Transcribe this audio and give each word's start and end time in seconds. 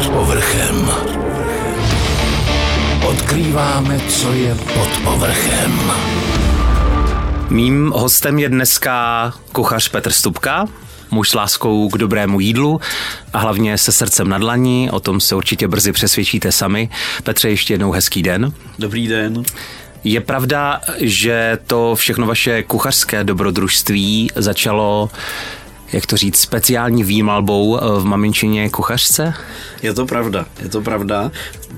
Pod 0.00 0.08
povrchem. 0.08 0.90
Odkrýváme, 3.08 4.00
co 4.08 4.32
je 4.32 4.54
pod 4.54 4.88
povrchem. 5.04 5.92
Mým 7.50 7.92
hostem 7.96 8.38
je 8.38 8.48
dneska 8.48 9.32
kuchař 9.52 9.88
Petr 9.88 10.12
Stupka, 10.12 10.66
muž 11.10 11.28
s 11.28 11.34
láskou 11.34 11.88
k 11.88 11.98
dobrému 11.98 12.40
jídlu 12.40 12.80
a 13.32 13.38
hlavně 13.38 13.78
se 13.78 13.92
srdcem 13.92 14.28
na 14.28 14.38
dlaní, 14.38 14.90
o 14.90 15.00
tom 15.00 15.20
se 15.20 15.34
určitě 15.34 15.68
brzy 15.68 15.92
přesvědčíte 15.92 16.52
sami. 16.52 16.88
Petře, 17.22 17.50
ještě 17.50 17.74
jednou 17.74 17.90
hezký 17.92 18.22
den. 18.22 18.52
Dobrý 18.78 19.08
den. 19.08 19.42
Je 20.04 20.20
pravda, 20.20 20.80
že 20.96 21.58
to 21.66 21.94
všechno 21.94 22.26
vaše 22.26 22.62
kuchařské 22.62 23.24
dobrodružství 23.24 24.30
začalo 24.34 25.10
jak 25.92 26.06
to 26.06 26.16
říct, 26.16 26.36
speciální 26.36 27.04
výmalbou 27.04 27.78
v 27.98 28.04
maminčině 28.04 28.70
kuchařce? 28.70 29.34
Je 29.82 29.94
to 29.94 30.06
pravda, 30.06 30.46
je 30.62 30.68
to 30.68 30.80
pravda. 30.80 31.30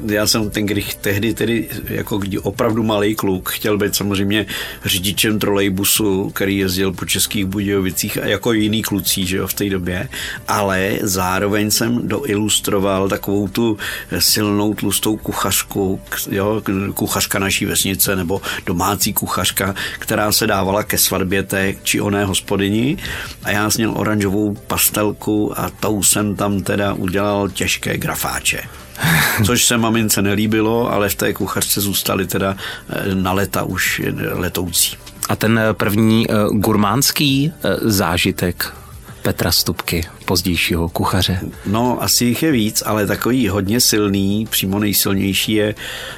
Já 0.07 0.27
jsem 0.27 0.51
ten, 0.51 0.67
když 0.67 0.95
tehdy 0.95 1.35
tedy 1.35 1.69
jako 1.85 2.21
opravdu 2.43 2.83
malý 2.83 3.15
kluk 3.15 3.51
chtěl 3.51 3.79
být 3.79 3.95
samozřejmě 3.95 4.47
řidičem 4.85 5.39
trolejbusu, 5.39 6.31
který 6.31 6.59
jezdil 6.59 6.93
po 6.93 7.05
českých 7.05 7.45
Budějovicích 7.45 8.19
a 8.23 8.27
jako 8.27 8.53
jiný 8.53 8.83
klucí, 8.83 9.27
že 9.27 9.37
jo, 9.37 9.47
v 9.47 9.55
té 9.55 9.71
době, 9.71 10.09
ale 10.49 10.99
zároveň 11.03 11.71
jsem 11.71 12.09
doilustroval 12.09 13.09
takovou 13.09 13.49
tu 13.49 13.79
silnou 14.19 14.75
tlustou 14.75 15.17
kuchařku, 15.17 16.01
jo, 16.31 16.63
kuchařka 16.95 17.39
naší 17.39 17.65
vesnice 17.65 18.17
nebo 18.17 18.43
domácí 18.67 19.13
kuchařka, 19.13 19.75
která 19.99 20.33
se 20.33 20.47
dávala 20.47 20.83
ke 20.83 20.99
svatbě 20.99 21.43
té 21.43 21.75
či 21.83 22.01
oné 22.01 22.25
hospodyni 22.25 22.97
a 23.45 23.51
já 23.51 23.71
měl 23.77 23.95
oranžovou 24.03 24.55
pastelku 24.55 25.59
a 25.61 25.71
tou 25.71 26.03
jsem 26.03 26.37
tam 26.37 26.61
teda 26.63 26.93
udělal 26.93 27.49
těžké 27.49 27.99
grafáče. 27.99 28.63
Což 29.47 29.65
se 29.65 29.79
mamince 29.79 30.23
nelíbilo, 30.23 30.93
ale 30.93 31.09
v 31.09 31.15
té 31.15 31.33
kuchařce 31.33 31.81
zůstaly 31.81 32.27
teda 32.27 32.57
eh, 32.91 33.15
na 33.15 33.33
leta 33.33 33.63
už 33.63 34.03
letoucí. 34.33 34.97
A 35.29 35.37
ten 35.37 35.61
první 35.73 36.27
eh, 36.31 36.35
gurmánský 36.51 37.53
eh, 37.53 37.77
zážitek 37.81 38.75
Petra 39.23 39.53
Stupky, 39.53 40.05
pozdějšího 40.25 40.89
kuchaře? 40.89 41.41
No, 41.67 42.03
asi 42.03 42.25
jich 42.25 42.43
je 42.43 42.53
víc, 42.53 42.83
ale 42.87 43.07
takový 43.07 43.49
hodně 43.49 43.81
silný, 43.81 44.47
přímo 44.51 44.79
nejsilnější 44.79 45.53
je, 45.53 45.75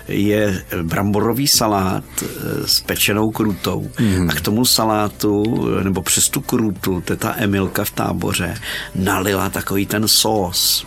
je 0.08 0.64
bramborový 0.82 1.48
salát 1.48 2.04
s 2.66 2.80
pečenou 2.80 3.30
krutou. 3.30 3.90
Mm. 4.00 4.30
A 4.30 4.32
k 4.32 4.40
tomu 4.40 4.64
salátu, 4.64 5.44
nebo 5.82 6.02
přes 6.02 6.28
tu 6.28 6.40
krutu, 6.40 7.00
teta 7.00 7.34
Emilka 7.38 7.84
v 7.84 7.90
táboře 7.90 8.58
nalila 8.94 9.50
takový 9.50 9.86
ten 9.86 10.08
sós 10.08 10.86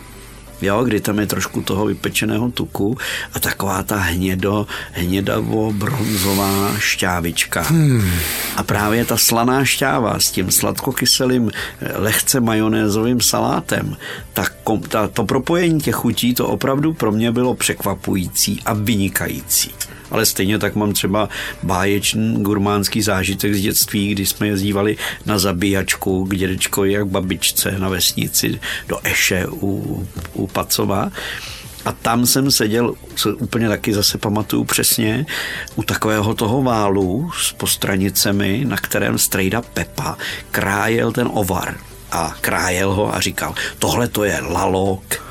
jo, 0.62 0.84
kdy 0.84 1.00
tam 1.00 1.18
je 1.18 1.26
trošku 1.26 1.62
toho 1.62 1.86
vypečeného 1.86 2.50
tuku 2.50 2.98
a 3.34 3.40
taková 3.40 3.82
ta 3.82 3.96
hnědo, 3.96 4.66
hnědavo 4.92 5.72
bronzová 5.72 6.74
šťávička. 6.78 7.60
Hmm. 7.60 8.10
A 8.56 8.62
právě 8.62 9.04
ta 9.04 9.16
slaná 9.16 9.64
šťáva 9.64 10.20
s 10.20 10.30
tím 10.30 10.50
sladkokyselým, 10.50 11.50
eh, 11.50 11.98
lehce 11.98 12.40
majonézovým 12.40 13.20
salátem, 13.20 13.96
tak 14.32 14.54
ta, 14.88 15.08
to 15.08 15.24
propojení 15.24 15.80
těch 15.80 15.94
chutí, 15.94 16.34
to 16.34 16.46
opravdu 16.46 16.92
pro 16.92 17.12
mě 17.12 17.32
bylo 17.32 17.54
překvapující 17.54 18.62
a 18.64 18.72
vynikající 18.72 19.70
ale 20.10 20.26
stejně 20.26 20.58
tak 20.58 20.74
mám 20.74 20.92
třeba 20.92 21.28
báječný 21.62 22.42
gurmánský 22.42 23.02
zážitek 23.02 23.54
z 23.54 23.60
dětství, 23.60 24.08
kdy 24.08 24.26
jsme 24.26 24.46
jezdívali 24.46 24.96
na 25.26 25.38
zabíjačku 25.38 26.24
k 26.24 26.36
dědečkovi 26.36 26.92
jak 26.92 27.06
babičce 27.06 27.74
na 27.78 27.88
vesnici 27.88 28.60
do 28.88 28.98
Eše 29.04 29.46
u, 29.50 30.06
u 30.34 30.46
Pacova. 30.46 31.10
A 31.84 31.92
tam 31.92 32.26
jsem 32.26 32.50
seděl, 32.50 32.94
co 33.14 33.36
úplně 33.36 33.68
taky 33.68 33.94
zase 33.94 34.18
pamatuju 34.18 34.64
přesně, 34.64 35.26
u 35.74 35.82
takového 35.82 36.34
toho 36.34 36.62
válu 36.62 37.30
s 37.38 37.52
postranicemi, 37.52 38.64
na 38.64 38.76
kterém 38.76 39.18
strejda 39.18 39.62
Pepa 39.62 40.16
krájel 40.50 41.12
ten 41.12 41.28
ovar 41.32 41.76
a 42.12 42.34
krájel 42.40 42.92
ho 42.92 43.14
a 43.14 43.20
říkal, 43.20 43.54
tohle 43.78 44.08
to 44.08 44.24
je 44.24 44.40
lalok, 44.40 45.27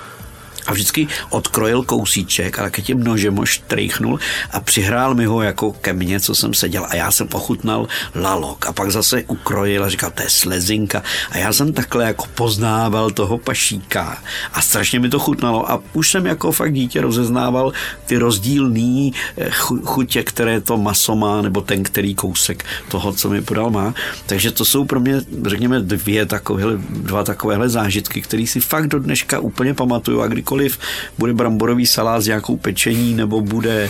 a 0.67 0.73
vždycky 0.73 1.07
odkrojil 1.29 1.83
kousíček, 1.83 2.59
ale 2.59 2.69
ke 2.69 2.81
tím 2.81 3.03
nožem 3.03 3.35
ho 3.35 3.45
štrejchnul 3.45 4.19
a 4.51 4.59
přihrál 4.59 5.15
mi 5.15 5.25
ho 5.25 5.41
jako 5.41 5.71
ke 5.71 5.93
mně, 5.93 6.19
co 6.19 6.35
jsem 6.35 6.53
seděl. 6.53 6.85
A 6.89 6.95
já 6.95 7.11
jsem 7.11 7.27
ochutnal 7.33 7.87
lalok 8.15 8.65
a 8.65 8.73
pak 8.73 8.91
zase 8.91 9.23
ukrojil 9.23 9.83
a 9.83 9.89
říkal, 9.89 10.11
to 10.11 10.23
je 10.23 10.29
slezinka. 10.29 11.03
A 11.31 11.37
já 11.37 11.53
jsem 11.53 11.73
takhle 11.73 12.05
jako 12.05 12.25
poznával 12.35 13.11
toho 13.11 13.37
pašíka 13.37 14.17
a 14.53 14.61
strašně 14.61 14.99
mi 14.99 15.09
to 15.09 15.19
chutnalo. 15.19 15.71
A 15.71 15.81
už 15.93 16.11
jsem 16.11 16.25
jako 16.25 16.51
fakt 16.51 16.73
dítě 16.73 17.01
rozeznával 17.01 17.73
ty 18.05 18.17
rozdílný 18.17 19.13
eh, 19.37 19.49
chutě, 19.83 20.23
které 20.23 20.61
to 20.61 20.77
maso 20.77 21.15
má 21.15 21.41
nebo 21.41 21.61
ten, 21.61 21.83
který 21.83 22.15
kousek 22.15 22.65
toho, 22.87 23.13
co 23.13 23.29
mi 23.29 23.41
podal 23.41 23.69
má. 23.69 23.93
Takže 24.25 24.51
to 24.51 24.65
jsou 24.65 24.85
pro 24.85 24.99
mě, 24.99 25.21
řekněme, 25.45 25.79
dvě 25.79 26.25
takovéhle, 26.25 26.73
dva 26.89 27.23
takovéhle 27.23 27.69
zážitky, 27.69 28.21
které 28.21 28.47
si 28.47 28.59
fakt 28.59 28.87
do 28.87 28.99
dneška 28.99 29.39
úplně 29.39 29.73
pamatuju 29.73 30.21
a 30.21 30.27
kdykoliv 30.27 30.56
cokoliv, 30.57 30.79
bude 31.17 31.33
bramborový 31.33 31.85
salát 31.85 32.21
s 32.21 32.27
nějakou 32.27 32.57
pečení, 32.57 33.13
nebo 33.13 33.41
bude 33.41 33.89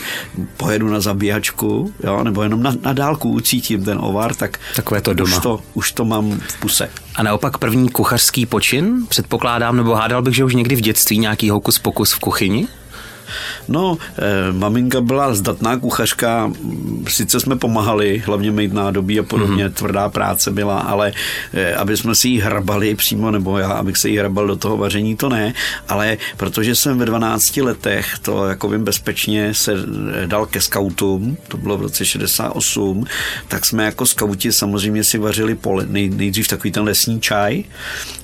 pojedu 0.58 0.90
na 0.90 1.00
zabíjačku, 1.00 1.94
jo, 2.04 2.24
nebo 2.24 2.44
jenom 2.44 2.64
na, 2.64 2.74
na 2.82 2.94
dálku 2.94 3.30
ucítím 3.30 3.84
ten 3.84 3.98
ovar, 4.02 4.36
tak 4.36 4.60
Takové 4.76 5.02
to 5.02 5.14
doma. 5.14 5.38
Už, 5.38 5.44
to, 5.44 5.60
už 5.74 5.92
to 5.92 6.06
mám 6.06 6.40
v 6.48 6.60
puse. 6.60 6.90
A 7.16 7.24
naopak 7.24 7.58
první 7.58 7.90
kuchařský 7.90 8.46
počin, 8.46 9.06
předpokládám, 9.10 9.78
nebo 9.78 9.96
hádal 9.96 10.22
bych, 10.22 10.36
že 10.36 10.44
už 10.44 10.56
někdy 10.56 10.76
v 10.76 10.82
dětství 10.82 11.18
nějaký 11.18 11.50
hokus 11.50 11.80
pokus 11.80 12.14
v 12.14 12.20
kuchyni? 12.20 12.68
No, 13.68 13.98
eh, 14.18 14.54
maminka 14.54 15.02
byla 15.02 15.36
zdatná 15.36 15.78
kuchařka, 15.78 16.52
sice 17.08 17.40
jsme 17.40 17.56
pomáhali, 17.56 18.24
hlavně 18.26 18.52
mít 18.52 18.74
nádobí 18.74 19.20
a 19.20 19.24
podobně, 19.24 19.68
mm-hmm. 19.68 19.74
tvrdá 19.74 20.10
práce 20.10 20.52
byla, 20.52 20.80
ale 20.80 21.12
eh, 21.54 21.76
aby 21.76 21.98
jsme 21.98 22.16
si 22.16 22.28
ji 22.28 22.40
hrabali 22.40 22.96
přímo, 22.96 23.32
nebo 23.32 23.58
já, 23.58 23.72
abych 23.72 23.98
se 23.98 24.10
jí 24.10 24.18
hrabal 24.18 24.48
do 24.48 24.56
toho 24.56 24.78
vaření, 24.78 25.16
to 25.16 25.30
ne, 25.30 25.54
ale 25.88 26.18
protože 26.38 26.76
jsem 26.76 26.98
ve 26.98 27.06
12 27.06 27.58
letech, 27.58 28.20
to 28.22 28.46
jako 28.46 28.70
vím 28.70 28.84
bezpečně, 28.84 29.54
se 29.54 29.74
eh, 29.74 30.28
dal 30.28 30.46
ke 30.46 30.62
skautům, 30.62 31.38
to 31.48 31.58
bylo 31.58 31.78
v 31.78 31.82
roce 31.82 32.06
68, 32.06 33.06
tak 33.48 33.66
jsme 33.66 33.86
jako 33.86 34.06
skauti 34.06 34.52
samozřejmě 34.52 35.04
si 35.04 35.18
vařili 35.18 35.56
pole, 35.56 35.86
nej, 35.90 36.10
nejdřív 36.10 36.48
takový 36.48 36.72
ten 36.72 36.84
lesní 36.84 37.22
čaj 37.22 37.64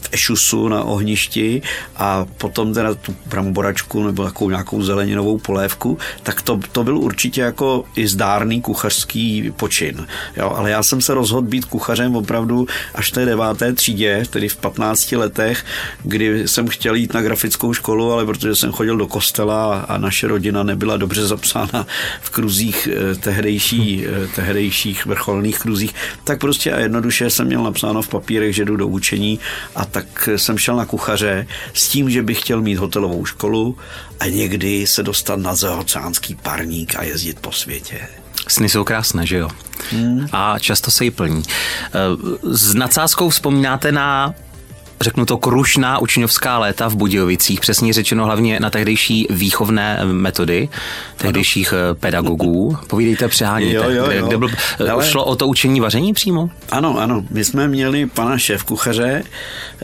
v 0.02 0.10
ešusu 0.12 0.68
na 0.68 0.84
ohništi 0.84 1.62
a 1.96 2.26
potom 2.38 2.74
teda 2.74 2.94
tu 2.94 3.16
bramboračku 3.26 4.04
nebo 4.04 4.24
takovou 4.24 4.50
nějakou 4.50 4.82
zeleninovou 4.94 5.38
polévku, 5.38 5.98
tak 6.24 6.42
to, 6.42 6.60
to 6.72 6.84
byl 6.84 6.98
určitě 6.98 7.42
jako 7.42 7.86
i 7.96 8.08
zdárný 8.08 8.62
kuchařský 8.62 9.52
počin. 9.58 10.08
Jo, 10.38 10.54
ale 10.58 10.72
já 10.72 10.84
jsem 10.84 11.02
se 11.02 11.14
rozhodl 11.14 11.48
být 11.48 11.66
kuchařem 11.66 12.16
opravdu 12.16 12.68
až 12.96 13.12
té 13.12 13.26
deváté 13.26 13.74
třídě, 13.74 14.24
tedy 14.30 14.50
v 14.50 14.56
15 14.56 15.12
letech, 15.12 15.66
kdy 16.04 16.48
jsem 16.48 16.68
chtěl 16.68 16.96
jít 16.96 17.14
na 17.14 17.22
grafickou 17.22 17.74
školu, 17.74 18.12
ale 18.12 18.26
protože 18.26 18.56
jsem 18.56 18.72
chodil 18.72 18.98
do 18.98 19.08
kostela 19.08 19.80
a 19.80 19.98
naše 19.98 20.28
rodina 20.28 20.64
nebyla 20.64 20.98
dobře 20.98 21.26
zapsána 21.28 21.88
v 22.22 22.30
kruzích 22.30 22.88
eh, 22.92 23.16
tehdejší, 23.16 24.06
eh, 24.06 24.28
tehdejších 24.36 25.06
vrcholných 25.06 25.60
kruzích, 25.60 25.94
tak 26.24 26.40
prostě 26.40 26.74
a 26.74 26.80
jednoduše 26.80 27.30
jsem 27.30 27.48
měl 27.48 27.64
napsáno 27.64 28.02
v 28.02 28.08
papírech, 28.08 28.56
že 28.56 28.66
jdu 28.66 28.78
do 28.78 28.88
učení 28.88 29.40
a 29.76 29.86
tak 29.86 30.30
jsem 30.36 30.58
šel 30.58 30.76
na 30.76 30.86
kuchaře 30.86 31.48
s 31.74 31.88
tím, 31.88 32.10
že 32.10 32.24
bych 32.24 32.40
chtěl 32.40 32.62
mít 32.62 32.76
hotelovou 32.76 33.26
školu 33.26 33.78
a 34.20 34.26
někdy 34.26 34.88
se 34.88 35.04
dostat 35.04 35.40
na 35.40 35.56
zahoceánský 35.56 36.36
parník 36.36 36.96
a 36.96 37.04
jezdit 37.04 37.40
po 37.40 37.52
světě. 37.52 38.08
Sny 38.48 38.70
jsou 38.70 38.84
krásné, 38.84 39.26
že 39.26 39.38
jo? 39.38 39.50
Hmm. 39.92 40.28
A 40.32 40.60
často 40.60 40.92
se 40.92 41.04
jí 41.04 41.12
plní. 41.12 41.44
Eh, 41.46 41.90
s 42.44 42.74
nadsázkou 42.74 43.30
vzpomínáte 43.30 43.92
na 43.92 44.34
řeknu 45.04 45.26
to, 45.26 45.38
krušná 45.38 46.00
učňovská 46.00 46.60
léta 46.60 46.88
v 46.88 46.96
Budějovicích, 46.96 47.60
přesně 47.60 47.94
řečeno 47.94 48.26
hlavně 48.26 48.60
na 48.60 48.70
tehdejší 48.70 49.28
výchovné 49.30 50.00
metody 50.04 50.70
tehdejších 51.18 51.74
ano. 51.74 51.82
Eh, 51.92 51.96
pedagogů. 51.96 52.78
Povídejte, 52.88 53.28
přeháníte. 53.28 53.76
Jo, 53.76 53.90
jo, 53.90 54.12
jo. 54.12 54.28
Kde, 54.28 54.38
byl, 54.38 54.50
eh, 54.80 54.90
Ale... 54.90 55.06
Šlo 55.06 55.26
o 55.26 55.36
to 55.36 55.48
učení 55.48 55.80
vaření 55.80 56.14
přímo? 56.14 56.50
Ano, 56.72 57.00
ano. 57.00 57.24
My 57.30 57.44
jsme 57.44 57.68
měli 57.68 58.06
pana 58.06 58.38
šéf 58.38 58.64
kuchaře, 58.64 59.24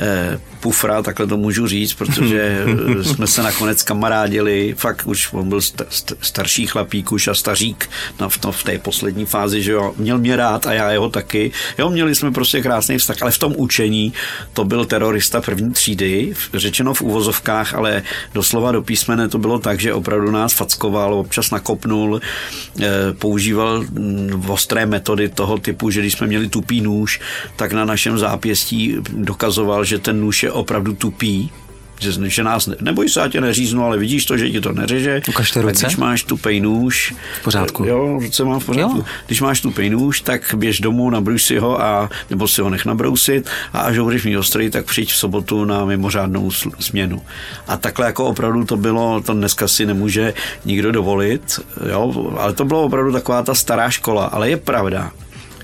eh, 0.02 0.40
Pufra, 0.60 1.02
takhle 1.02 1.28
to 1.28 1.38
můžu 1.38 1.68
říct, 1.68 1.94
protože 1.94 2.66
jsme 3.02 3.28
se 3.28 3.44
nakonec 3.44 3.84
kamarádili, 3.84 4.76
fakt 4.78 5.02
už 5.06 5.34
on 5.34 5.50
byl 5.50 5.60
st- 5.60 5.86
st- 5.90 6.16
starší 6.22 6.68
chlapík 6.68 7.12
už 7.12 7.28
a 7.28 7.34
stařík 7.34 7.90
na, 8.20 8.30
v, 8.30 8.38
to, 8.38 8.52
v 8.52 8.64
té 8.64 8.78
poslední 8.80 9.26
fázi, 9.26 9.64
že 9.64 9.72
jo, 9.72 9.94
měl 9.98 10.18
mě 10.18 10.36
rád 10.36 10.68
a 10.68 10.74
já 10.74 10.92
jeho 10.92 11.10
taky. 11.10 11.52
Jo, 11.78 11.90
měli 11.90 12.16
jsme 12.16 12.32
prostě 12.32 12.62
krásný 12.62 12.98
vztah, 12.98 13.18
ale 13.22 13.32
v 13.32 13.38
tom 13.38 13.54
učení 13.58 14.14
to 14.54 14.66
byl 14.66 14.86
terorista 15.10 15.42
první 15.42 15.72
třídy, 15.72 16.34
řečeno 16.54 16.94
v 16.94 17.02
úvozovkách, 17.02 17.74
ale 17.74 18.04
doslova 18.34 18.72
do 18.72 18.82
písmene 18.82 19.28
to 19.28 19.38
bylo 19.38 19.60
tak, 19.60 19.80
že 19.80 19.94
opravdu 19.94 20.32
nás 20.32 20.54
fackoval, 20.54 21.14
občas 21.14 21.52
nakopnul, 21.52 22.22
eh, 22.22 22.88
používal 23.20 23.82
mm, 23.82 24.46
ostré 24.48 24.86
metody 24.86 25.30
toho 25.30 25.58
typu, 25.58 25.90
že 25.90 26.00
když 26.00 26.14
jsme 26.14 26.28
měli 26.28 26.50
tupý 26.50 26.82
nůž, 26.82 27.20
tak 27.56 27.74
na 27.74 27.86
našem 27.86 28.18
zápěstí 28.18 28.96
dokazoval, 29.10 29.84
že 29.86 30.00
ten 30.00 30.22
nůž 30.22 30.44
je 30.44 30.52
opravdu 30.52 30.94
tupý, 30.94 31.50
že, 32.00 32.12
že 32.30 32.44
nás, 32.44 32.69
neboj 32.81 33.10
se, 33.10 33.19
já 33.19 33.28
tě 33.28 33.42
neříznu, 33.42 33.84
ale 33.84 33.98
vidíš 33.98 34.25
to, 34.25 34.38
že 34.38 34.50
ti 34.50 34.62
to 34.62 34.72
neřeže. 34.72 35.22
Ukažte 35.30 35.62
ruce. 35.62 35.86
když 35.86 35.98
máš 35.98 36.24
tu 36.24 36.38
pejnůž. 36.38 37.13
V 37.40 37.44
pořádku. 37.44 37.86
Jo, 37.86 38.19
ruce 38.22 38.44
mám 38.44 38.60
v 38.60 38.66
pořádku. 38.66 38.98
Jo. 38.98 39.04
Když 39.25 39.42
máš 39.42 39.62
tu 39.62 39.72
pejnůž, 39.72 40.22
tak 40.22 40.56
běž 40.57 40.80
domů, 40.80 41.10
nabrus 41.10 41.44
si 41.44 41.57
ho 41.57 41.81
a 41.81 42.10
nebo 42.30 42.48
si 42.48 42.62
ho 42.62 42.69
nech 42.69 42.86
nabrousit 42.86 43.50
a 43.74 43.80
až 43.80 43.98
ho 43.98 44.04
budeš 44.04 44.25
mít 44.25 44.38
ostrý, 44.38 44.69
tak 44.69 44.86
přijď 44.86 45.12
v 45.12 45.16
sobotu 45.16 45.66
na 45.66 45.86
mimořádnou 45.86 46.51
směnu. 46.80 47.22
A 47.68 47.78
takhle 47.78 48.06
jako 48.06 48.25
opravdu 48.25 48.66
to 48.66 48.78
bylo, 48.78 49.22
to 49.22 49.34
dneska 49.34 49.68
si 49.68 49.86
nemůže 49.86 50.34
nikdo 50.66 50.92
dovolit, 50.92 51.60
jo, 51.90 52.34
ale 52.38 52.54
to 52.54 52.66
bylo 52.66 52.84
opravdu 52.84 53.12
taková 53.12 53.44
ta 53.44 53.54
stará 53.54 53.90
škola, 53.90 54.25
ale 54.25 54.50
je 54.50 54.57
pravda, 54.57 55.12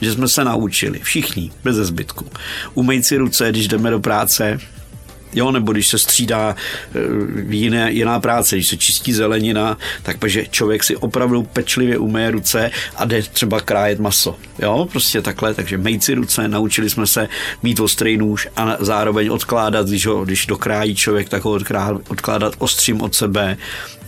že 0.02 0.12
jsme 0.12 0.28
se 0.28 0.44
naučili, 0.44 1.00
všichni, 1.04 1.52
bez 1.64 1.76
zbytku. 1.76 2.26
Umejt 2.74 3.06
si 3.06 3.18
ruce, 3.18 3.50
když 3.50 3.68
jdeme 3.68 3.90
do 3.90 4.00
práce, 4.00 4.60
Jo, 5.36 5.52
nebo 5.52 5.72
když 5.72 5.88
se 5.88 5.98
střídá 5.98 6.56
eh, 6.96 7.00
jiné, 7.50 7.92
jiná 7.92 8.20
práce, 8.20 8.56
když 8.56 8.68
se 8.68 8.78
čistí 8.78 9.14
zelenina, 9.14 9.78
tak 10.04 10.18
že 10.26 10.46
člověk 10.46 10.84
si 10.84 10.96
opravdu 10.96 11.44
pečlivě 11.44 11.98
umé 11.98 12.32
ruce 12.32 12.72
a 12.96 13.06
jde 13.06 13.22
třeba 13.22 13.60
krájet 13.60 14.00
maso. 14.00 14.36
Jo, 14.60 14.88
prostě 14.92 15.22
takhle, 15.22 15.54
takže 15.54 15.78
mejt 15.78 16.04
si 16.04 16.14
ruce, 16.14 16.48
naučili 16.48 16.90
jsme 16.90 17.08
se 17.08 17.28
mít 17.64 17.80
ostrý 17.80 18.18
nůž 18.18 18.48
a 18.56 18.78
zároveň 18.80 19.30
odkládat, 19.30 19.88
když, 19.88 20.06
ho, 20.06 20.26
když 20.26 20.46
dokrájí 20.46 20.96
člověk, 20.96 21.30
tak 21.30 21.46
ho 21.46 21.60
odkládat 22.08 22.54
ostřím 22.58 23.02
od 23.02 23.16
sebe 23.16 23.58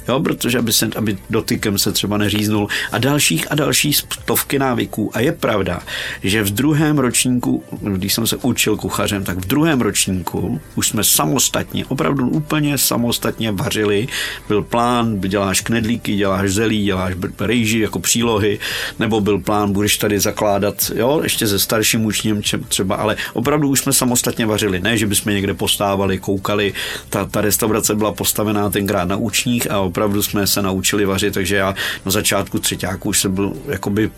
jo, 0.08 0.20
protože 0.20 0.58
aby, 0.58 0.74
se, 0.74 0.90
aby 0.96 1.18
dotykem 1.30 1.78
se 1.78 1.92
třeba 1.92 2.18
neříznul 2.18 2.68
a 2.92 2.98
dalších 2.98 3.52
a 3.52 3.56
dalších 3.56 3.98
stovky 3.98 4.60
návyků. 4.60 5.12
A 5.14 5.20
je 5.20 5.32
pravda, 5.32 5.80
že 6.24 6.44
v 6.44 6.52
druhém 6.52 6.98
ročníku, 7.00 7.64
když 7.82 8.14
jsem 8.14 8.28
se 8.28 8.38
učil 8.38 8.78
kuchařem, 8.78 9.24
tak 9.24 9.38
v 9.38 9.48
druhém 9.48 9.82
ročníku 9.82 10.62
už 10.76 10.88
jsme 10.88 11.04
samostatně, 11.04 11.86
opravdu 11.86 12.30
úplně 12.30 12.78
samostatně 12.78 13.52
vařili. 13.52 14.08
Byl 14.48 14.62
plán, 14.62 15.20
děláš 15.20 15.62
knedlíky, 15.62 16.16
děláš 16.16 16.52
zelí, 16.52 16.84
děláš 16.86 17.14
rejži 17.40 17.80
jako 17.80 18.00
přílohy, 18.00 18.60
nebo 19.00 19.22
byl 19.22 19.40
plán, 19.40 19.74
budeš 19.74 19.98
tady 19.98 20.20
zakládat, 20.20 20.92
jo, 20.96 21.20
ještě 21.24 21.48
se 21.48 21.60
starším 21.60 22.06
učním 22.06 22.42
třeba, 22.68 22.96
ale 22.96 23.16
opravdu 23.34 23.70
už 23.70 23.80
jsme 23.80 23.94
samostatně 23.94 24.46
vařili. 24.46 24.80
Ne, 24.80 24.98
že 24.98 25.08
bychom 25.08 25.34
někde 25.34 25.54
postávali, 25.54 26.18
koukali. 26.20 26.74
Ta, 27.10 27.26
ta 27.26 27.42
restaurace 27.42 27.96
byla 27.96 28.14
postavená 28.14 28.70
tenkrát 28.70 29.06
na 29.06 29.16
učních 29.16 29.72
a 29.72 29.80
opravdu 29.98 30.24
jsme 30.24 30.48
se 30.48 30.62
naučili 30.62 31.06
vařit, 31.06 31.34
takže 31.34 31.56
já 31.56 31.76
na 32.06 32.12
začátku 32.12 32.60
třetíku 32.60 33.10
už 33.10 33.20
jsem 33.20 33.36
byl 33.36 33.54
jakoby, 33.68 34.12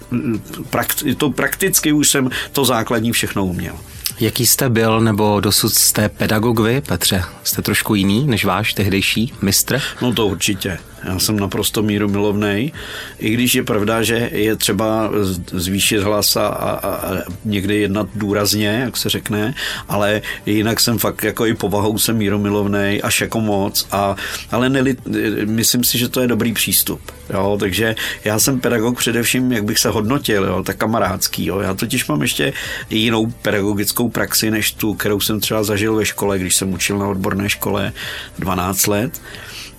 prakti, 0.70 1.16
to 1.16 1.30
prakticky 1.30 1.92
už 1.92 2.10
jsem 2.10 2.30
to 2.52 2.66
základní 2.66 3.12
všechno 3.12 3.46
uměl. 3.46 3.76
Jaký 4.20 4.46
jste 4.46 4.70
byl, 4.70 5.02
nebo 5.02 5.40
dosud 5.40 5.74
jste 5.74 6.10
pedagog 6.10 6.60
vy, 6.60 6.82
Petře? 6.82 7.24
Jste 7.44 7.62
trošku 7.62 7.96
jiný 7.96 8.28
než 8.28 8.46
váš 8.46 8.74
tehdejší 8.74 9.34
mistr? 9.42 9.82
No 10.02 10.14
to 10.14 10.28
určitě. 10.28 10.78
Já 11.04 11.20
jsem 11.20 11.40
naprosto 11.40 11.84
míru 11.84 12.10
milovnej, 12.10 12.72
i 13.20 13.30
když 13.30 13.56
je 13.56 13.64
pravda, 13.64 14.04
že 14.04 14.30
je 14.34 14.56
třeba 14.56 15.12
zvýšit 15.52 16.00
hlas 16.00 16.36
a, 16.36 16.48
a, 16.48 16.90
a 16.90 17.16
někdy 17.46 17.82
jednat 17.82 18.08
důrazně, 18.16 18.68
jak 18.68 18.98
se 18.98 19.10
řekne, 19.10 19.54
ale 19.88 20.22
jinak 20.46 20.80
jsem 20.80 20.98
fakt 20.98 21.24
jako 21.24 21.46
i 21.46 21.54
povahou 21.54 21.98
jsem 21.98 22.18
míromilovnej 22.18 23.02
až 23.04 23.22
jako 23.22 23.42
moc, 23.42 23.88
a, 23.92 24.16
ale 24.52 24.70
neli, 24.70 24.98
myslím 25.46 25.84
si, 25.84 25.98
že 25.98 26.10
to 26.10 26.22
je 26.22 26.28
dobrý 26.28 26.54
přístup. 26.54 27.02
Jo, 27.34 27.58
takže 27.60 27.96
já 28.24 28.40
jsem 28.40 28.60
pedagog 28.60 28.98
především, 28.98 29.52
jak 29.52 29.64
bych 29.64 29.80
se 29.80 29.90
hodnotil, 29.90 30.44
jo, 30.44 30.64
tak 30.64 30.78
kamarádský. 30.78 31.46
Jo. 31.46 31.60
Já 31.60 31.74
totiž 31.74 32.08
mám 32.08 32.22
ještě 32.22 32.54
jinou 32.90 33.26
pedagogickou 33.26 34.10
praxi, 34.10 34.52
než 34.52 34.72
tu, 34.72 34.94
kterou 34.94 35.20
jsem 35.20 35.40
třeba 35.40 35.64
zažil 35.64 35.96
ve 35.96 36.06
škole, 36.06 36.40
když 36.40 36.56
jsem 36.56 36.74
učil 36.74 36.98
na 36.98 37.08
odborné 37.08 37.50
škole 37.50 37.94
12 38.40 38.88
let 38.88 39.22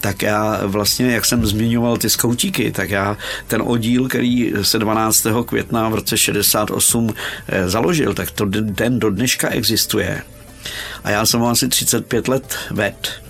tak 0.00 0.22
já 0.22 0.60
vlastně, 0.66 1.12
jak 1.12 1.24
jsem 1.24 1.46
zmiňoval 1.46 1.96
ty 1.96 2.10
skautíky, 2.10 2.72
tak 2.72 2.90
já 2.90 3.16
ten 3.46 3.62
oddíl, 3.64 4.08
který 4.08 4.52
se 4.62 4.78
12. 4.78 5.26
května 5.46 5.88
v 5.88 5.94
roce 5.94 6.18
68 6.18 7.14
eh, 7.48 7.68
založil, 7.68 8.14
tak 8.14 8.30
to 8.30 8.46
ten 8.74 8.98
do 8.98 9.10
dneška 9.10 9.48
existuje. 9.48 10.22
A 11.04 11.10
já 11.10 11.26
jsem 11.26 11.42
asi 11.42 11.68
35 11.68 12.28
let 12.28 12.56
ved. 12.70 13.20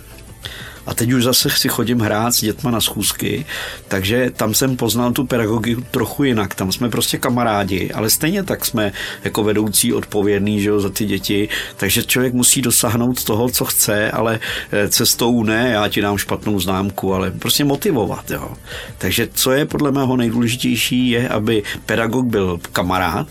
A 0.86 0.94
teď 0.94 1.12
už 1.12 1.24
zase 1.24 1.50
si 1.50 1.68
chodím 1.68 2.00
hrát 2.00 2.34
s 2.34 2.40
dětma 2.40 2.70
na 2.70 2.80
schůzky, 2.80 3.46
takže 3.88 4.30
tam 4.36 4.54
jsem 4.54 4.76
poznal 4.76 5.12
tu 5.12 5.26
pedagogiku 5.26 5.84
trochu 5.90 6.24
jinak. 6.24 6.54
Tam 6.54 6.72
jsme 6.72 6.88
prostě 6.88 7.18
kamarádi, 7.18 7.90
ale 7.94 8.10
stejně 8.10 8.42
tak 8.42 8.64
jsme 8.64 8.92
jako 9.24 9.44
vedoucí 9.44 9.92
odpovědný 9.92 10.60
že 10.60 10.68
jo, 10.68 10.80
za 10.80 10.90
ty 10.90 11.04
děti, 11.04 11.48
takže 11.76 12.02
člověk 12.02 12.34
musí 12.34 12.62
dosáhnout 12.62 13.24
toho, 13.24 13.48
co 13.48 13.64
chce, 13.64 14.10
ale 14.10 14.40
eh, 14.72 14.88
cestou 14.88 15.42
ne, 15.42 15.70
já 15.72 15.88
ti 15.88 16.00
dám 16.00 16.18
špatnou 16.18 16.60
známku, 16.60 17.14
ale 17.14 17.30
prostě 17.30 17.64
motivovat. 17.64 18.30
Jo. 18.30 18.52
Takže 18.98 19.28
co 19.34 19.52
je 19.52 19.66
podle 19.66 19.92
mého 19.92 20.16
nejdůležitější, 20.16 21.10
je, 21.10 21.28
aby 21.28 21.62
pedagog 21.86 22.26
byl 22.26 22.60
kamarád, 22.72 23.28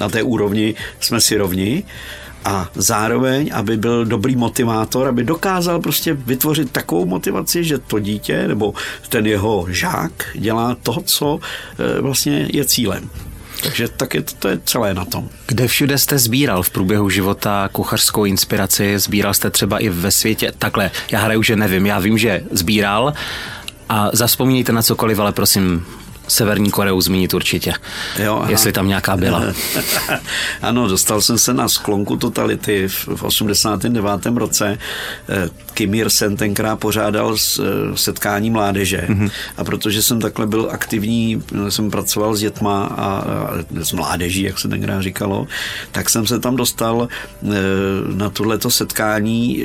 na 0.00 0.08
té 0.08 0.22
úrovni 0.22 0.74
jsme 1.00 1.20
si 1.20 1.36
rovni, 1.36 1.82
a 2.44 2.70
zároveň, 2.74 3.50
aby 3.54 3.76
byl 3.76 4.04
dobrý 4.04 4.36
motivátor, 4.36 5.08
aby 5.08 5.24
dokázal 5.24 5.80
prostě 5.80 6.14
vytvořit 6.14 6.70
takovou 6.70 7.06
motivaci, 7.06 7.64
že 7.64 7.78
to 7.78 7.98
dítě 7.98 8.48
nebo 8.48 8.74
ten 9.08 9.26
jeho 9.26 9.66
žák 9.68 10.12
dělá 10.34 10.76
to, 10.82 10.96
co 11.04 11.38
e, 11.78 12.00
vlastně 12.00 12.48
je 12.52 12.64
cílem. 12.64 13.10
Takže 13.62 13.88
tak 13.88 14.14
je 14.14 14.22
to, 14.22 14.32
to 14.38 14.48
je 14.48 14.60
celé 14.64 14.94
na 14.94 15.04
tom. 15.04 15.28
Kde 15.46 15.68
všude 15.68 15.98
jste 15.98 16.18
sbíral 16.18 16.62
v 16.62 16.70
průběhu 16.70 17.10
života 17.10 17.68
kuchařskou 17.72 18.24
inspiraci? 18.24 18.98
Sbíral 18.98 19.34
jste 19.34 19.50
třeba 19.50 19.78
i 19.78 19.88
ve 19.88 20.10
světě? 20.10 20.52
Takhle, 20.58 20.90
já 21.10 21.20
hraju, 21.20 21.42
že 21.42 21.56
nevím. 21.56 21.86
Já 21.86 21.98
vím, 21.98 22.18
že 22.18 22.42
sbíral 22.50 23.12
a 23.88 24.10
zaspomínejte 24.12 24.72
na 24.72 24.82
cokoliv, 24.82 25.18
ale 25.18 25.32
prosím, 25.32 25.86
Severní 26.28 26.70
Koreu 26.70 27.00
zmínit 27.00 27.34
určitě, 27.34 27.72
jo, 28.18 28.44
jestli 28.48 28.72
tam 28.72 28.88
nějaká 28.88 29.16
byla. 29.16 29.42
ano, 30.62 30.88
dostal 30.88 31.20
jsem 31.20 31.38
se 31.38 31.54
na 31.54 31.68
sklonku 31.68 32.16
totality 32.16 32.88
v 32.88 33.22
89. 33.22 34.26
roce. 34.26 34.78
Eh, 35.28 35.48
Kim 35.74 35.94
Il-sen 35.94 36.36
tenkrát 36.36 36.76
pořádal 36.76 37.36
eh, 37.36 37.62
setkání 37.94 38.50
mládeže 38.50 39.06
mm-hmm. 39.08 39.30
a 39.56 39.64
protože 39.64 40.02
jsem 40.02 40.20
takhle 40.20 40.46
byl 40.46 40.68
aktivní, 40.72 41.42
jsem 41.68 41.90
pracoval 41.90 42.36
s 42.36 42.40
dětma 42.40 42.84
a, 42.84 43.04
a 43.04 43.50
s 43.82 43.92
mládeží, 43.92 44.42
jak 44.42 44.58
se 44.58 44.68
tenkrát 44.68 45.02
říkalo, 45.02 45.46
tak 45.92 46.10
jsem 46.10 46.26
se 46.26 46.38
tam 46.38 46.56
dostal 46.56 47.08
eh, 47.08 47.48
na 48.14 48.30
tohleto 48.30 48.70
setkání 48.70 49.64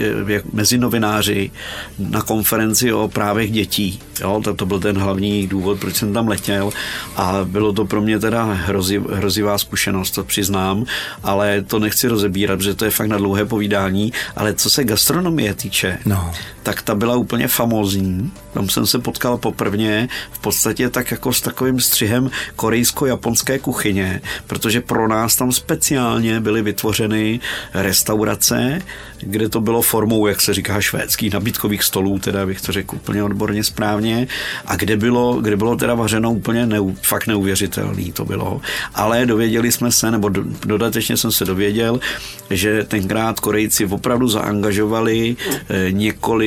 mezi 0.54 0.78
novináři 0.78 1.52
na 2.00 2.22
konferenci 2.22 2.94
o 2.94 3.08
právech 3.08 3.52
dětí. 3.52 4.00
Jo, 4.22 4.42
to, 4.44 4.54
to 4.54 4.66
byl 4.66 4.80
ten 4.80 4.98
hlavní 4.98 5.48
důvod, 5.48 5.80
proč 5.80 5.96
jsem 5.96 6.14
tam 6.14 6.28
letěl 6.28 6.53
měl 6.54 6.70
a 7.16 7.40
bylo 7.44 7.74
to 7.74 7.86
pro 7.86 8.02
mě 8.02 8.20
teda 8.20 8.44
hroziv, 8.44 9.02
hrozivá 9.10 9.58
zkušenost, 9.58 10.12
to 10.12 10.24
přiznám, 10.24 10.86
ale 11.24 11.62
to 11.62 11.80
nechci 11.80 12.08
rozebírat, 12.08 12.58
protože 12.58 12.74
to 12.74 12.86
je 12.86 12.92
fakt 12.92 13.08
na 13.08 13.18
dlouhé 13.18 13.46
povídání, 13.46 14.14
ale 14.36 14.54
co 14.54 14.70
se 14.70 14.84
gastronomie 14.84 15.54
týče, 15.54 16.00
no. 16.06 16.34
Tak 16.64 16.82
ta 16.82 16.96
byla 16.96 17.16
úplně 17.16 17.48
famózní. 17.48 18.32
Tam 18.54 18.70
jsem 18.70 18.88
se 18.88 19.00
potkal 19.00 19.38
poprvně 19.38 20.10
v 20.32 20.40
podstatě 20.40 20.90
tak 20.90 21.12
jako 21.12 21.34
s 21.34 21.42
takovým 21.42 21.80
střihem 21.80 22.32
korejsko-japonské 22.56 23.60
kuchyně, 23.60 24.22
protože 24.48 24.82
pro 24.82 25.08
nás 25.08 25.36
tam 25.36 25.52
speciálně 25.52 26.40
byly 26.40 26.62
vytvořeny 26.62 27.40
restaurace, 27.74 28.82
kde 29.20 29.50
to 29.50 29.62
bylo 29.62 29.82
formou, 29.82 30.28
jak 30.28 30.42
se 30.42 30.54
říká, 30.54 30.82
švédských 30.82 31.34
nabídkových 31.34 31.84
stolů, 31.84 32.20
teda 32.20 32.46
bych 32.46 32.62
to 32.62 32.72
řekl 32.72 32.96
úplně 32.96 33.24
odborně 33.24 33.64
správně, 33.64 34.28
a 34.66 34.76
kde 34.76 34.98
bylo, 34.98 35.42
kde 35.42 35.58
bylo 35.58 35.76
teda 35.76 35.96
vařeno 35.96 36.32
úplně 36.32 36.66
neu, 36.66 36.96
fakt 37.02 37.28
neuvěřitelný 37.28 38.12
to 38.12 38.26
bylo. 38.26 38.62
Ale 38.96 39.26
dověděli 39.26 39.72
jsme 39.72 39.92
se, 39.92 40.12
nebo 40.12 40.30
do, 40.30 40.44
dodatečně 40.66 41.18
jsem 41.18 41.32
se 41.32 41.46
dověděl, 41.46 42.00
že 42.50 42.84
tenkrát 42.84 43.40
Korejci 43.40 43.86
opravdu 43.86 44.28
zaangažovali 44.28 45.36
eh, 45.70 45.92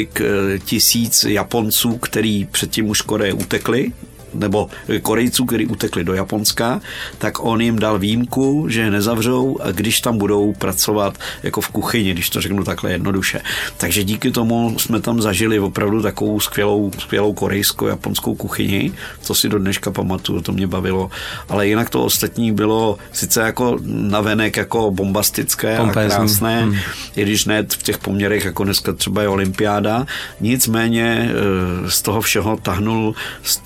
několik 0.07 0.21
eh, 0.21 0.59
tisíc 0.59 1.25
Japonců, 1.25 1.99
který 1.99 2.45
předtím 2.45 2.89
už 2.89 3.03
Koreje 3.03 3.33
utekli 3.33 3.93
nebo 4.37 4.69
Korejců, 5.03 5.45
kteří 5.45 5.67
utekli 5.67 6.05
do 6.05 6.15
Japonska, 6.15 6.81
tak 7.19 7.45
on 7.45 7.61
jim 7.61 7.79
dal 7.79 7.99
výjimku, 7.99 8.67
že 8.69 8.81
je 8.81 8.91
nezavřou, 8.91 9.59
když 9.73 10.01
tam 10.01 10.19
budou 10.19 10.53
pracovat 10.53 11.19
jako 11.43 11.61
v 11.61 11.69
kuchyni, 11.69 12.13
když 12.13 12.31
to 12.31 12.41
řeknu 12.41 12.65
takhle 12.65 12.93
jednoduše. 12.93 13.41
Takže 13.77 14.05
díky 14.05 14.31
tomu 14.31 14.79
jsme 14.79 15.01
tam 15.01 15.23
zažili 15.23 15.61
opravdu 15.61 16.03
takovou 16.03 16.41
skvělou, 16.41 16.91
skvělou 16.99 17.33
korejsko-japonskou 17.33 18.35
kuchyni, 18.35 18.93
co 19.21 19.35
si 19.35 19.49
do 19.49 19.59
dneška 19.59 19.91
pamatuju, 19.91 20.41
to 20.41 20.53
mě 20.53 20.67
bavilo. 20.67 21.11
Ale 21.49 21.69
jinak 21.69 21.91
to 21.91 22.05
ostatní 22.05 22.53
bylo 22.53 22.99
sice 23.13 23.41
jako 23.41 23.79
navenek 23.85 24.57
jako 24.57 24.91
bombastické 24.91 25.77
Pompezný. 25.77 26.15
a 26.15 26.17
krásné, 26.17 26.63
hmm. 26.63 26.77
i 27.17 27.23
když 27.23 27.45
ne 27.45 27.63
v 27.63 27.83
těch 27.83 27.99
poměrech, 27.99 28.45
jako 28.45 28.65
dneska 28.65 28.93
třeba 28.93 29.23
je 29.23 29.29
olympiáda, 29.29 30.07
nicméně 30.41 31.31
eh, 31.31 31.91
z 31.91 32.03
toho 32.03 32.21
všeho 32.21 32.57
tahnul, 32.57 33.15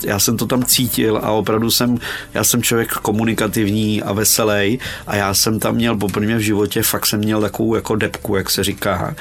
já 0.05 0.19
jsem 0.19 0.37
to 0.37 0.47
tam 0.47 0.60
tam 0.61 0.69
cítil 0.69 1.17
a 1.17 1.31
opravdu 1.31 1.71
jsem, 1.71 1.99
já 2.35 2.45
jsem 2.45 2.63
člověk 2.63 2.93
komunikativní 2.93 4.03
a 4.03 4.13
veselý 4.13 4.79
a 5.07 5.17
já 5.17 5.35
jsem 5.35 5.59
tam 5.59 5.75
měl 5.75 5.97
poprvé 5.97 6.37
v 6.37 6.41
životě, 6.41 6.83
fakt 6.83 7.07
jsem 7.07 7.21
měl 7.21 7.41
takovou 7.41 7.75
jako 7.75 7.97
depku, 7.97 8.37
jak 8.37 8.51
se 8.51 8.65
říká. 8.65 9.15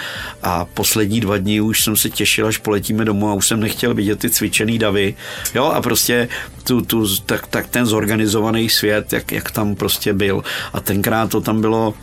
A 0.44 0.66
poslední 0.66 1.20
dva 1.20 1.38
dny 1.38 1.62
už 1.62 1.84
jsem 1.84 1.96
se 1.96 2.10
těšil, 2.10 2.48
až 2.48 2.58
poletíme 2.58 3.06
domů 3.06 3.30
a 3.30 3.34
už 3.34 3.48
jsem 3.48 3.60
nechtěl 3.60 3.94
vidět 3.94 4.20
ty 4.20 4.30
cvičený 4.30 4.80
davy. 4.80 5.16
Jo, 5.56 5.66
a 5.66 5.82
prostě 5.82 6.28
tu, 6.64 6.82
tu, 6.82 7.08
tak, 7.26 7.48
tak 7.48 7.68
ten 7.68 7.86
zorganizovaný 7.86 8.70
svět, 8.70 9.14
jak, 9.14 9.32
jak 9.32 9.52
tam 9.52 9.76
prostě 9.76 10.14
byl. 10.14 10.44
A 10.74 10.80
tenkrát 10.80 11.30
to 11.32 11.42
tam 11.42 11.62
bylo 11.62 11.94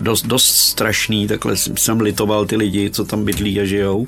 dost, 0.00 0.26
dost 0.26 0.46
strašný, 0.46 1.28
takhle 1.28 1.56
jsem 1.56 2.00
litoval 2.00 2.46
ty 2.46 2.56
lidi, 2.56 2.90
co 2.90 3.04
tam 3.04 3.24
bydlí 3.24 3.60
a 3.60 3.64
žijou 3.64 4.06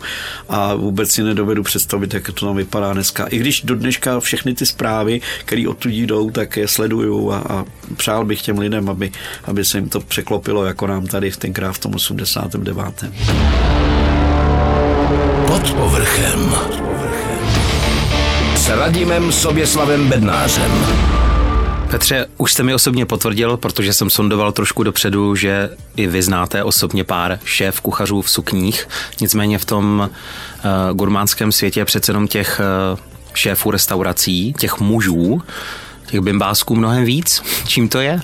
a 0.49 0.75
vůbec 0.75 1.11
si 1.11 1.23
nedovedu 1.23 1.63
představit, 1.63 2.15
jak 2.15 2.27
to 2.27 2.47
tam 2.47 2.57
vypadá 2.57 2.93
dneska. 2.93 3.27
I 3.27 3.39
když 3.39 3.61
do 3.61 3.75
dneška 3.75 4.21
všechny 4.21 4.55
ty 4.55 4.67
zprávy, 4.67 5.21
které 5.45 5.69
odtud 5.69 5.93
jdou, 5.93 6.31
tak 6.31 6.57
je 6.57 6.69
sleduju 6.69 7.33
a, 7.33 7.39
a 7.39 7.65
přál 7.97 8.25
bych 8.25 8.43
těm 8.43 8.59
lidem, 8.59 8.89
aby, 8.89 9.13
aby 9.45 9.65
se 9.65 9.79
jim 9.79 9.89
to 9.89 10.01
překlopilo, 10.01 10.65
jako 10.65 10.87
nám 10.87 11.07
tady 11.07 11.31
v 11.31 11.37
tenkrát 11.37 11.73
v 11.73 11.79
tom 11.79 11.95
89. 11.95 13.05
Pod 15.47 15.73
povrchem. 15.73 16.55
S 18.57 18.69
Radimem 18.69 19.33
Soběslavem 19.33 20.09
Bednářem. 20.09 21.22
Petře, 21.93 22.27
už 22.37 22.53
jste 22.53 22.63
mi 22.63 22.75
osobně 22.75 23.07
potvrdil, 23.07 23.57
protože 23.57 23.93
jsem 23.93 24.11
sondoval 24.11 24.53
trošku 24.53 24.83
dopředu, 24.83 25.37
že 25.37 25.71
i 25.97 26.07
vy 26.07 26.23
znáte 26.23 26.65
osobně 26.65 27.05
pár 27.05 27.39
šéf 27.45 27.81
kuchařů 27.81 28.23
v 28.23 28.31
sukních. 28.31 28.89
Nicméně 29.21 29.59
v 29.59 29.65
tom 29.65 30.11
uh, 30.11 30.97
gurmánském 30.97 31.53
světě 31.53 31.81
je 31.81 31.85
přece 31.85 32.13
jenom 32.13 32.29
těch 32.29 32.61
uh, 32.93 32.99
šéfů 33.35 33.71
restaurací, 33.71 34.55
těch 34.59 34.81
mužů, 34.81 35.43
těch 36.07 36.21
bimbásků 36.21 36.77
mnohem 36.77 37.05
víc. 37.05 37.43
Čím 37.67 37.89
to 37.89 38.01
je? 38.01 38.21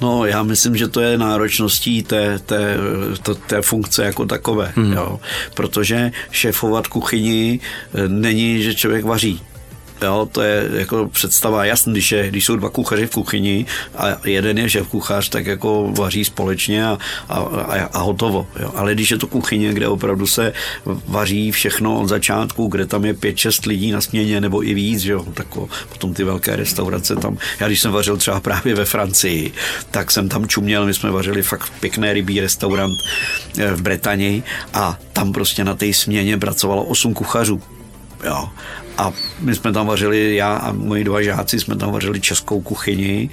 No, 0.00 0.26
já 0.26 0.42
myslím, 0.42 0.76
že 0.76 0.88
to 0.88 1.00
je 1.00 1.18
náročností 1.18 2.02
té, 2.02 2.38
té, 2.38 2.76
té, 3.22 3.34
té 3.34 3.62
funkce 3.62 4.04
jako 4.04 4.26
takové, 4.26 4.72
hmm. 4.76 4.92
jo. 4.92 5.20
protože 5.54 6.10
šéfovat 6.30 6.86
kuchyni 6.86 7.60
eh, 7.94 8.08
není, 8.08 8.62
že 8.62 8.74
člověk 8.74 9.04
vaří. 9.04 9.42
Jo, 10.02 10.28
to 10.32 10.42
je 10.42 10.68
jako 10.72 11.08
představa 11.08 11.64
jasný, 11.64 11.92
když, 11.92 12.12
je, 12.12 12.28
když 12.28 12.44
jsou 12.44 12.56
dva 12.56 12.70
kuchaři 12.70 13.06
v 13.06 13.10
kuchyni 13.10 13.66
a 13.96 14.06
jeden 14.24 14.58
je 14.58 14.70
šéf 14.70 14.88
kuchař, 14.88 15.28
tak 15.28 15.46
jako 15.46 15.92
vaří 15.98 16.24
společně 16.24 16.86
a, 16.86 16.98
a, 17.28 17.38
a, 17.38 17.84
a 17.92 17.98
hotovo. 17.98 18.46
Jo. 18.60 18.72
Ale 18.74 18.94
když 18.94 19.10
je 19.10 19.18
to 19.18 19.26
kuchyně, 19.26 19.72
kde 19.72 19.88
opravdu 19.88 20.26
se 20.26 20.52
vaří 21.06 21.50
všechno 21.50 22.00
od 22.00 22.08
začátku, 22.08 22.66
kde 22.66 22.86
tam 22.86 23.04
je 23.04 23.14
pět, 23.14 23.36
šest 23.36 23.66
lidí 23.66 23.90
na 23.90 24.00
směně 24.00 24.40
nebo 24.40 24.64
i 24.64 24.74
víc, 24.74 25.04
jo, 25.04 25.26
tak 25.34 25.46
potom 25.88 26.14
ty 26.14 26.24
velké 26.24 26.56
restaurace 26.56 27.16
tam. 27.16 27.38
Já 27.60 27.66
když 27.66 27.80
jsem 27.80 27.92
vařil 27.92 28.16
třeba 28.16 28.40
právě 28.40 28.74
ve 28.74 28.84
Francii, 28.84 29.52
tak 29.90 30.10
jsem 30.10 30.28
tam 30.28 30.48
čuměl, 30.48 30.86
my 30.86 30.94
jsme 30.94 31.10
vařili 31.10 31.42
fakt 31.42 31.72
pěkné 31.80 32.12
rybí 32.12 32.40
restaurant 32.40 32.92
eh, 33.58 33.72
v 33.74 33.82
Bretani 33.82 34.42
a 34.74 34.98
tam 35.12 35.32
prostě 35.32 35.64
na 35.64 35.74
té 35.74 35.92
směně 35.92 36.38
pracovalo 36.38 36.84
osm 36.84 37.14
kuchařů. 37.14 37.62
Jo. 38.24 38.48
A 39.00 39.12
my 39.40 39.54
jsme 39.54 39.72
tam 39.72 39.86
vařili, 39.86 40.36
já 40.36 40.56
a 40.56 40.72
moji 40.72 41.04
dva 41.04 41.22
žáci 41.22 41.60
jsme 41.60 41.76
tam 41.76 41.92
vařili 41.92 42.20
českou 42.20 42.60
kuchyni, 42.60 43.30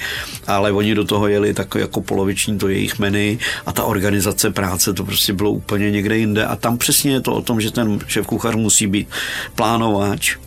ale 0.47 0.71
oni 0.71 0.95
do 0.95 1.05
toho 1.05 1.27
jeli 1.27 1.53
tak 1.53 1.75
jako 1.75 2.01
poloviční 2.01 2.57
to 2.57 2.67
jejich 2.67 2.99
menu 2.99 3.37
a 3.65 3.71
ta 3.73 3.83
organizace 3.83 4.51
práce 4.51 4.93
to 4.93 5.03
prostě 5.03 5.33
bylo 5.33 5.51
úplně 5.51 5.91
někde 5.91 6.17
jinde. 6.17 6.45
A 6.45 6.55
tam 6.55 6.77
přesně 6.77 7.11
je 7.11 7.21
to 7.21 7.33
o 7.33 7.41
tom, 7.41 7.61
že 7.61 7.71
ten 7.71 7.99
šéf 8.07 8.27
kuchař 8.27 8.55
musí 8.55 8.87
být 8.87 9.07
plánovač, 9.55 10.37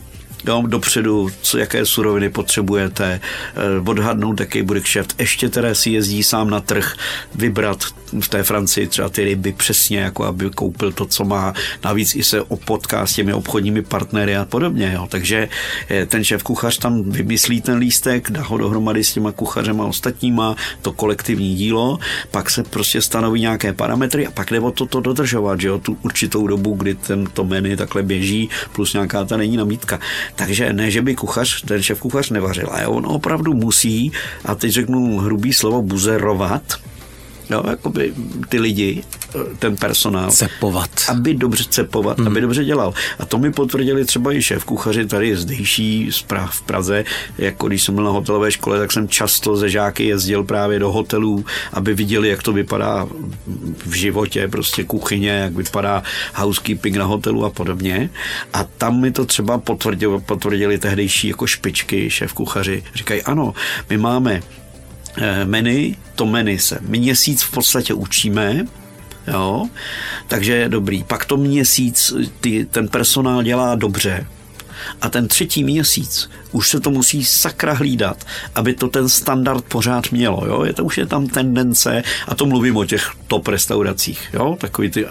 jo, 0.47 0.63
dopředu, 0.67 1.29
co, 1.41 1.57
jaké 1.57 1.85
suroviny 1.85 2.29
potřebujete, 2.29 3.21
eh, 3.55 3.89
odhadnout, 3.89 4.39
jaký 4.39 4.61
bude 4.61 4.79
kšeft. 4.79 5.19
Ještě 5.19 5.49
teda 5.49 5.75
si 5.75 5.89
jezdí 5.89 6.23
sám 6.23 6.49
na 6.49 6.59
trh, 6.61 6.95
vybrat 7.35 7.83
v 8.19 8.29
té 8.29 8.43
Francii 8.43 8.87
třeba 8.87 9.09
ty 9.09 9.23
ryby 9.23 9.53
přesně, 9.53 9.99
jako 9.99 10.25
aby 10.25 10.49
koupil 10.49 10.91
to, 10.91 11.05
co 11.05 11.25
má. 11.25 11.53
Navíc 11.83 12.15
i 12.15 12.23
se 12.23 12.41
potká 12.65 13.05
s 13.05 13.13
těmi 13.13 13.33
obchodními 13.33 13.81
partnery 13.81 14.37
a 14.37 14.45
podobně. 14.45 14.91
Jo. 14.95 15.07
Takže 15.09 15.49
eh, 15.89 16.05
ten 16.05 16.23
šéf 16.23 16.43
kuchař 16.43 16.77
tam 16.77 17.03
vymyslí 17.03 17.61
ten 17.61 17.77
lístek, 17.77 18.31
dá 18.31 18.41
ho 18.43 18.57
dohromady 18.57 19.03
s 19.03 19.13
těma 19.13 19.31
kuchařema 19.31 19.85
ostatníma, 19.85 20.55
to 20.81 20.91
kolektivní 20.91 21.55
dílo, 21.55 21.99
pak 22.31 22.49
se 22.49 22.63
prostě 22.63 23.01
stanoví 23.01 23.41
nějaké 23.41 23.73
parametry 23.73 24.27
a 24.27 24.31
pak 24.31 24.51
jde 24.51 24.59
o 24.59 24.71
to, 24.71 24.85
to 24.85 24.99
dodržovat, 24.99 25.61
že 25.61 25.67
jo, 25.67 25.79
tu 25.79 25.97
určitou 26.01 26.47
dobu, 26.47 26.73
kdy 26.73 26.95
ten 26.95 27.25
to 27.33 27.43
menu 27.43 27.77
takhle 27.77 28.03
běží, 28.03 28.49
plus 28.71 28.93
nějaká 28.93 29.25
ta 29.25 29.37
není 29.37 29.57
namítka. 29.57 29.99
Takže 30.35 30.73
ne, 30.73 30.91
že 30.91 31.01
by 31.01 31.15
kuchař, 31.15 31.61
ten 31.61 31.83
šéf 31.83 31.99
kuchař 31.99 32.29
nevařil, 32.29 32.67
ale 32.71 32.87
on 32.87 33.05
opravdu 33.05 33.53
musí, 33.53 34.11
a 34.45 34.55
teď 34.55 34.71
řeknu 34.71 35.17
hrubý 35.17 35.53
slovo, 35.53 35.81
buzerovat, 35.81 36.63
jo, 37.51 37.63
jakoby 37.69 38.13
ty 38.49 38.59
lidi, 38.59 39.03
ten 39.59 39.77
personál. 39.77 40.31
Cepovat. 40.31 40.89
Aby 41.09 41.33
dobře 41.33 41.63
cepovat, 41.69 42.17
hmm. 42.17 42.27
aby 42.27 42.41
dobře 42.41 42.63
dělal. 42.63 42.93
A 43.19 43.25
to 43.25 43.37
mi 43.37 43.51
potvrdili 43.51 44.05
třeba 44.05 44.33
i 44.33 44.41
šéf 44.41 44.63
kuchaři 44.63 45.07
tady 45.07 45.35
zdejší 45.35 46.07
zpráv 46.11 46.55
v 46.55 46.61
Praze. 46.61 47.03
Jako 47.37 47.67
když 47.67 47.83
jsem 47.83 47.95
byl 47.95 48.03
na 48.03 48.11
hotelové 48.11 48.51
škole, 48.51 48.79
tak 48.79 48.91
jsem 48.91 49.07
často 49.07 49.57
ze 49.57 49.69
žáky 49.69 50.05
jezdil 50.05 50.43
právě 50.43 50.79
do 50.79 50.91
hotelů, 50.91 51.45
aby 51.73 51.93
viděli, 51.93 52.29
jak 52.29 52.43
to 52.43 52.53
vypadá 52.53 53.07
v 53.85 53.93
životě, 53.93 54.47
prostě 54.47 54.83
kuchyně, 54.83 55.29
jak 55.29 55.53
vypadá 55.53 56.03
housekeeping 56.33 56.97
na 56.97 57.05
hotelu 57.05 57.45
a 57.45 57.49
podobně. 57.49 58.09
A 58.53 58.63
tam 58.63 59.01
mi 59.01 59.11
to 59.11 59.25
třeba 59.25 59.57
potvrdili, 59.57 60.19
potvrdili 60.19 60.77
tehdejší 60.77 61.27
jako 61.27 61.47
špičky, 61.47 62.09
šéf 62.09 62.33
kuchaři. 62.33 62.83
Říkají, 62.95 63.21
ano, 63.21 63.53
my 63.89 63.97
máme 63.97 64.41
menu, 65.45 65.95
to 66.15 66.25
menu 66.25 66.59
se 66.59 66.79
měsíc 66.81 67.43
v 67.43 67.51
podstatě 67.51 67.93
učíme, 67.93 68.65
jo, 69.27 69.67
takže 70.27 70.55
je 70.55 70.69
dobrý. 70.69 71.03
Pak 71.03 71.25
to 71.25 71.37
měsíc 71.37 72.13
ty, 72.41 72.65
ten 72.65 72.87
personál 72.87 73.43
dělá 73.43 73.75
dobře, 73.75 74.27
a 75.01 75.09
ten 75.09 75.27
třetí 75.27 75.63
měsíc 75.63 76.29
už 76.51 76.69
se 76.69 76.79
to 76.79 76.91
musí 76.91 77.25
sakra 77.25 77.73
hlídat, 77.73 78.25
aby 78.55 78.73
to 78.73 78.87
ten 78.87 79.09
standard 79.09 79.65
pořád 79.65 80.11
mělo. 80.11 80.43
Jo? 80.47 80.63
Je 80.63 80.73
to, 80.73 80.83
už 80.83 80.97
je 80.97 81.05
tam 81.05 81.27
tendence, 81.27 82.03
a 82.27 82.35
to 82.35 82.45
mluvím 82.45 82.77
o 82.77 82.85
těch 82.85 83.11
top 83.27 83.47
restauracích, 83.47 84.29
jo? 84.33 84.57
takový 84.59 84.89
ty 84.89 85.05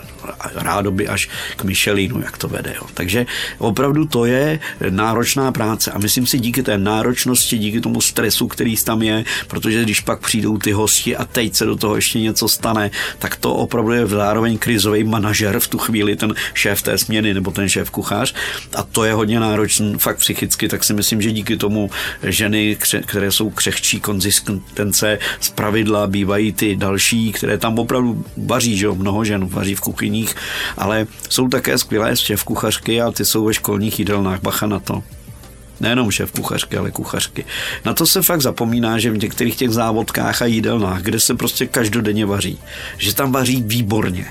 rádoby 0.55 1.09
až 1.09 1.29
k 1.57 1.65
Michelinu, 1.65 2.21
jak 2.23 2.39
to 2.39 2.49
vede. 2.49 2.75
Jo? 2.77 2.87
Takže 2.95 3.27
opravdu 3.59 4.05
to 4.07 4.25
je 4.25 4.61
náročná 4.91 5.53
práce 5.53 5.91
a 5.91 5.99
myslím 5.99 6.27
si 6.27 6.39
díky 6.39 6.63
té 6.63 6.79
náročnosti, 6.79 7.59
díky 7.59 7.81
tomu 7.81 8.01
stresu, 8.01 8.49
který 8.49 8.77
tam 8.77 9.03
je, 9.03 9.25
protože 9.47 9.83
když 9.83 10.01
pak 10.01 10.21
přijdou 10.21 10.59
ty 10.59 10.73
hosti 10.73 11.17
a 11.17 11.25
teď 11.25 11.55
se 11.55 11.65
do 11.65 11.77
toho 11.77 11.97
ještě 11.97 12.21
něco 12.21 12.49
stane, 12.49 12.91
tak 13.19 13.37
to 13.37 13.55
opravdu 13.55 13.93
je 13.93 14.07
zároveň 14.07 14.59
krizový 14.59 15.05
manažer 15.05 15.61
v 15.61 15.69
tu 15.69 15.79
chvíli, 15.79 16.17
ten 16.17 16.35
šéf 16.55 16.83
té 16.83 16.99
směny 16.99 17.35
nebo 17.35 17.51
ten 17.51 17.69
šéf 17.69 17.91
kuchař 17.91 18.35
a 18.75 18.83
to 18.83 19.05
je 19.05 19.13
hodně 19.13 19.41
náročný 19.41 19.95
fakt 19.99 20.19
psychicky, 20.19 20.69
tak 20.69 20.85
si 20.85 20.95
myslím, 20.95 21.23
že 21.23 21.33
díky 21.33 21.57
tomu 21.57 21.91
ženy, 22.23 22.77
které 23.07 23.33
jsou 23.33 23.51
křehčí 23.51 24.01
konzistence 24.01 25.19
z 25.41 25.49
pravidla, 25.49 26.07
bývají 26.07 26.53
ty 26.53 26.77
další, 26.77 27.33
které 27.33 27.59
tam 27.59 27.79
opravdu 27.79 28.25
vaří, 28.37 28.77
že 28.77 28.87
jo, 28.87 28.95
mnoho 28.95 29.25
žen 29.25 29.47
vaří 29.47 29.75
v 29.75 29.81
kuchyních, 30.21 30.35
ale 30.77 31.07
jsou 31.29 31.49
také 31.49 31.79
skvělé 31.79 32.17
šéf 32.17 32.45
kuchařky 32.45 33.03
a 33.03 33.11
ty 33.11 33.25
jsou 33.25 33.45
ve 33.45 33.55
školních 33.55 33.99
jídelnách, 33.99 34.41
bacha 34.43 34.67
na 34.67 34.79
to 34.79 35.03
nejenom 35.81 36.11
šéf 36.11 36.33
kuchařky, 36.33 36.77
ale 36.77 36.91
kuchařky. 36.91 37.45
Na 37.85 37.95
to 37.95 38.07
se 38.07 38.23
fakt 38.23 38.41
zapomíná, 38.41 38.99
že 38.99 39.11
v 39.11 39.19
některých 39.19 39.57
těch 39.57 39.71
závodkách 39.71 40.43
a 40.43 40.47
jídelnách, 40.47 41.03
kde 41.03 41.21
se 41.21 41.35
prostě 41.35 41.67
každodenně 41.67 42.27
vaří, 42.27 42.59
že 42.99 43.15
tam 43.15 43.33
vaří 43.33 43.65
výborně. 43.67 44.27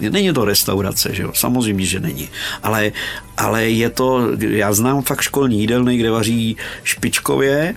Není 0.00 0.32
to 0.32 0.44
restaurace, 0.44 1.14
že 1.14 1.22
jo? 1.22 1.32
Samozřejmě, 1.34 1.84
že 1.84 2.00
není. 2.00 2.28
Ale, 2.62 2.92
ale 3.36 3.66
je 3.66 3.90
to, 3.90 4.38
já 4.38 4.72
znám 4.72 5.02
fakt 5.02 5.26
školní 5.26 5.60
jídelny, 5.60 5.96
kde 5.96 6.10
vaří 6.10 6.56
špičkově, 6.84 7.74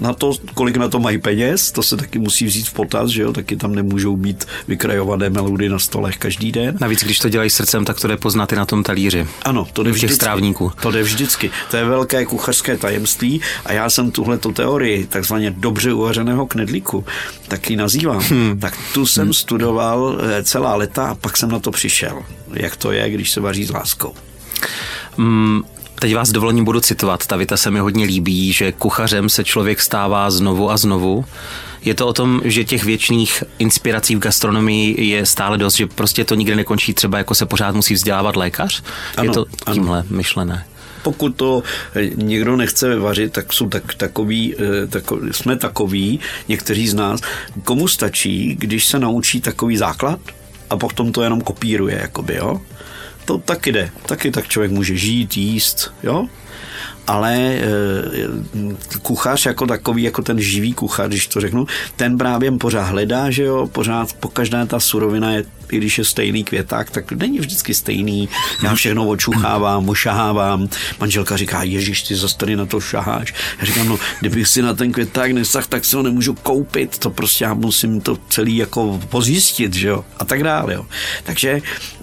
na 0.00 0.12
to, 0.12 0.32
kolik 0.54 0.76
na 0.76 0.88
to 0.88 0.98
mají 0.98 1.18
peněz, 1.18 1.72
to 1.72 1.82
se 1.82 1.96
taky 1.96 2.18
musí 2.18 2.44
vzít 2.46 2.68
v 2.68 2.72
potaz, 2.72 3.10
že 3.10 3.22
jo, 3.22 3.32
taky 3.32 3.56
tam 3.56 3.74
nemůžou 3.74 4.16
být 4.16 4.44
vykrajované 4.68 5.30
melody 5.30 5.68
na 5.68 5.78
stolech 5.78 6.16
každý 6.16 6.52
den. 6.52 6.76
Navíc, 6.80 7.04
když 7.04 7.18
to 7.18 7.28
dělají 7.28 7.50
srdcem, 7.50 7.84
tak 7.84 8.00
to 8.00 8.08
jde 8.08 8.16
poznat 8.16 8.52
i 8.52 8.56
na 8.56 8.66
tom 8.66 8.82
talíři. 8.82 9.26
Ano, 9.42 9.66
to 9.72 9.82
jde 9.82 9.90
vždycky. 9.90 10.14
strávníků. 10.14 10.72
To 10.82 10.90
jde 10.90 11.02
vždycky. 11.02 11.50
To 11.70 11.76
je 11.76 11.84
velké 11.84 12.24
kuchařské 12.24 12.76
tajemství 12.76 13.40
a 13.64 13.72
já 13.72 13.90
jsem 13.90 14.10
tuhle 14.10 14.38
teorii 14.38 15.06
takzvaně 15.06 15.50
dobře 15.50 15.92
uvařeného 15.92 16.46
knedlíku 16.46 17.04
taky 17.48 17.76
nazývám. 17.76 18.22
Hmm. 18.22 18.58
Tak 18.60 18.78
tu 18.94 19.06
jsem 19.06 19.24
hmm. 19.24 19.32
studoval 19.32 20.18
eh, 20.20 20.42
celá 20.42 20.74
leta 20.76 21.06
a 21.06 21.14
pak 21.14 21.36
jsem 21.36 21.50
na 21.50 21.58
to 21.58 21.70
přišel, 21.70 22.22
jak 22.52 22.76
to 22.76 22.92
je, 22.92 23.10
když 23.10 23.30
se 23.30 23.40
vaří 23.40 23.64
s 23.64 23.70
láskou. 23.70 24.14
Hmm. 25.16 25.62
Teď 26.00 26.14
vás 26.14 26.30
dovolením 26.30 26.64
budu 26.64 26.80
citovat, 26.80 27.26
ta 27.26 27.36
věta 27.36 27.56
se 27.56 27.70
mi 27.70 27.78
hodně 27.78 28.04
líbí, 28.04 28.52
že 28.52 28.72
kuchařem 28.72 29.28
se 29.28 29.44
člověk 29.44 29.80
stává 29.80 30.30
znovu 30.30 30.70
a 30.70 30.76
znovu. 30.76 31.24
Je 31.84 31.94
to 31.94 32.06
o 32.06 32.12
tom, 32.12 32.40
že 32.44 32.64
těch 32.64 32.84
věčných 32.84 33.44
inspirací 33.58 34.16
v 34.16 34.18
gastronomii 34.18 35.04
je 35.04 35.26
stále 35.26 35.58
dost, 35.58 35.74
že 35.74 35.86
prostě 35.86 36.24
to 36.24 36.34
nikdy 36.34 36.56
nekončí, 36.56 36.94
třeba 36.94 37.18
jako 37.18 37.34
se 37.34 37.46
pořád 37.46 37.74
musí 37.74 37.94
vzdělávat 37.94 38.36
lékař? 38.36 38.82
Ano, 39.16 39.24
je 39.24 39.30
to 39.30 39.46
tímhle 39.72 39.98
ano. 39.98 40.08
myšlené? 40.10 40.64
pokud 41.06 41.36
to 41.36 41.62
eh, 41.94 42.10
někdo 42.14 42.56
nechce 42.56 42.98
vařit, 42.98 43.32
tak 43.32 43.52
jsou 43.52 43.68
tak, 43.68 43.94
takový, 43.94 44.54
eh, 44.54 44.86
tako, 44.86 45.20
jsme 45.30 45.56
takový, 45.56 46.20
někteří 46.48 46.88
z 46.88 46.94
nás, 46.94 47.20
komu 47.64 47.88
stačí, 47.88 48.56
když 48.58 48.86
se 48.86 48.98
naučí 48.98 49.40
takový 49.40 49.76
základ 49.76 50.20
a 50.70 50.76
potom 50.76 51.12
to 51.12 51.22
jenom 51.22 51.40
kopíruje, 51.40 51.98
jakoby, 52.02 52.34
jo? 52.34 52.60
To 53.26 53.38
taky 53.38 53.72
jde. 53.72 53.90
Taky 54.06 54.30
tak 54.30 54.48
člověk 54.48 54.72
může 54.72 54.96
žít, 54.96 55.36
jíst, 55.36 55.94
jo? 56.02 56.26
ale 57.06 57.34
e, 57.36 57.62
kuchař 59.02 59.46
jako 59.46 59.66
takový, 59.66 60.02
jako 60.02 60.22
ten 60.22 60.40
živý 60.40 60.72
kuchař, 60.72 61.08
když 61.08 61.26
to 61.26 61.40
řeknu, 61.40 61.66
ten 61.96 62.18
právě 62.18 62.52
pořád 62.52 62.82
hledá, 62.82 63.30
že 63.30 63.42
jo, 63.42 63.66
pořád 63.66 64.12
po 64.12 64.28
každé 64.28 64.66
ta 64.66 64.80
surovina 64.80 65.32
je 65.32 65.44
i 65.72 65.76
když 65.76 65.98
je 65.98 66.04
stejný 66.04 66.44
květák, 66.44 66.90
tak 66.90 67.12
není 67.12 67.38
vždycky 67.38 67.74
stejný. 67.74 68.28
Já 68.62 68.74
všechno 68.74 69.08
očuchávám, 69.08 69.88
ošahávám. 69.88 70.68
Manželka 71.00 71.36
říká, 71.36 71.62
Ježíš, 71.62 72.02
ty 72.02 72.14
zase 72.14 72.36
tady 72.36 72.56
na 72.56 72.66
to 72.66 72.80
šaháš. 72.80 73.34
Já 73.58 73.66
říkám, 73.66 73.88
no, 73.88 73.98
kdybych 74.20 74.48
si 74.48 74.62
na 74.62 74.74
ten 74.74 74.92
květák 74.92 75.32
nesah, 75.32 75.66
tak 75.66 75.84
si 75.84 75.96
ho 75.96 76.02
nemůžu 76.02 76.34
koupit. 76.34 76.98
To 76.98 77.10
prostě 77.10 77.44
já 77.44 77.54
musím 77.54 78.00
to 78.00 78.18
celý 78.28 78.56
jako 78.56 79.00
pozjistit, 79.08 79.74
že 79.74 79.88
jo. 79.88 80.04
A 80.18 80.24
tak 80.24 80.42
dále, 80.42 80.74
jo. 80.74 80.86
Takže 81.24 81.60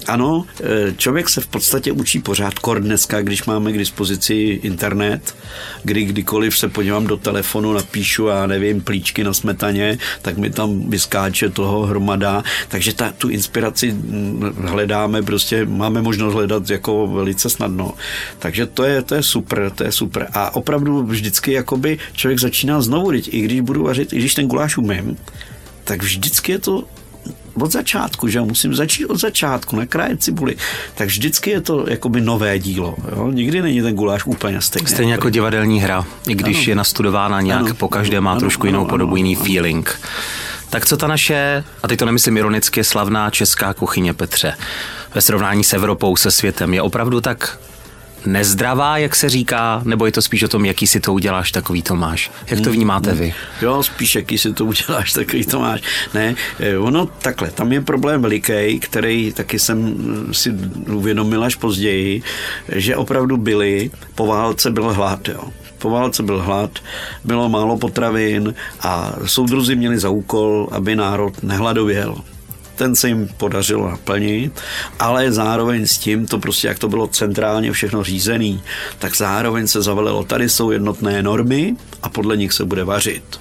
ano, 0.07 0.45
e, 0.63 0.93
člověk 0.97 1.29
se 1.29 1.41
v 1.41 1.47
podstatě 1.47 1.91
učí 1.91 2.19
pořád 2.19 2.59
kor 2.59 2.81
dneska, 2.81 3.21
když 3.21 3.45
máme 3.45 3.71
k 3.71 3.77
dispozici 3.77 4.33
internet, 4.63 5.35
kdy 5.83 6.03
kdykoliv 6.03 6.57
se 6.57 6.69
podívám 6.69 7.07
do 7.07 7.17
telefonu, 7.17 7.73
napíšu 7.73 8.29
a 8.29 8.47
nevím, 8.47 8.81
plíčky 8.81 9.23
na 9.23 9.33
smetaně, 9.33 9.97
tak 10.21 10.37
mi 10.37 10.49
tam 10.49 10.89
vyskáče 10.89 11.49
toho 11.49 11.85
hromada. 11.85 12.43
Takže 12.67 12.93
ta, 12.93 13.13
tu 13.17 13.29
inspiraci 13.29 13.52
inspiraci 13.53 13.95
hledáme, 14.65 15.21
prostě 15.21 15.65
máme 15.65 16.01
možnost 16.01 16.33
hledat 16.33 16.69
jako 16.69 17.07
velice 17.07 17.49
snadno. 17.49 17.93
Takže 18.39 18.65
to 18.65 18.83
je, 18.83 19.01
to 19.01 19.15
je 19.15 19.23
super, 19.23 19.71
to 19.75 19.83
je 19.83 19.91
super. 19.91 20.27
A 20.33 20.55
opravdu 20.55 21.03
vždycky 21.03 21.51
jakoby 21.51 21.99
člověk 22.13 22.39
začíná 22.39 22.81
znovu, 22.81 23.13
i 23.13 23.41
když 23.41 23.61
budu 23.61 23.83
vařit, 23.83 24.13
i 24.13 24.17
když 24.17 24.33
ten 24.33 24.47
guláš 24.47 24.77
umím, 24.77 25.17
tak 25.83 26.01
vždycky 26.03 26.51
je 26.51 26.59
to 26.59 26.83
od 27.53 27.71
začátku, 27.71 28.27
že 28.27 28.41
musím 28.41 28.75
začít 28.75 29.05
od 29.05 29.21
začátku, 29.21 29.75
nakrájet 29.75 30.23
cibuli. 30.23 30.55
Tak 30.95 31.07
vždycky 31.07 31.49
je 31.49 31.61
to 31.61 31.85
jakoby 31.89 32.21
nové 32.21 32.59
dílo. 32.59 32.95
Jo? 33.15 33.31
Nikdy 33.31 33.61
není 33.61 33.81
ten 33.81 33.95
guláš 33.95 34.25
úplně 34.25 34.61
stejný. 34.61 34.87
Stejně 34.87 35.11
jako 35.11 35.29
divadelní 35.29 35.79
hra, 35.79 36.05
i 36.27 36.35
když 36.35 36.57
ano. 36.57 36.65
je 36.67 36.75
nastudována 36.75 37.41
nějak, 37.41 37.61
ano. 37.61 37.73
po 37.73 37.87
každé 37.87 38.21
má 38.21 38.31
ano, 38.31 38.39
trošku 38.39 38.61
ano, 38.61 38.69
jinou 38.69 38.81
ano, 38.81 38.89
podobu, 38.89 39.15
jiný 39.15 39.35
ano. 39.35 39.45
feeling. 39.45 39.99
Tak 40.73 40.85
co 40.85 40.97
ta 40.97 41.07
naše, 41.07 41.63
a 41.83 41.87
teď 41.87 41.99
to 41.99 42.05
nemyslím 42.05 42.37
ironicky, 42.37 42.83
slavná 42.83 43.29
česká 43.29 43.73
kuchyně 43.73 44.13
Petře, 44.13 44.53
ve 45.13 45.21
srovnání 45.21 45.63
s 45.63 45.73
Evropou, 45.73 46.15
se 46.15 46.31
světem, 46.31 46.73
je 46.73 46.81
opravdu 46.81 47.21
tak 47.21 47.59
nezdravá, 48.25 48.97
jak 48.97 49.15
se 49.15 49.29
říká, 49.29 49.81
nebo 49.85 50.05
je 50.05 50.11
to 50.11 50.21
spíš 50.21 50.43
o 50.43 50.47
tom, 50.47 50.65
jaký 50.65 50.87
si 50.87 50.99
to 50.99 51.13
uděláš, 51.13 51.51
takový 51.51 51.81
to 51.81 51.95
máš? 51.95 52.31
Jak 52.47 52.61
to 52.61 52.71
vnímáte 52.71 53.13
vy? 53.13 53.33
Jo, 53.61 53.83
spíš 53.83 54.15
jaký 54.15 54.37
si 54.37 54.53
to 54.53 54.65
uděláš, 54.65 55.13
takový 55.21 55.45
to 55.45 55.59
máš. 55.59 55.81
Ne, 56.13 56.35
eh, 56.59 56.77
ono 56.77 57.05
takhle, 57.05 57.51
tam 57.51 57.71
je 57.71 57.81
problém 57.81 58.21
veliký, 58.21 58.79
který 58.79 59.33
taky 59.33 59.59
jsem 59.59 59.95
si 60.31 60.51
uvědomil 60.87 61.43
až 61.43 61.55
později, 61.55 62.21
že 62.69 62.95
opravdu 62.95 63.37
byly, 63.37 63.91
po 64.15 64.25
válce 64.27 64.71
byl 64.71 64.93
hlad, 64.93 65.27
jo. 65.27 65.49
Po 65.83 65.89
válce 65.89 66.23
byl 66.23 66.41
hlad, 66.41 66.79
bylo 67.23 67.49
málo 67.49 67.77
potravin 67.77 68.53
a 68.79 69.13
soudruzi 69.25 69.75
měli 69.75 69.99
za 69.99 70.09
úkol, 70.09 70.67
aby 70.71 70.95
národ 70.95 71.43
nehladověl. 71.43 72.15
Ten 72.75 72.95
se 72.95 73.07
jim 73.07 73.27
podařilo 73.37 73.89
naplnit, 73.89 74.61
ale 74.99 75.31
zároveň 75.31 75.87
s 75.87 75.97
tím, 75.97 76.27
to 76.27 76.39
prostě 76.39 76.67
jak 76.67 76.79
to 76.79 76.89
bylo 76.89 77.07
centrálně 77.07 77.71
všechno 77.71 78.03
řízený, 78.03 78.61
tak 78.99 79.17
zároveň 79.17 79.67
se 79.67 79.81
zavelilo, 79.81 80.23
tady 80.23 80.49
jsou 80.49 80.71
jednotné 80.71 81.23
normy 81.23 81.75
a 82.01 82.09
podle 82.09 82.37
nich 82.37 82.53
se 82.53 82.65
bude 82.65 82.83
vařit 82.83 83.39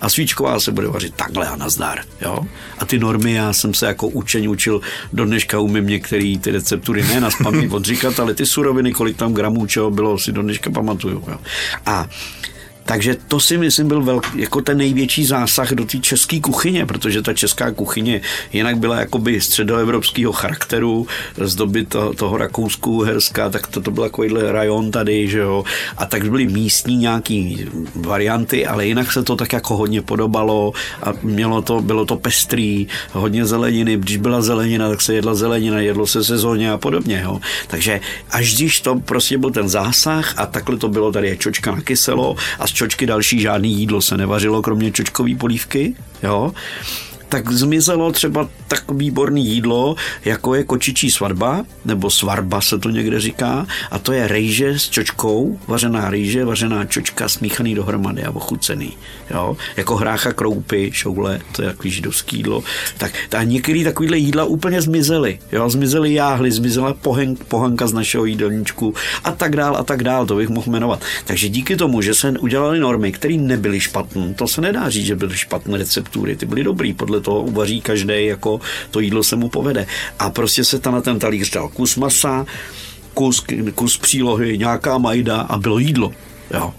a 0.00 0.08
svíčková 0.08 0.60
se 0.60 0.72
bude 0.72 0.88
vařit 0.88 1.14
takhle 1.14 1.48
a 1.48 1.56
nazdar. 1.56 2.00
Jo? 2.20 2.38
A 2.78 2.84
ty 2.84 2.98
normy 2.98 3.32
já 3.32 3.52
jsem 3.52 3.74
se 3.74 3.86
jako 3.86 4.08
učeň 4.08 4.46
učil, 4.48 4.80
do 5.12 5.24
dneška 5.24 5.58
umím 5.58 5.86
některé 5.86 6.34
ty 6.40 6.50
receptury 6.50 7.02
ne 7.02 7.20
na 7.20 7.30
spaměť 7.30 7.70
odříkat, 7.72 8.20
ale 8.20 8.34
ty 8.34 8.46
suroviny, 8.46 8.92
kolik 8.92 9.16
tam 9.16 9.34
gramů 9.34 9.66
čeho 9.66 9.90
bylo, 9.90 10.18
si 10.18 10.32
do 10.32 10.42
dneška 10.42 10.70
pamatuju. 10.70 11.24
Jo? 11.28 11.38
A 11.86 12.08
takže 12.84 13.16
to 13.28 13.40
si 13.40 13.58
myslím 13.58 13.88
byl 13.88 14.02
velký, 14.02 14.40
jako 14.40 14.60
ten 14.60 14.78
největší 14.78 15.24
zásah 15.24 15.72
do 15.72 15.84
té 15.84 15.98
české 15.98 16.40
kuchyně, 16.40 16.86
protože 16.86 17.22
ta 17.22 17.34
česká 17.34 17.70
kuchyně 17.70 18.20
jinak 18.52 18.78
byla 18.78 19.00
jakoby 19.00 19.40
středoevropského 19.40 20.32
charakteru 20.32 21.06
z 21.38 21.54
doby 21.54 21.84
to, 21.84 22.14
toho 22.14 22.36
Rakousku, 22.36 23.02
Herska, 23.02 23.50
tak 23.50 23.66
to, 23.66 23.80
to 23.80 23.90
byl 23.90 24.04
takovýhle 24.04 24.52
rajon 24.52 24.90
tady, 24.90 25.28
že 25.28 25.38
jo, 25.38 25.64
a 25.96 26.06
tak 26.06 26.30
byly 26.30 26.46
místní 26.46 26.96
nějaký 26.96 27.66
varianty, 27.94 28.66
ale 28.66 28.86
jinak 28.86 29.12
se 29.12 29.22
to 29.22 29.36
tak 29.36 29.52
jako 29.52 29.76
hodně 29.76 30.02
podobalo 30.02 30.72
a 31.02 31.12
mělo 31.22 31.62
to, 31.62 31.82
bylo 31.82 32.06
to 32.06 32.16
pestrý, 32.16 32.86
hodně 33.12 33.46
zeleniny, 33.46 33.96
když 33.96 34.16
byla 34.16 34.42
zelenina, 34.42 34.88
tak 34.88 35.00
se 35.00 35.14
jedla 35.14 35.34
zelenina, 35.34 35.80
jedlo 35.80 36.06
se 36.06 36.24
sezóně 36.24 36.72
a 36.72 36.78
podobně, 36.78 37.20
jo. 37.24 37.40
Takže 37.66 38.00
až 38.30 38.54
když 38.54 38.80
to 38.80 38.96
prostě 38.96 39.38
byl 39.38 39.50
ten 39.50 39.68
zásah 39.68 40.34
a 40.36 40.46
takhle 40.46 40.76
to 40.76 40.88
bylo 40.88 41.12
tady 41.12 41.36
čočka 41.38 41.70
na 41.70 41.80
kyselo 41.80 42.36
a 42.58 42.66
z 42.70 42.72
čočky 42.72 43.06
další 43.06 43.40
žádný 43.40 43.74
jídlo 43.74 44.00
se 44.00 44.16
nevařilo, 44.16 44.62
kromě 44.62 44.92
čočkové 44.92 45.34
polívky, 45.34 45.94
jo 46.22 46.52
tak 47.30 47.52
zmizelo 47.52 48.12
třeba 48.12 48.48
tak 48.68 48.90
výborný 48.90 49.46
jídlo, 49.46 49.96
jako 50.24 50.54
je 50.54 50.64
kočičí 50.64 51.10
svatba, 51.10 51.64
nebo 51.84 52.10
svarba 52.10 52.60
se 52.60 52.78
to 52.78 52.90
někde 52.90 53.20
říká, 53.20 53.66
a 53.90 53.98
to 53.98 54.12
je 54.12 54.28
rejže 54.28 54.78
s 54.78 54.88
čočkou, 54.88 55.58
vařená 55.66 56.10
rejže, 56.10 56.44
vařená 56.44 56.84
čočka, 56.84 57.28
smíchaný 57.28 57.74
dohromady 57.74 58.24
a 58.24 58.30
ochucený. 58.30 58.92
Jo? 59.30 59.56
Jako 59.76 59.96
hrácha 59.96 60.32
kroupy, 60.32 60.90
šoule, 60.92 61.40
to 61.52 61.62
je 61.62 61.68
takový 61.68 61.90
židovský 61.90 62.36
jídlo. 62.36 62.62
Tak 62.98 63.12
a 63.38 63.42
některé 63.42 63.84
takovéhle 63.84 64.18
jídla 64.18 64.44
úplně 64.44 64.82
zmizely. 64.82 65.38
Jo? 65.52 65.70
Zmizely 65.70 66.14
jáhly, 66.14 66.50
zmizela 66.50 66.94
pohen, 66.94 67.36
pohanka 67.48 67.86
z 67.86 67.92
našeho 67.92 68.24
jídelníčku 68.24 68.94
a 69.24 69.32
tak 69.32 69.56
dál 69.56 69.76
a 69.76 69.82
tak 69.82 70.02
dál, 70.02 70.26
to 70.26 70.36
bych 70.36 70.48
mohl 70.48 70.70
jmenovat. 70.70 71.02
Takže 71.24 71.48
díky 71.48 71.76
tomu, 71.76 72.02
že 72.02 72.14
se 72.14 72.30
udělali 72.30 72.80
normy, 72.80 73.12
které 73.12 73.34
nebyly 73.34 73.80
špatné, 73.80 74.34
to 74.34 74.48
se 74.48 74.60
nedá 74.60 74.90
říct, 74.90 75.06
že 75.06 75.16
byly 75.16 75.36
špatné 75.36 75.78
receptury, 75.78 76.36
ty 76.36 76.46
byly 76.46 76.64
dobrý, 76.64 76.92
podle 76.92 77.19
toho 77.20 77.42
uvaří 77.42 77.80
každý, 77.80 78.26
jako 78.26 78.60
to 78.90 79.00
jídlo 79.00 79.22
se 79.22 79.36
mu 79.36 79.48
povede. 79.48 79.86
A 80.18 80.30
prostě 80.30 80.64
se 80.64 80.78
tam 80.78 80.94
na 80.94 81.00
ten 81.00 81.18
talíř 81.18 81.50
dal 81.50 81.68
kus 81.68 81.96
masa, 81.96 82.46
kus, 83.14 83.44
kus 83.74 83.98
přílohy, 83.98 84.58
nějaká 84.58 84.98
majda 84.98 85.40
a 85.40 85.58
bylo 85.58 85.78
jídlo. 85.78 86.12
Jo 86.54 86.74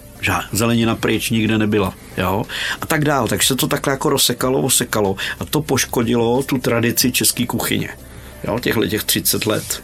zelenina 0.52 0.96
pryč 0.96 1.30
nikde 1.30 1.58
nebyla, 1.58 1.94
jo, 2.18 2.44
a 2.80 2.86
tak 2.86 3.04
dál. 3.04 3.28
Takže 3.28 3.48
se 3.48 3.56
to 3.56 3.68
takhle 3.68 3.92
jako 3.92 4.10
rozsekalo, 4.10 4.60
osekalo 4.60 5.16
a 5.40 5.44
to 5.44 5.62
poškodilo 5.62 6.42
tu 6.42 6.58
tradici 6.58 7.12
české 7.12 7.46
kuchyně, 7.46 7.88
jo, 8.44 8.58
těchhle 8.58 8.88
těch 8.88 9.04
30 9.04 9.46
let. 9.46 9.82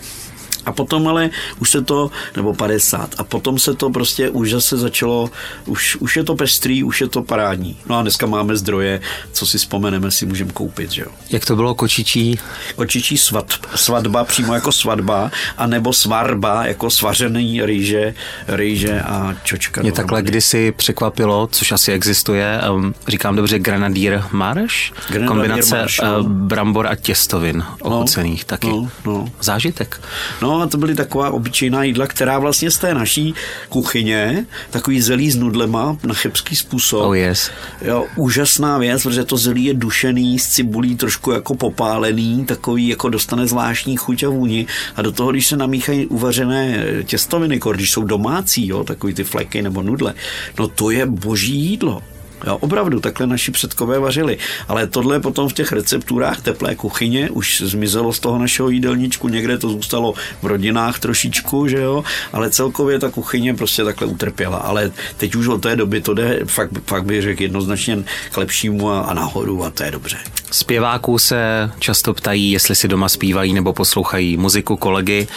A 0.68 0.72
potom 0.72 1.08
ale 1.08 1.30
už 1.60 1.70
se 1.70 1.82
to, 1.82 2.10
nebo 2.36 2.54
50, 2.54 3.14
a 3.18 3.24
potom 3.24 3.58
se 3.58 3.74
to 3.74 3.90
prostě 3.90 4.30
už 4.30 4.50
zase 4.50 4.76
začalo, 4.76 5.30
už, 5.66 5.96
už 5.96 6.16
je 6.16 6.24
to 6.24 6.34
pestrý, 6.34 6.84
už 6.84 7.00
je 7.00 7.08
to 7.08 7.22
parádní. 7.22 7.76
No 7.86 7.98
a 7.98 8.02
dneska 8.02 8.26
máme 8.26 8.56
zdroje, 8.56 9.00
co 9.32 9.46
si 9.46 9.58
vzpomeneme, 9.58 10.10
si 10.10 10.26
můžeme 10.26 10.52
koupit, 10.52 10.90
že 10.90 11.02
jo. 11.02 11.08
Jak 11.30 11.44
to 11.44 11.56
bylo 11.56 11.74
kočičí? 11.74 12.38
Kočičí 12.76 13.18
svat, 13.18 13.54
svatba, 13.74 14.24
přímo 14.24 14.54
jako 14.54 14.72
svatba, 14.72 15.30
a 15.56 15.66
nebo 15.66 15.92
svarba, 15.92 16.66
jako 16.66 16.90
svařený 16.90 17.62
rýže, 17.64 18.14
rýže 18.48 19.00
a 19.00 19.34
čočka. 19.44 19.82
Mě 19.82 19.92
takhle 19.92 20.22
kdysi 20.22 20.72
překvapilo, 20.72 21.48
což 21.52 21.72
asi 21.72 21.92
existuje, 21.92 22.60
um, 22.72 22.94
říkám 23.08 23.36
dobře, 23.36 23.58
grenadír 23.58 24.22
marš? 24.32 24.92
Kombinace 25.26 25.76
marš, 25.78 26.00
no. 26.00 26.24
brambor 26.24 26.86
a 26.86 26.94
těstovin 26.94 27.64
ochucených 27.80 28.42
no, 28.42 28.46
taky. 28.46 28.68
No, 28.68 28.90
no. 29.04 29.28
Zážitek. 29.40 30.00
No 30.42 30.57
a 30.62 30.66
to 30.66 30.78
byly 30.78 30.94
taková 30.94 31.30
obyčejná 31.30 31.84
jídla, 31.84 32.06
která 32.06 32.38
vlastně 32.38 32.70
z 32.70 32.78
té 32.78 32.94
naší 32.94 33.34
kuchyně, 33.68 34.46
takový 34.70 35.00
zelí 35.00 35.30
s 35.30 35.36
nudlema 35.36 35.96
na 36.04 36.14
chebský 36.14 36.56
způsob. 36.56 37.04
Oh 37.04 37.16
yes. 37.16 37.50
Jo, 37.82 38.06
úžasná 38.16 38.78
věc, 38.78 39.02
protože 39.02 39.24
to 39.24 39.36
zelí 39.36 39.64
je 39.64 39.74
dušený, 39.74 40.38
s 40.38 40.48
cibulí 40.48 40.96
trošku 40.96 41.30
jako 41.30 41.54
popálený, 41.54 42.44
takový 42.44 42.88
jako 42.88 43.08
dostane 43.08 43.46
zvláštní 43.46 43.96
chuť 43.96 44.22
a 44.22 44.28
vůni 44.28 44.66
a 44.96 45.02
do 45.02 45.12
toho, 45.12 45.30
když 45.30 45.46
se 45.46 45.56
namíchají 45.56 46.06
uvařené 46.06 46.84
těstoviny, 47.04 47.60
když 47.74 47.90
jsou 47.90 48.04
domácí, 48.04 48.66
jo, 48.66 48.84
takový 48.84 49.14
ty 49.14 49.24
fleky 49.24 49.62
nebo 49.62 49.82
nudle, 49.82 50.14
no 50.58 50.68
to 50.68 50.90
je 50.90 51.06
boží 51.06 51.54
jídlo. 51.54 52.02
Jo, 52.46 52.56
opravdu, 52.60 53.00
takhle 53.00 53.26
naši 53.26 53.52
předkové 53.52 53.98
vařili. 53.98 54.38
Ale 54.68 54.86
tohle 54.86 55.20
potom 55.20 55.48
v 55.48 55.52
těch 55.52 55.72
recepturách 55.72 56.40
teplé 56.40 56.74
kuchyně 56.74 57.30
už 57.30 57.62
zmizelo 57.66 58.12
z 58.12 58.20
toho 58.20 58.38
našeho 58.38 58.68
jídelníčku, 58.68 59.28
někde 59.28 59.58
to 59.58 59.68
zůstalo 59.68 60.14
v 60.42 60.46
rodinách 60.46 60.98
trošičku, 60.98 61.68
že 61.68 61.78
jo, 61.80 62.04
ale 62.32 62.50
celkově 62.50 62.98
ta 62.98 63.10
kuchyně 63.10 63.54
prostě 63.54 63.84
takhle 63.84 64.06
utrpěla. 64.06 64.58
Ale 64.58 64.90
teď 65.16 65.34
už 65.34 65.46
od 65.46 65.62
té 65.62 65.76
doby 65.76 66.00
to 66.00 66.14
jde, 66.14 66.40
fakt, 66.46 66.70
fakt 66.86 67.04
bych 67.04 67.22
řekl 67.22 67.42
jednoznačně 67.42 68.04
k 68.30 68.36
lepšímu 68.36 68.90
a, 68.90 69.00
a 69.00 69.14
nahoru 69.14 69.64
a 69.64 69.70
to 69.70 69.82
je 69.82 69.90
dobře. 69.90 70.18
Zpěváků 70.50 71.18
se 71.18 71.70
často 71.78 72.14
ptají, 72.14 72.52
jestli 72.52 72.74
si 72.74 72.88
doma 72.88 73.08
zpívají 73.08 73.52
nebo 73.52 73.72
poslouchají 73.72 74.36
muziku 74.36 74.76
kolegy. 74.76 75.28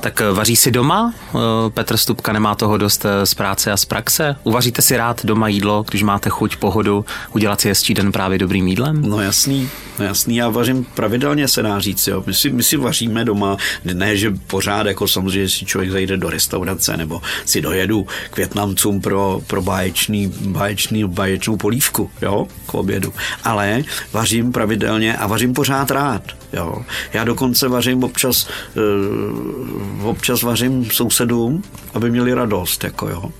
Tak 0.00 0.22
vaří 0.32 0.56
si 0.56 0.70
doma? 0.70 1.14
Eh, 1.34 1.38
Petr 1.70 1.96
Stupka 1.96 2.32
nemá 2.32 2.54
toho 2.54 2.78
dost 2.78 3.04
eh, 3.04 3.26
z 3.26 3.34
práce 3.34 3.72
a 3.72 3.76
z 3.76 3.84
praxe. 3.84 4.36
Uvaříte 4.44 4.82
si 4.82 4.96
rád 4.96 5.24
doma 5.24 5.48
jídlo, 5.48 5.84
když 5.90 6.02
máte 6.02 6.30
chuť, 6.30 6.45
pohodu, 6.54 7.04
udělat 7.32 7.60
si 7.60 7.68
hezčí 7.68 7.94
den 7.94 8.12
právě 8.12 8.38
dobrým 8.38 8.66
jídlem? 8.66 9.02
No 9.02 9.20
jasný, 9.20 9.68
no 9.98 10.04
jasný, 10.04 10.36
já 10.36 10.48
vařím 10.48 10.84
pravidelně, 10.84 11.48
se 11.48 11.62
dá 11.62 11.80
říct, 11.80 12.06
jo. 12.06 12.24
My 12.26 12.34
si, 12.34 12.50
my 12.50 12.62
si 12.62 12.76
vaříme 12.76 13.24
doma, 13.24 13.56
ne, 13.84 14.16
že 14.16 14.30
pořád, 14.46 14.86
jako 14.86 15.08
samozřejmě 15.08 15.48
si 15.48 15.64
člověk 15.64 15.90
zajde 15.90 16.16
do 16.16 16.30
restaurace, 16.30 16.96
nebo 16.96 17.22
si 17.44 17.60
dojedu 17.60 18.06
k 18.30 18.36
Větnamcům 18.36 19.00
pro, 19.00 19.40
pro 19.46 19.62
báječný, 19.62 20.32
báječný, 20.40 21.04
báječnou 21.04 21.56
polívku, 21.56 22.10
jo, 22.22 22.46
k 22.66 22.74
obědu. 22.74 23.12
Ale 23.44 23.82
vařím 24.12 24.52
pravidelně 24.52 25.16
a 25.16 25.26
vařím 25.26 25.54
pořád 25.54 25.90
rád. 25.90 26.22
Jo. 26.52 26.84
Já 27.12 27.24
dokonce 27.24 27.68
vařím 27.68 28.04
občas, 28.04 28.48
uh, 30.00 30.06
občas 30.06 30.42
vařím 30.42 30.90
sousedům, 30.90 31.62
aby 31.94 32.10
měli 32.10 32.34
radost, 32.34 32.84
jako 32.84 33.08
jo 33.08 33.32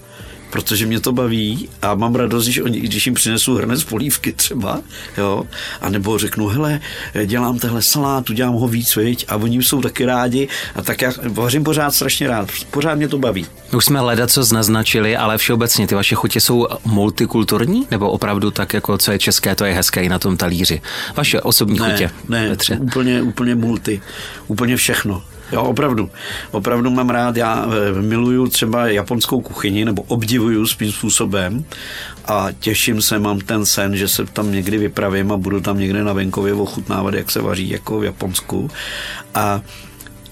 protože 0.51 0.87
mě 0.87 1.01
to 1.01 1.13
baví 1.13 1.69
a 1.83 1.95
mám 1.95 2.15
radost, 2.15 2.45
když, 2.45 2.59
oni, 2.59 2.81
když 2.81 3.07
jim 3.07 3.15
přinesu 3.15 3.55
hrnec 3.55 3.85
polívky 3.85 4.33
třeba, 4.33 4.81
jo, 5.19 5.45
a 5.81 5.89
nebo 5.91 6.19
řeknu, 6.19 6.47
hele, 6.49 6.81
dělám 7.27 7.59
tehle 7.59 7.83
salát, 7.83 8.31
udělám 8.31 8.55
ho 8.55 8.69
víc, 8.69 8.97
viď, 8.97 9.25
a 9.29 9.37
oni 9.37 9.63
jsou 9.63 9.81
taky 9.81 10.05
rádi 10.05 10.49
a 10.75 10.83
tak 10.83 11.03
já 11.03 11.13
vařím 11.29 11.65
pořád 11.65 11.95
strašně 11.95 12.29
rád, 12.29 12.49
pořád 12.71 12.95
mě 12.95 13.09
to 13.09 13.19
baví. 13.19 13.47
Už 13.73 13.85
jsme 13.85 14.01
hledat, 14.01 14.31
co 14.31 14.45
naznačili, 14.55 15.17
ale 15.17 15.39
všeobecně 15.39 15.87
ty 15.87 15.95
vaše 15.95 16.15
chutě 16.15 16.41
jsou 16.41 16.67
multikulturní, 16.85 17.87
nebo 17.91 18.11
opravdu 18.11 18.51
tak, 18.51 18.75
jako 18.75 18.99
co 18.99 19.13
je 19.13 19.19
české, 19.19 19.55
to 19.55 19.65
je 19.65 19.75
hezké 19.75 20.03
i 20.03 20.09
na 20.09 20.19
tom 20.19 20.37
talíři? 20.37 20.83
Vaše 21.17 21.41
osobní 21.41 21.79
ne, 21.79 21.93
chutě? 21.93 22.11
Ne, 22.29 22.49
Petře. 22.49 22.77
úplně, 22.77 23.23
úplně 23.23 23.55
multi, 23.55 24.01
úplně 24.49 24.77
všechno. 24.77 25.23
Jo, 25.53 25.63
opravdu. 25.63 26.11
Opravdu 26.51 26.91
mám 26.91 27.11
rád, 27.11 27.37
já 27.37 27.67
eh, 27.67 28.03
miluju 28.03 28.47
třeba 28.47 28.87
japonskou 28.87 29.41
kuchyni, 29.41 29.85
nebo 29.85 30.03
obdivuju 30.03 30.67
svým 30.67 30.93
způsobem 30.93 31.65
a 32.25 32.49
těším 32.61 33.03
se, 33.03 33.19
mám 33.19 33.41
ten 33.41 33.67
sen, 33.67 33.97
že 33.97 34.09
se 34.09 34.25
tam 34.25 34.53
někdy 34.53 34.79
vypravím 34.79 35.33
a 35.33 35.37
budu 35.37 35.61
tam 35.61 35.79
někde 35.79 36.05
na 36.05 36.13
venkově 36.13 36.55
ochutnávat, 36.55 37.15
jak 37.15 37.31
se 37.31 37.41
vaří 37.41 37.71
jako 37.71 37.99
v 37.99 38.05
Japonsku. 38.05 38.71
A 39.35 39.61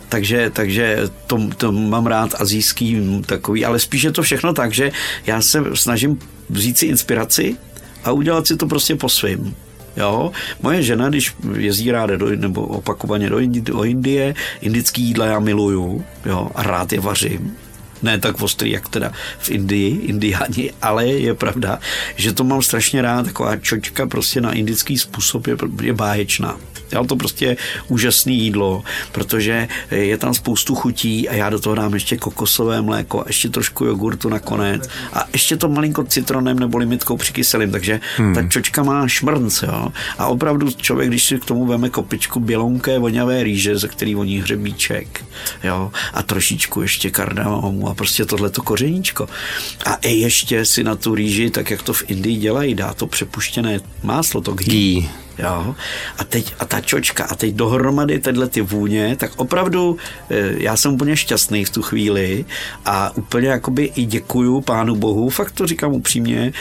takže, 0.08 0.50
takže 0.50 0.98
to, 1.26 1.38
to 1.56 1.72
mám 1.72 2.06
rád 2.06 2.40
azijský 2.40 3.22
takový, 3.26 3.64
ale 3.64 3.78
spíš 3.78 4.02
je 4.02 4.12
to 4.12 4.22
všechno 4.22 4.52
tak, 4.52 4.72
že 4.72 4.92
já 5.26 5.42
se 5.42 5.64
snažím 5.74 6.18
vzít 6.50 6.78
si 6.78 6.86
inspiraci 6.86 7.56
a 8.04 8.12
udělat 8.12 8.46
si 8.46 8.56
to 8.56 8.66
prostě 8.66 8.96
po 8.96 9.08
svým. 9.08 9.54
Jo? 9.96 10.32
Moje 10.62 10.82
žena, 10.82 11.08
když 11.08 11.34
jezdí 11.56 11.90
ráda 11.90 12.16
do, 12.16 12.36
nebo 12.36 12.66
opakovaně 12.66 13.30
do, 13.30 13.38
Indi, 13.38 13.60
do 13.60 13.84
Indie, 13.84 14.34
indický 14.60 15.02
jídla 15.02 15.26
já 15.26 15.38
miluju 15.38 16.04
jo? 16.26 16.50
a 16.54 16.62
rád 16.62 16.92
je 16.92 17.00
vařím 17.00 17.56
ne 18.04 18.18
tak 18.18 18.42
ostrý, 18.42 18.70
jak 18.70 18.88
teda 18.88 19.12
v 19.38 19.50
Indii, 19.50 20.06
indiáni, 20.06 20.72
ale 20.82 21.06
je 21.06 21.34
pravda, 21.34 21.78
že 22.16 22.32
to 22.32 22.44
mám 22.44 22.62
strašně 22.62 23.02
rád, 23.02 23.24
taková 23.26 23.56
čočka 23.56 24.06
prostě 24.06 24.40
na 24.40 24.52
indický 24.52 24.98
způsob 24.98 25.46
je, 25.46 25.56
je 25.82 25.92
báječná. 25.92 26.56
Jo, 26.92 27.04
to 27.04 27.16
prostě 27.16 27.44
je 27.44 27.56
úžasné 27.88 28.32
jídlo, 28.32 28.84
protože 29.12 29.68
je 29.90 30.18
tam 30.18 30.34
spoustu 30.34 30.74
chutí 30.74 31.28
a 31.28 31.34
já 31.34 31.50
do 31.50 31.58
toho 31.58 31.74
dám 31.74 31.94
ještě 31.94 32.16
kokosové 32.16 32.82
mléko 32.82 33.20
a 33.20 33.24
ještě 33.26 33.48
trošku 33.48 33.84
jogurtu 33.84 34.28
nakonec 34.28 34.88
a 35.12 35.24
ještě 35.32 35.56
to 35.56 35.68
malinko 35.68 36.04
citronem 36.04 36.58
nebo 36.58 36.78
limitkou 36.78 37.16
přikyselím, 37.16 37.70
takže 37.70 38.00
hmm. 38.16 38.34
ta 38.34 38.42
čočka 38.48 38.82
má 38.82 39.08
šmrnc, 39.08 39.62
jo. 39.62 39.88
A 40.18 40.26
opravdu 40.26 40.70
člověk, 40.70 41.08
když 41.08 41.24
si 41.24 41.38
k 41.38 41.44
tomu 41.44 41.66
veme 41.66 41.90
kopičku 41.90 42.40
bělonké 42.40 42.98
voňavé 42.98 43.42
rýže, 43.42 43.78
ze 43.78 43.88
který 43.88 44.14
voní 44.14 44.40
hřebíček, 44.40 45.24
jo, 45.64 45.92
a 46.14 46.22
trošičku 46.22 46.82
ještě 46.82 47.10
kardamomu 47.10 47.88
a 47.88 47.93
prostě 47.94 48.24
tohleto 48.24 48.62
kořeníčko. 48.62 49.28
A 49.86 49.98
ještě 50.06 50.64
si 50.64 50.84
na 50.84 50.96
tu 50.96 51.14
rýži, 51.14 51.50
tak 51.50 51.70
jak 51.70 51.82
to 51.82 51.92
v 51.92 52.04
Indii 52.10 52.36
dělají, 52.36 52.74
dá 52.74 52.94
to 52.94 53.06
přepuštěné 53.06 53.80
máslo, 54.02 54.40
to 54.40 54.52
ghee. 54.52 55.08
Jo? 55.38 55.74
A 56.18 56.24
teď 56.24 56.54
a 56.58 56.64
ta 56.64 56.80
čočka 56.80 57.24
a 57.24 57.34
teď 57.34 57.54
dohromady 57.54 58.18
tyhle 58.18 58.48
ty 58.48 58.60
vůně, 58.60 59.16
tak 59.16 59.32
opravdu 59.36 59.96
eh, 60.30 60.54
já 60.58 60.76
jsem 60.76 60.92
úplně 60.94 61.16
šťastný 61.16 61.64
v 61.64 61.70
tu 61.70 61.82
chvíli 61.82 62.44
a 62.84 63.16
úplně 63.16 63.48
jakoby 63.48 63.84
i 63.84 64.04
děkuju 64.04 64.60
Pánu 64.60 64.96
Bohu, 64.96 65.30
fakt 65.30 65.52
to 65.52 65.66
říkám 65.66 65.92
upřímně, 65.92 66.52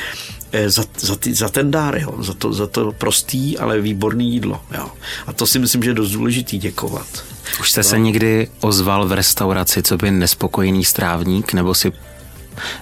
eh, 0.51 0.69
za, 0.69 0.83
za, 0.99 1.15
ty, 1.15 1.33
za 1.33 1.49
ten 1.49 1.71
dár, 1.71 1.97
jo? 1.97 2.15
Za, 2.23 2.33
to, 2.33 2.53
za 2.53 2.67
to 2.67 2.91
prostý, 2.91 3.57
ale 3.57 3.81
výborný 3.81 4.31
jídlo. 4.31 4.61
Jo? 4.75 4.87
A 5.27 5.33
to 5.33 5.47
si 5.47 5.59
myslím, 5.59 5.83
že 5.83 5.89
je 5.89 5.93
dost 5.93 6.11
důležitý 6.11 6.57
děkovat. 6.57 7.32
Už 7.59 7.71
jste 7.71 7.79
no. 7.79 7.83
se 7.83 7.99
někdy 7.99 8.47
ozval 8.61 9.07
v 9.07 9.11
restauraci, 9.11 9.83
co 9.83 9.97
by 9.97 10.11
nespokojený 10.11 10.85
strávník, 10.85 11.53
nebo 11.53 11.73
si 11.73 11.91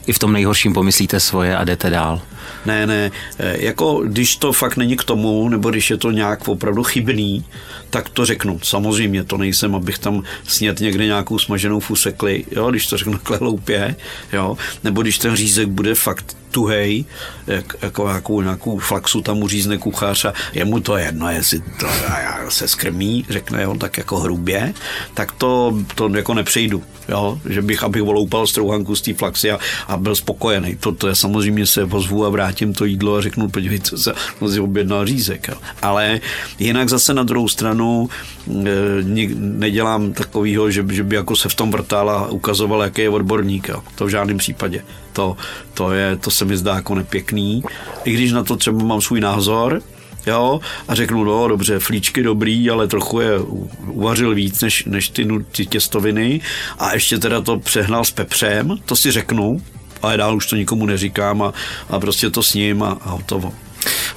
i 0.08 0.14
v 0.14 0.20
tom 0.20 0.34
nejhorším 0.34 0.74
pomyslíte 0.74 1.20
svoje 1.20 1.58
a 1.58 1.64
jdete 1.64 1.90
dál? 1.90 2.22
Ne, 2.66 2.88
ne, 2.88 3.12
e, 3.40 3.66
jako 3.66 4.02
když 4.06 4.36
to 4.36 4.54
fakt 4.54 4.78
není 4.78 4.98
k 4.98 5.04
tomu, 5.04 5.50
nebo 5.50 5.70
když 5.70 5.90
je 5.90 5.98
to 5.98 6.12
nějak 6.12 6.48
opravdu 6.48 6.84
chybný, 6.84 7.46
tak 7.90 8.10
to 8.10 8.26
řeknu. 8.26 8.60
Samozřejmě 8.64 9.24
to 9.24 9.38
nejsem, 9.38 9.76
abych 9.76 10.00
tam 10.00 10.24
snět 10.48 10.80
někde 10.80 11.06
nějakou 11.06 11.40
smaženou 11.40 11.80
fusekli, 11.80 12.46
jo, 12.52 12.72
když 12.72 12.88
to 12.88 12.98
řeknu 12.98 13.14
takhle 13.14 13.38
hloupě, 13.38 13.96
jo, 14.34 14.58
nebo 14.84 15.02
když 15.02 15.18
ten 15.18 15.36
řízek 15.36 15.68
bude 15.68 15.96
fakt 15.96 16.38
tuhej, 16.52 17.06
jak, 17.48 17.76
jako 17.82 18.08
nějakou, 18.08 18.42
nějakou 18.42 18.80
flaxu 18.80 19.22
tam 19.22 19.44
uřízne 19.44 19.78
kuchař 19.78 20.26
a 20.26 20.34
je 20.54 20.66
mu 20.66 20.80
to 20.80 20.98
jedno, 20.98 21.32
jestli 21.32 21.60
to 21.60 21.88
se 22.50 22.68
skrmí, 22.68 23.26
řekne 23.30 23.68
on 23.68 23.80
tak 23.80 23.98
jako 23.98 24.20
hrubě, 24.20 24.74
tak 25.14 25.32
to, 25.32 25.78
to 25.96 26.10
jako 26.16 26.34
nepřejdu, 26.34 26.84
jo? 27.10 27.40
že 27.50 27.62
bych, 27.62 27.84
abych 27.84 28.02
voloupal 28.02 28.48
strouhanku 28.48 28.96
z 28.96 29.02
té 29.02 29.14
flaxy 29.14 29.52
a, 29.52 29.60
a 29.88 29.98
byl 29.98 30.16
spokojený. 30.16 30.76
To, 30.76 30.92
to 30.92 31.08
je 31.08 31.16
samozřejmě 31.16 31.66
se 31.66 31.88
pozvu 31.88 32.26
a 32.26 32.30
vrátím 32.32 32.74
to 32.74 32.86
jídlo 32.86 33.16
a 33.16 33.22
řeknu, 33.22 33.50
podívejte 33.50 33.98
se, 33.98 34.14
si 34.54 34.60
objednal 34.60 35.06
řízek. 35.06 35.48
Jo? 35.48 35.56
Ale 35.82 36.20
jinak 36.60 36.90
zase 36.90 37.14
na 37.14 37.24
druhou 37.24 37.48
stranu 37.48 38.10
e, 38.48 38.52
nedělám 39.36 40.14
takovýho, 40.14 40.72
že, 40.72 40.86
že 40.92 41.04
by 41.04 41.16
jako 41.16 41.36
se 41.36 41.50
v 41.50 41.56
tom 41.56 41.72
vrtal 41.72 42.10
a 42.10 42.28
ukazoval, 42.28 42.82
jaký 42.82 43.02
je 43.02 43.10
odborník. 43.10 43.70
Jo? 43.70 43.84
To 43.96 44.06
v 44.06 44.10
žádném 44.10 44.38
případě. 44.38 44.84
To, 45.14 45.38
to, 45.74 45.92
je, 45.92 46.16
to 46.16 46.32
se 46.32 46.46
mi 46.46 46.58
zdá 46.58 46.76
jako 46.76 46.96
nepěkný. 46.96 47.64
I 48.04 48.14
když 48.14 48.32
na 48.32 48.44
to 48.44 48.56
třeba 48.56 48.84
mám 48.84 49.02
svůj 49.02 49.20
názor, 49.20 49.82
jo, 50.28 50.60
a 50.88 50.96
řeknu, 50.96 51.24
no 51.24 51.48
dobře, 51.48 51.80
flíčky 51.80 52.24
dobrý, 52.24 52.70
ale 52.70 52.88
trochu 52.88 53.20
je 53.20 53.40
uvařil 53.88 54.36
víc 54.36 54.62
než, 54.62 54.86
než 54.86 55.10
ty, 55.10 55.28
ty 55.52 55.66
těstoviny 55.66 56.42
a 56.80 56.94
ještě 56.94 57.18
teda 57.18 57.42
to 57.42 57.60
přehnal 57.60 58.04
s 58.04 58.12
pepřem, 58.12 58.78
to 58.86 58.96
si 58.96 59.12
řeknu, 59.12 59.62
ale 60.02 60.18
dál 60.18 60.36
už 60.36 60.46
to 60.46 60.56
nikomu 60.56 60.86
neříkám 60.86 61.42
a, 61.42 61.54
a 61.90 62.00
prostě 62.00 62.30
to 62.30 62.44
s 62.44 62.54
ním 62.54 62.84
a, 62.84 62.98
a 63.02 63.10
hotovo. 63.10 63.54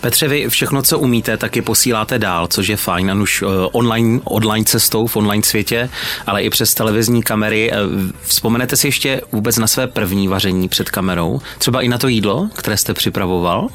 Petře, 0.01 0.29
vy 0.29 0.49
všechno, 0.49 0.83
co 0.83 0.99
umíte, 0.99 1.37
taky 1.37 1.62
posíláte 1.62 2.18
dál, 2.18 2.47
což 2.47 2.68
je 2.68 2.77
fajn, 2.77 3.11
a 3.11 3.14
už 3.14 3.42
uh, 3.42 3.51
online, 3.73 4.20
online 4.25 4.64
cestou, 4.64 5.07
v 5.07 5.16
online 5.16 5.42
světě, 5.42 5.90
ale 6.27 6.42
i 6.42 6.51
přes 6.51 6.75
televizní 6.75 7.23
kamery. 7.23 7.70
Uh, 7.70 8.11
vzpomenete 8.23 8.77
si 8.77 8.87
ještě 8.87 9.20
vůbec 9.33 9.59
na 9.59 9.66
své 9.66 9.87
první 9.87 10.29
vaření 10.29 10.68
před 10.68 10.90
kamerou? 10.90 11.40
Třeba 11.59 11.83
i 11.83 11.88
na 11.88 11.99
to 11.99 12.09
jídlo, 12.09 12.49
které 12.55 12.77
jste 12.77 12.94
připravoval? 12.94 13.68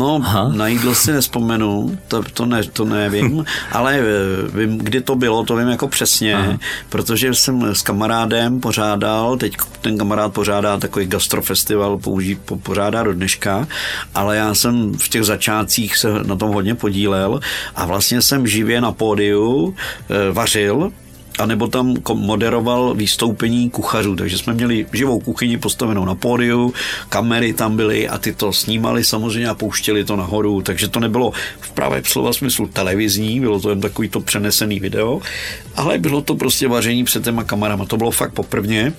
No, 0.00 0.20
Aha. 0.24 0.48
na 0.54 0.68
jídlo 0.68 0.94
si 0.94 1.12
nespomenu, 1.12 1.98
to, 2.08 2.22
to, 2.22 2.46
ne, 2.46 2.64
to 2.64 2.84
nevím, 2.84 3.44
ale 3.72 3.98
eh, 3.98 4.58
vím, 4.58 4.78
kdy 4.78 5.00
to 5.00 5.14
bylo, 5.14 5.44
to 5.44 5.56
vím 5.56 5.68
jako 5.68 5.88
přesně, 5.88 6.34
Aha. 6.34 6.58
protože 6.88 7.34
jsem 7.34 7.74
s 7.74 7.82
kamarádem 7.82 8.60
pořádal, 8.60 9.36
teď 9.36 9.56
ten 9.80 9.98
kamarád 9.98 10.32
pořádá 10.32 10.78
takový 10.78 11.06
gastrofestival, 11.06 11.98
použí, 11.98 12.34
po, 12.34 12.56
pořádá 12.56 13.02
do 13.02 13.12
dneška, 13.12 13.68
ale 14.14 14.36
já 14.36 14.54
jsem 14.54 14.92
v 14.98 15.08
těch 15.08 15.24
začátcích 15.24 15.96
se 15.96 16.08
na 16.24 16.36
tom 16.36 16.50
hodně 16.50 16.74
podílel 16.74 17.40
a 17.76 17.86
vlastně 17.86 18.22
jsem 18.22 18.46
živě 18.46 18.80
na 18.80 18.92
pódiu 18.92 19.74
e, 20.08 20.32
vařil 20.32 20.92
a 21.40 21.46
nebo 21.46 21.68
tam 21.68 21.96
moderoval 22.14 22.94
vystoupení 22.94 23.70
kuchařů, 23.70 24.16
takže 24.16 24.38
jsme 24.38 24.52
měli 24.52 24.86
živou 24.92 25.20
kuchyni 25.20 25.58
postavenou 25.58 26.04
na 26.04 26.14
pódiu, 26.14 26.74
kamery 27.08 27.52
tam 27.52 27.76
byly 27.76 28.08
a 28.08 28.18
ty 28.18 28.32
to 28.32 28.52
snímali 28.52 29.04
samozřejmě 29.04 29.48
a 29.48 29.54
pouštěli 29.54 30.04
to 30.04 30.16
nahoru, 30.16 30.62
takže 30.62 30.88
to 30.88 31.00
nebylo 31.00 31.32
v 31.60 31.70
pravé 31.70 32.02
slova 32.04 32.32
smyslu 32.32 32.68
televizní, 32.68 33.40
bylo 33.40 33.60
to 33.60 33.70
jen 33.70 33.80
takový 33.80 34.08
to 34.08 34.20
přenesený 34.20 34.80
video, 34.80 35.20
ale 35.76 35.98
bylo 35.98 36.20
to 36.20 36.34
prostě 36.34 36.68
vaření 36.68 37.04
před 37.04 37.24
těma 37.24 37.44
kamerama, 37.44 37.84
to 37.84 37.96
bylo 37.96 38.10
fakt 38.10 38.32
poprvně, 38.32 38.92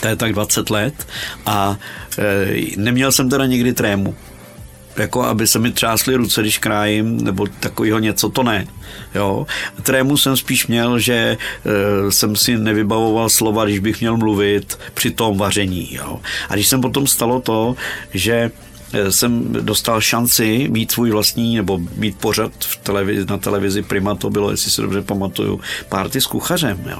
to 0.00 0.08
je 0.08 0.16
tak 0.16 0.32
20 0.32 0.70
let 0.70 0.94
a 1.46 1.76
e, 2.18 2.76
neměl 2.76 3.12
jsem 3.12 3.30
teda 3.30 3.46
nikdy 3.46 3.72
trému 3.72 4.14
jako 4.98 5.22
aby 5.22 5.46
se 5.46 5.58
mi 5.58 5.72
třásly 5.72 6.14
ruce, 6.14 6.40
když 6.40 6.58
krájím, 6.58 7.24
nebo 7.24 7.46
takového 7.60 7.98
něco, 7.98 8.28
to 8.28 8.42
ne. 8.42 8.66
Jo. 9.14 9.46
Trému 9.82 10.16
jsem 10.16 10.36
spíš 10.36 10.66
měl, 10.66 10.98
že 10.98 11.14
e, 11.14 11.36
jsem 12.12 12.36
si 12.36 12.58
nevybavoval 12.58 13.28
slova, 13.28 13.64
když 13.64 13.78
bych 13.78 14.00
měl 14.00 14.16
mluvit 14.16 14.78
při 14.94 15.10
tom 15.10 15.38
vaření. 15.38 15.94
Jo. 15.94 16.20
A 16.48 16.54
když 16.54 16.68
jsem 16.68 16.80
potom 16.80 17.06
stalo 17.06 17.40
to, 17.40 17.76
že 18.14 18.50
eh, 18.92 19.12
jsem 19.12 19.52
dostal 19.52 20.00
šanci 20.00 20.68
mít 20.70 20.90
svůj 20.90 21.10
vlastní, 21.10 21.56
nebo 21.56 21.78
mít 21.78 22.16
pořad 22.18 22.52
v 22.58 22.76
televizi, 22.76 23.26
na 23.28 23.38
televizi 23.38 23.82
Prima, 23.82 24.14
to 24.14 24.30
bylo, 24.30 24.50
jestli 24.50 24.70
se 24.70 24.82
dobře 24.82 25.02
pamatuju, 25.02 25.60
párty 25.88 26.20
s 26.20 26.26
kuchařem. 26.26 26.84
Jo. 26.90 26.98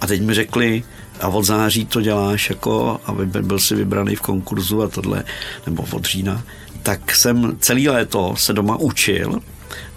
A 0.00 0.06
teď 0.06 0.22
mi 0.22 0.34
řekli, 0.34 0.82
a 1.20 1.28
od 1.28 1.44
září 1.44 1.86
to 1.86 2.00
děláš, 2.00 2.50
jako, 2.50 3.00
aby 3.04 3.26
byl 3.26 3.58
si 3.58 3.74
vybraný 3.74 4.16
v 4.16 4.20
konkurzu 4.20 4.82
a 4.82 4.88
tohle, 4.88 5.24
nebo 5.66 5.84
od 5.92 6.04
října, 6.04 6.42
tak 6.82 7.14
jsem 7.14 7.56
celý 7.60 7.88
léto 7.88 8.36
se 8.36 8.52
doma 8.52 8.76
učil 8.76 9.40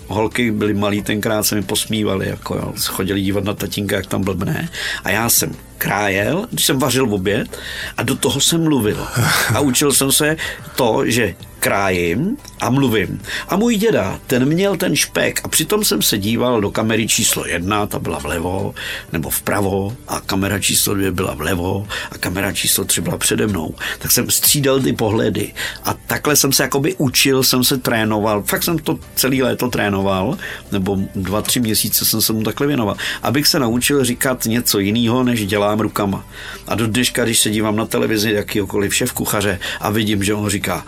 holky 0.07 0.51
byly 0.51 0.73
malí, 0.73 1.01
tenkrát 1.01 1.43
se 1.43 1.55
mi 1.55 1.63
posmívali, 1.63 2.29
jako 2.29 2.55
jo, 2.55 2.73
chodili 2.87 3.21
dívat 3.21 3.43
na 3.43 3.53
tatínka, 3.53 3.95
jak 3.95 4.05
tam 4.05 4.23
blbne. 4.23 4.69
A 5.03 5.09
já 5.09 5.29
jsem 5.29 5.51
krájel, 5.83 6.47
když 6.51 6.65
jsem 6.65 6.79
vařil 6.79 7.13
oběd 7.13 7.59
a 7.97 8.03
do 8.03 8.15
toho 8.15 8.41
jsem 8.41 8.63
mluvil. 8.63 9.07
A 9.53 9.59
učil 9.59 9.91
jsem 9.91 10.11
se 10.11 10.37
to, 10.75 11.03
že 11.05 11.35
krájím 11.63 12.37
a 12.59 12.69
mluvím. 12.69 13.21
A 13.49 13.55
můj 13.55 13.75
děda, 13.77 14.19
ten 14.27 14.45
měl 14.45 14.77
ten 14.77 14.95
špek 14.95 15.41
a 15.43 15.47
přitom 15.47 15.83
jsem 15.83 16.01
se 16.01 16.17
díval 16.17 16.61
do 16.61 16.71
kamery 16.71 17.07
číslo 17.07 17.47
jedna, 17.47 17.87
ta 17.87 17.99
byla 17.99 18.19
vlevo 18.19 18.75
nebo 19.11 19.29
vpravo 19.29 19.95
a 20.07 20.19
kamera 20.19 20.59
číslo 20.59 20.95
dvě 20.95 21.11
byla 21.11 21.33
vlevo 21.33 21.87
a 22.11 22.17
kamera 22.17 22.51
číslo 22.51 22.85
tři 22.85 23.01
byla 23.01 23.17
přede 23.17 23.47
mnou. 23.47 23.73
Tak 23.99 24.11
jsem 24.11 24.29
střídal 24.29 24.79
ty 24.79 24.93
pohledy 24.93 25.53
a 25.83 25.95
takhle 26.07 26.35
jsem 26.35 26.51
se 26.51 26.63
jakoby 26.63 26.95
učil, 26.97 27.43
jsem 27.43 27.63
se 27.63 27.77
trénoval. 27.77 28.43
Fakt 28.43 28.63
jsem 28.63 28.79
to 28.79 28.99
celý 29.15 29.43
léto 29.43 29.69
trénoval, 29.69 30.37
nebo 30.71 30.97
dva, 31.15 31.41
tři 31.41 31.59
měsíce 31.59 32.05
jsem 32.05 32.21
se 32.21 32.33
mu 32.33 32.43
takhle 32.43 32.67
věnoval, 32.67 32.95
abych 33.23 33.47
se 33.47 33.59
naučil 33.59 34.05
říkat 34.05 34.45
něco 34.45 34.79
jiného, 34.79 35.23
než 35.23 35.45
dělám 35.73 35.79
rukama. 35.79 36.25
A 36.67 36.75
do 36.75 36.87
dneška, 36.87 37.23
když 37.23 37.39
se 37.39 37.49
dívám 37.49 37.75
na 37.75 37.85
televizi 37.85 38.31
jakýkoliv 38.31 38.95
šéf 38.95 39.13
kuchaře 39.13 39.59
a 39.79 39.89
vidím, 39.89 40.23
že 40.23 40.33
on 40.33 40.49
říká, 40.49 40.85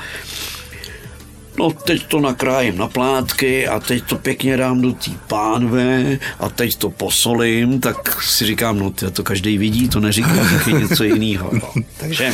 No 1.57 1.71
teď 1.71 2.07
to 2.07 2.19
nakrájím 2.19 2.77
na 2.77 2.87
plátky 2.87 3.67
a 3.67 3.79
teď 3.79 4.03
to 4.03 4.15
pěkně 4.15 4.57
dám 4.57 4.81
do 4.81 4.91
té 4.91 5.11
pánve 5.27 6.19
a 6.39 6.49
teď 6.49 6.75
to 6.75 6.89
posolím, 6.89 7.79
tak 7.79 8.23
si 8.23 8.45
říkám, 8.45 8.79
no 8.79 8.91
to 8.91 9.23
každý 9.23 9.57
vidí, 9.57 9.89
to 9.89 9.99
neříká 9.99 10.35
taky 10.57 10.73
něco 10.73 11.03
jiného. 11.03 11.51
No. 11.61 11.83
Takže 11.97 12.33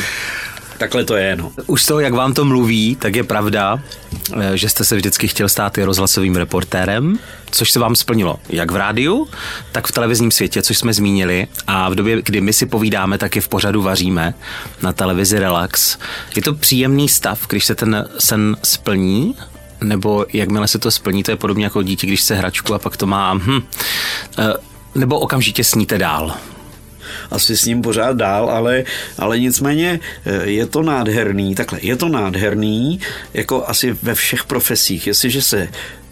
takhle 0.82 1.04
to 1.04 1.16
je. 1.16 1.36
No. 1.36 1.52
Už 1.66 1.82
z 1.82 1.86
toho, 1.86 2.00
jak 2.00 2.12
vám 2.12 2.34
to 2.34 2.44
mluví, 2.44 2.96
tak 2.96 3.16
je 3.16 3.24
pravda, 3.24 3.82
eh, 4.40 4.56
že 4.56 4.68
jste 4.68 4.84
se 4.84 4.96
vždycky 4.96 5.28
chtěl 5.28 5.48
stát 5.48 5.78
i 5.78 5.84
rozhlasovým 5.84 6.36
reportérem, 6.36 7.18
což 7.50 7.70
se 7.70 7.78
vám 7.78 7.96
splnilo 7.96 8.36
jak 8.48 8.70
v 8.70 8.76
rádiu, 8.76 9.28
tak 9.72 9.86
v 9.86 9.92
televizním 9.92 10.30
světě, 10.30 10.62
což 10.62 10.78
jsme 10.78 10.94
zmínili. 10.94 11.46
A 11.66 11.88
v 11.88 11.94
době, 11.94 12.22
kdy 12.22 12.40
my 12.40 12.52
si 12.52 12.66
povídáme, 12.66 13.18
tak 13.18 13.36
i 13.36 13.40
v 13.40 13.48
pořadu 13.48 13.82
vaříme 13.82 14.34
na 14.82 14.92
televizi 14.92 15.38
Relax. 15.38 15.98
Je 16.36 16.42
to 16.42 16.54
příjemný 16.54 17.08
stav, 17.08 17.46
když 17.48 17.64
se 17.64 17.74
ten 17.74 18.08
sen 18.18 18.56
splní, 18.62 19.34
nebo 19.80 20.26
jakmile 20.32 20.68
se 20.68 20.78
to 20.78 20.90
splní, 20.90 21.22
to 21.22 21.30
je 21.30 21.36
podobně 21.36 21.64
jako 21.64 21.82
dítě, 21.82 22.06
když 22.06 22.22
se 22.22 22.34
hračku 22.34 22.74
a 22.74 22.78
pak 22.78 22.96
to 22.96 23.06
má... 23.06 23.34
Hm, 23.34 23.62
eh, 24.38 24.54
nebo 24.94 25.18
okamžitě 25.18 25.64
sníte 25.64 25.98
dál 25.98 26.34
asi 27.32 27.56
s 27.56 27.64
ním 27.64 27.82
pořád 27.82 28.16
dál, 28.16 28.50
ale, 28.50 28.84
ale 29.18 29.38
nicméně 29.38 30.00
eh, 30.24 30.50
je 30.50 30.66
to 30.66 30.82
nádherný, 30.82 31.54
takhle, 31.54 31.78
je 31.82 31.96
to 31.96 32.08
nádherný, 32.08 33.00
jako 33.34 33.64
asi 33.66 33.96
ve 34.02 34.14
všech 34.14 34.44
profesích, 34.44 35.06
jestliže 35.06 35.42
se 35.42 35.68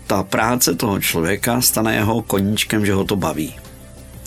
ta 0.06 0.22
práce 0.22 0.74
toho 0.74 1.00
člověka 1.00 1.61
stane 1.61 1.94
jeho 1.94 2.22
koníčkem, 2.22 2.87
že 2.87 2.92
ho 2.92 3.04
to 3.04 3.16
baví. 3.16 3.54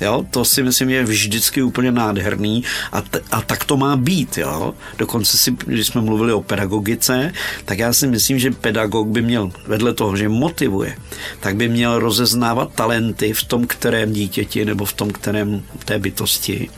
Jo, 0.01 0.25
to 0.29 0.45
si 0.45 0.63
myslím 0.63 0.89
je 0.89 1.03
vždycky 1.03 1.61
úplně 1.61 1.91
nádherný 1.91 2.63
a, 2.91 3.01
t- 3.01 3.21
a 3.31 3.41
tak 3.41 3.65
to 3.65 3.77
má 3.77 3.95
být. 3.95 4.37
Jo. 4.37 4.73
Dokonce 4.97 5.37
si, 5.37 5.55
když 5.65 5.87
jsme 5.87 6.01
mluvili 6.01 6.33
o 6.33 6.41
pedagogice, 6.41 7.33
tak 7.65 7.79
já 7.79 7.93
si 7.93 8.07
myslím, 8.07 8.39
že 8.39 8.51
pedagog 8.51 9.07
by 9.07 9.21
měl 9.21 9.51
vedle 9.67 9.93
toho, 9.93 10.17
že 10.17 10.29
motivuje, 10.29 10.95
tak 11.39 11.55
by 11.55 11.69
měl 11.69 11.99
rozeznávat 11.99 12.73
talenty 12.75 13.33
v 13.33 13.43
tom 13.43 13.67
kterém 13.67 14.13
dítěti 14.13 14.65
nebo 14.65 14.85
v 14.85 14.93
tom 14.93 15.11
kterém 15.11 15.63
té 15.85 15.99
bytosti 15.99 16.69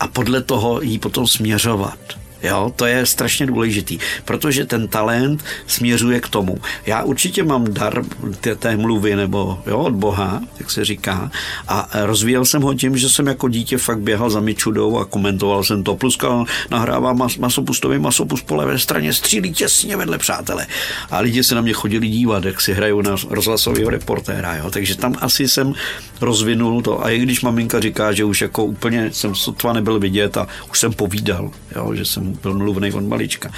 a 0.00 0.08
podle 0.08 0.42
toho 0.42 0.82
jí 0.82 0.98
potom 0.98 1.26
směřovat. 1.26 1.98
Jo, 2.42 2.72
to 2.76 2.86
je 2.86 3.06
strašně 3.06 3.46
důležitý, 3.46 3.98
protože 4.24 4.64
ten 4.64 4.88
talent 4.88 5.44
směřuje 5.66 6.20
k 6.20 6.28
tomu. 6.28 6.58
Já 6.86 7.02
určitě 7.02 7.44
mám 7.44 7.72
dar 7.74 8.02
té, 8.40 8.54
té 8.54 8.76
mluvy 8.76 9.16
nebo 9.16 9.58
jo, 9.66 9.78
od 9.78 9.94
Boha, 9.94 10.42
jak 10.58 10.70
se 10.70 10.84
říká, 10.84 11.30
a 11.68 11.88
rozvíjel 11.94 12.44
jsem 12.44 12.62
ho 12.62 12.74
tím, 12.74 12.96
že 12.96 13.08
jsem 13.08 13.26
jako 13.26 13.48
dítě 13.48 13.78
fakt 13.78 14.00
běhal 14.00 14.30
za 14.30 14.40
Mičudou 14.40 14.98
a 14.98 15.04
komentoval 15.04 15.64
jsem 15.64 15.82
to. 15.82 15.96
Pluska 15.96 16.44
nahrává 16.70 17.12
mas, 17.12 17.36
masopustový 17.36 17.98
masopust 17.98 18.46
po 18.46 18.54
levé 18.54 18.78
straně, 18.78 19.12
střílí 19.12 19.52
těsně 19.52 19.96
vedle 19.96 20.18
přátele. 20.18 20.66
A 21.10 21.20
lidi 21.20 21.44
se 21.44 21.54
na 21.54 21.60
mě 21.60 21.72
chodili 21.72 22.08
dívat, 22.08 22.44
jak 22.44 22.60
si 22.60 22.74
hrajou 22.74 23.02
na 23.02 23.16
rozhlasového 23.30 23.90
reportéra. 23.90 24.56
Jo. 24.56 24.70
Takže 24.70 24.96
tam 24.96 25.14
asi 25.20 25.48
jsem 25.48 25.74
rozvinul 26.20 26.82
to. 26.82 27.04
A 27.04 27.10
i 27.10 27.18
když 27.18 27.42
maminka 27.42 27.80
říká, 27.80 28.12
že 28.12 28.24
už 28.24 28.40
jako 28.40 28.64
úplně 28.64 29.10
jsem 29.12 29.34
sotva 29.34 29.72
nebyl 29.72 29.98
vidět 29.98 30.36
a 30.36 30.46
už 30.70 30.78
jsem 30.78 30.92
povídal, 30.92 31.50
jo, 31.76 31.94
že 31.94 32.04
jsem 32.04 32.27
byl 32.28 32.54
mluvný 32.54 32.92
od 32.92 33.04
malička. 33.04 33.50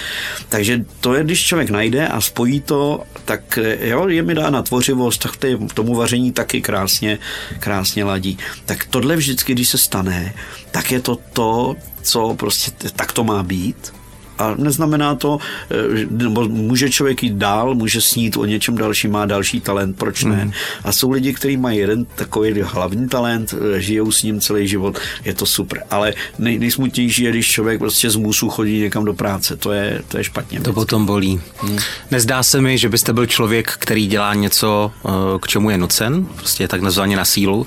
Takže 0.49 0.85
to 1.01 1.15
je, 1.15 1.25
když 1.25 1.47
člověk 1.47 1.71
najde 1.71 2.09
a 2.09 2.21
spojí 2.21 2.61
to, 2.61 3.03
tak 3.25 3.59
jo, 3.81 4.09
je 4.09 4.23
mi 4.23 4.35
dána 4.35 4.63
tvořivost, 4.63 5.23
tak 5.23 5.37
tomu 5.75 5.95
vaření 5.95 6.33
taky 6.33 6.61
krásně, 6.61 7.19
krásně 7.61 8.05
ladí. 8.05 8.39
Tak 8.67 8.85
tohle 8.85 9.17
vždycky, 9.17 9.53
když 9.53 9.69
se 9.69 9.79
stane, 9.79 10.35
tak 10.71 10.93
je 10.93 11.01
to 11.01 11.19
to, 11.33 11.77
co 12.03 12.35
prostě 12.39 12.71
tak 12.97 13.13
to 13.13 13.25
má 13.25 13.43
být 13.43 14.00
a 14.41 14.55
neznamená 14.59 15.15
to, 15.15 15.39
eh, 15.71 15.75
nebo 16.11 16.49
může 16.49 16.91
člověk 16.91 17.23
jít 17.23 17.35
dál, 17.35 17.75
může 17.75 18.01
snít 18.01 18.37
o 18.37 18.45
něčem 18.45 18.77
dalším, 18.77 19.13
má 19.13 19.27
další 19.27 19.61
talent, 19.61 19.97
proč 19.97 20.25
ne? 20.25 20.45
Mm. 20.45 20.53
A 20.85 20.93
jsou 20.93 21.11
lidi, 21.11 21.33
kteří 21.33 21.57
mají 21.57 21.79
jeden 21.79 22.05
takový 22.05 22.63
hlavní 22.63 23.09
talent, 23.09 23.55
eh, 23.55 23.81
žijou 23.81 24.13
s 24.13 24.23
ním 24.23 24.41
celý 24.41 24.69
život, 24.69 24.99
je 25.25 25.35
to 25.35 25.47
super. 25.47 25.83
Ale 25.91 26.15
nej, 26.39 26.59
nejsmutnější 26.59 27.23
je, 27.23 27.31
když 27.31 27.51
člověk 27.51 27.79
prostě 27.79 28.11
z 28.11 28.17
musu 28.17 28.49
chodí 28.49 28.81
někam 28.81 29.05
do 29.05 29.15
práce, 29.15 29.57
to 29.57 29.73
je, 29.73 30.03
to 30.09 30.19
je 30.19 30.25
špatně. 30.25 30.61
To 30.61 30.73
potom 30.73 31.07
bolí. 31.07 31.41
Hmm. 31.57 31.79
Nezdá 32.11 32.43
se 32.43 32.61
mi, 32.61 32.79
že 32.79 32.89
byste 32.89 33.13
byl 33.13 33.27
člověk, 33.27 33.73
který 33.79 34.07
dělá 34.07 34.35
něco, 34.35 34.93
eh, 35.05 35.11
k 35.43 35.47
čemu 35.47 35.71
je 35.71 35.79
nucen, 35.79 36.27
prostě 36.37 36.65
je 36.65 36.69
tak 36.69 36.81
nazvaně 36.81 37.17
na 37.17 37.25
sílu, 37.25 37.67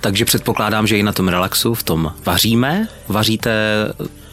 takže 0.00 0.24
předpokládám, 0.24 0.86
že 0.86 0.98
i 0.98 1.02
na 1.02 1.12
tom 1.12 1.28
relaxu, 1.28 1.74
v 1.74 1.82
tom 1.82 2.12
vaříme, 2.26 2.88
vaříte 3.08 3.52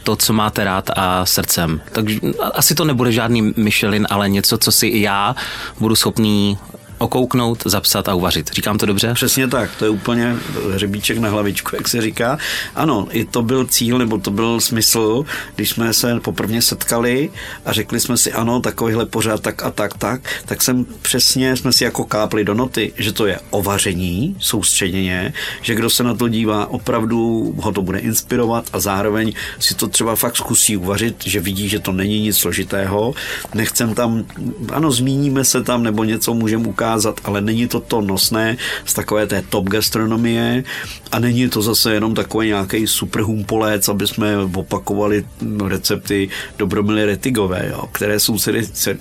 to, 0.10 0.16
co 0.16 0.34
máte 0.34 0.64
rád 0.64 0.90
a 0.96 1.26
srdcem. 1.26 1.82
Takže 1.92 2.20
asi 2.54 2.76
to 2.76 2.86
nebude 2.86 3.12
žádný 3.12 3.54
Michelin, 3.58 4.08
ale 4.10 4.30
něco, 4.30 4.58
co 4.58 4.72
si 4.72 4.88
i 4.88 5.02
já 5.02 5.36
budu 5.80 5.96
schopný 5.96 6.58
okouknout, 7.00 7.64
zapsat 7.66 8.10
a 8.10 8.14
uvařit. 8.14 8.54
Říkám 8.54 8.78
to 8.78 8.86
dobře? 8.86 9.14
Přesně 9.14 9.48
tak, 9.48 9.70
to 9.80 9.86
je 9.86 9.90
úplně 9.90 10.36
hřebíček 10.74 11.18
na 11.18 11.30
hlavičku, 11.30 11.76
jak 11.76 11.88
se 11.88 12.02
říká. 12.02 12.38
Ano, 12.76 13.08
i 13.12 13.26
to 13.26 13.42
byl 13.42 13.66
cíl, 13.66 13.98
nebo 13.98 14.18
to 14.18 14.32
byl 14.32 14.60
smysl, 14.62 15.26
když 15.56 15.70
jsme 15.70 15.94
se 15.94 16.20
poprvé 16.20 16.62
setkali 16.62 17.30
a 17.66 17.74
řekli 17.74 18.00
jsme 18.00 18.18
si, 18.18 18.34
ano, 18.34 18.60
takovýhle 18.60 19.06
pořád 19.06 19.42
tak 19.42 19.64
a 19.64 19.72
tak, 19.72 19.98
tak, 19.98 20.22
tak 20.46 20.62
jsem 20.62 20.86
přesně, 21.02 21.56
jsme 21.56 21.74
si 21.74 21.84
jako 21.84 22.04
kápli 22.04 22.44
do 22.44 22.54
noty, 22.54 22.94
že 22.98 23.12
to 23.12 23.26
je 23.26 23.40
ovaření, 23.50 24.36
soustředěně, 24.40 25.34
že 25.62 25.76
kdo 25.76 25.90
se 25.90 26.04
na 26.04 26.14
to 26.14 26.28
dívá, 26.28 26.66
opravdu 26.68 27.54
ho 27.58 27.72
to 27.72 27.82
bude 27.82 28.00
inspirovat 28.00 28.66
a 28.74 28.80
zároveň 28.80 29.34
si 29.60 29.76
to 29.76 29.88
třeba 29.88 30.16
fakt 30.16 30.36
zkusí 30.36 30.78
uvařit, 30.78 31.16
že 31.26 31.40
vidí, 31.40 31.70
že 31.70 31.80
to 31.80 31.92
není 31.92 32.22
nic 32.22 32.38
složitého. 32.38 33.14
Nechcem 33.54 33.96
tam, 33.96 34.24
ano, 34.72 34.92
zmíníme 34.92 35.44
se 35.46 35.64
tam, 35.64 35.84
nebo 35.84 36.04
něco 36.04 36.34
můžeme 36.34 36.68
ukázat, 36.68 36.89
ukázat, 36.90 37.22
ale 37.24 37.42
není 37.42 37.68
to 37.68 37.80
to 37.80 38.02
nosné 38.02 38.58
z 38.86 38.94
takové 38.94 39.28
té 39.28 39.42
top 39.50 39.70
gastronomie 39.70 40.64
a 41.12 41.20
není 41.20 41.50
to 41.50 41.62
zase 41.62 41.94
jenom 41.94 42.16
takový 42.16 42.48
nějaký 42.48 42.88
super 42.88 43.22
humpolec, 43.22 43.90
aby 43.90 44.08
jsme 44.08 44.38
opakovali 44.38 45.26
recepty 45.68 46.30
Dobromily 46.58 47.06
Retigové, 47.06 47.70
jo, 47.70 47.90
které 47.92 48.20
jsou 48.20 48.38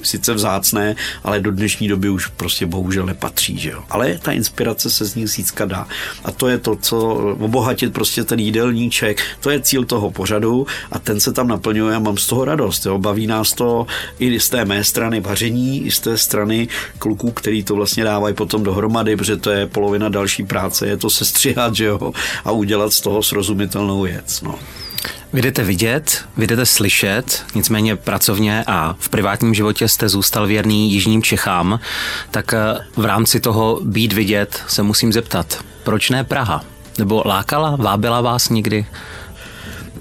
sice 0.03 0.35
vzácné, 0.35 0.96
ale 1.24 1.40
do 1.40 1.51
dnešní 1.51 1.88
doby 1.88 2.09
už 2.09 2.27
prostě 2.27 2.66
bohužel 2.66 3.07
nepatří. 3.07 3.59
Že 3.59 3.70
jo. 3.70 3.83
Ale 3.90 4.18
ta 4.22 4.33
inspirace 4.33 4.90
se 4.90 5.05
z 5.05 5.14
nich 5.14 5.31
získat 5.31 5.68
dá. 5.68 5.88
A 6.24 6.33
to 6.33 6.48
je 6.48 6.59
to, 6.59 6.77
co 6.77 6.98
obohatit 7.40 7.92
prostě 7.92 8.24
ten 8.24 8.38
jídelníček, 8.38 9.22
to 9.40 9.51
je 9.51 9.61
cíl 9.61 9.85
toho 9.85 10.11
pořadu 10.11 10.66
a 10.92 10.98
ten 10.98 11.20
se 11.20 11.33
tam 11.33 11.48
naplňuje 11.48 11.96
a 11.96 11.98
mám 11.98 12.16
z 12.16 12.27
toho 12.27 12.44
radost. 12.44 12.87
Jo. 12.87 12.98
Baví 12.98 13.27
nás 13.27 13.53
to 13.53 13.87
i 14.18 14.40
z 14.40 14.48
té 14.48 14.64
mé 14.64 14.85
strany 14.85 15.20
vaření, 15.20 15.87
i 15.87 15.90
z 15.90 16.01
té 16.01 16.18
strany 16.18 16.68
kluků, 16.98 17.31
který 17.31 17.64
to 17.64 17.78
vlastně 17.79 18.05
dávají 18.05 18.35
potom 18.35 18.62
dohromady, 18.62 19.17
protože 19.17 19.37
to 19.37 19.51
je 19.51 19.67
polovina 19.67 20.09
další 20.09 20.43
práce, 20.43 20.87
je 20.87 20.97
to 20.97 21.11
sestříhat, 21.11 21.75
že 21.75 21.85
jo, 21.85 22.12
a 22.45 22.51
udělat 22.51 22.93
z 22.93 23.01
toho 23.01 23.23
srozumitelnou 23.23 24.03
věc, 24.03 24.43
no. 24.43 24.55
Vy 25.33 25.43
jdete 25.43 25.64
vidět, 25.64 26.25
vy 26.37 26.47
jdete 26.47 26.67
slyšet, 26.67 27.45
nicméně 27.55 27.97
pracovně 27.97 28.64
a 28.67 28.97
v 28.99 29.09
privátním 29.09 29.55
životě 29.55 29.88
jste 29.88 30.09
zůstal 30.09 30.47
věrný 30.47 30.93
Jižním 30.93 31.23
Čechám, 31.23 31.81
tak 32.31 32.55
eh, 32.55 32.59
v 32.97 33.05
rámci 33.05 33.41
toho 33.41 33.81
být 33.83 34.12
vidět 34.12 34.62
se 34.67 34.83
musím 34.83 35.12
zeptat, 35.12 35.64
proč 35.85 36.11
ne 36.11 36.25
Praha? 36.25 36.64
Nebo 36.99 37.23
lákala, 37.27 37.77
vábila 37.77 38.21
vás 38.21 38.49
někdy? 38.49 38.87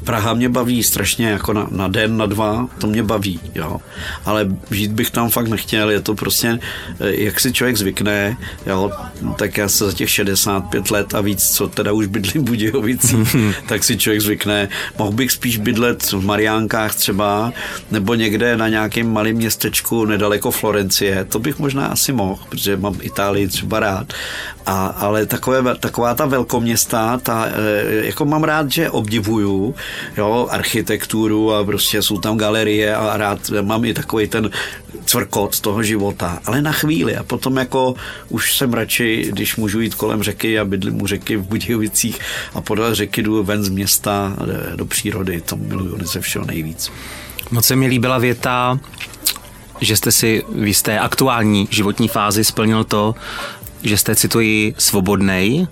Praha 0.08 0.34
mě 0.34 0.50
baví 0.50 0.84
strašně 0.84 1.30
jako 1.30 1.54
na, 1.54 1.68
na 1.72 1.88
den, 1.88 2.18
na 2.18 2.26
dva, 2.26 2.68
to 2.78 2.88
mě 2.88 3.04
baví, 3.04 3.40
jo. 3.56 3.78
Ale 4.26 4.48
žít 4.72 4.92
bych 4.92 5.12
tam 5.12 5.30
fakt 5.30 5.48
nechtěl, 5.48 5.92
je 5.92 6.02
to 6.02 6.16
prostě, 6.16 6.60
eh, 7.00 7.24
jak 7.24 7.40
si 7.40 7.54
člověk 7.54 7.78
zvykne, 7.78 8.38
jo, 8.66 8.92
tak 9.36 9.58
já 9.58 9.70
se 9.70 9.86
za 9.86 9.94
těch 9.94 10.10
65 10.10 10.92
let 10.92 11.16
a 11.16 11.22
víc, 11.22 11.50
co 11.50 11.68
teda 11.68 11.92
už 11.92 12.06
bydlím 12.06 12.42
v 12.42 12.46
Budějovicích, 12.46 13.36
tak 13.68 13.84
si 13.84 13.98
člověk 13.98 14.22
zvykne. 14.22 14.70
Mohl 14.98 15.12
bych 15.12 15.32
spíš 15.32 15.58
bydlet 15.58 16.12
v 16.12 16.26
Mariánkách 16.26 16.96
třeba, 16.96 17.54
nebo 17.92 18.16
někde 18.16 18.58
na 18.58 18.68
nějakém 18.68 19.14
malém 19.14 19.36
městečku 19.36 20.06
nedaleko 20.06 20.52
Florencie, 20.52 21.26
to 21.26 21.40
bych 21.40 21.60
možná 21.60 21.88
asi 21.88 22.14
mohl, 22.14 22.40
protože 22.50 22.78
mám 22.78 22.96
Itálii 23.02 23.48
třeba 23.48 23.80
rád, 23.80 24.14
a, 24.66 24.86
ale 24.86 25.26
takové, 25.26 25.76
taková 25.76 26.16
ta 26.16 26.26
velkoměsta, 26.26 27.20
ta, 27.24 27.46
eh, 27.48 28.06
jako 28.06 28.26
mám 28.26 28.44
rád, 28.44 28.72
že 28.72 28.90
obdivuju, 28.90 29.76
jo, 30.18 30.48
architekturu 30.52 31.54
a 31.54 31.64
prostě 31.64 32.02
jsou 32.02 32.18
tam 32.18 32.38
galerie 32.38 32.96
a 32.96 33.18
rád 33.18 33.50
mám 33.62 33.86
i 33.86 33.94
takový 33.94 34.28
ten 34.28 34.50
cvrkot 35.06 35.60
toho 35.60 35.84
života, 35.84 36.40
ale 36.46 36.62
na 36.62 36.72
chvíli 36.72 37.16
a 37.16 37.24
potom 37.24 37.58
jako 37.58 37.96
už 38.30 38.58
jsem 38.58 38.74
radši, 38.74 39.28
když 39.30 39.56
můžu 39.56 39.82
jít 39.82 39.96
kolem 39.96 40.24
řeky 40.24 40.60
a 40.60 40.66
bydlím 40.66 41.02
u 41.02 41.08
řeky 41.08 41.38
v 41.38 41.44
Budějovicích 41.44 42.20
a 42.54 42.62
podle 42.62 42.96
řeky 42.96 43.24
jdu 43.24 43.44
ven 43.44 43.64
z 43.64 43.70
města 43.70 44.36
do 44.76 44.86
přírody, 44.86 45.42
to 45.42 45.56
miluju 45.56 46.06
ze 46.06 46.22
všeho 46.22 46.46
nejvíc. 46.46 46.92
Moc 47.52 47.66
se 47.66 47.76
mi 47.76 47.88
líbila 47.88 48.18
věta, 48.18 48.80
že 49.82 49.98
jste 49.98 50.12
si 50.12 50.44
v 50.50 50.68
jisté 50.68 51.00
aktuální 51.00 51.68
životní 51.72 52.08
fázi 52.08 52.44
splnil 52.44 52.84
to, 52.84 53.16
že 53.84 53.98
jste, 53.98 54.16
cituji, 54.16 54.76
svobodnej, 54.78 55.68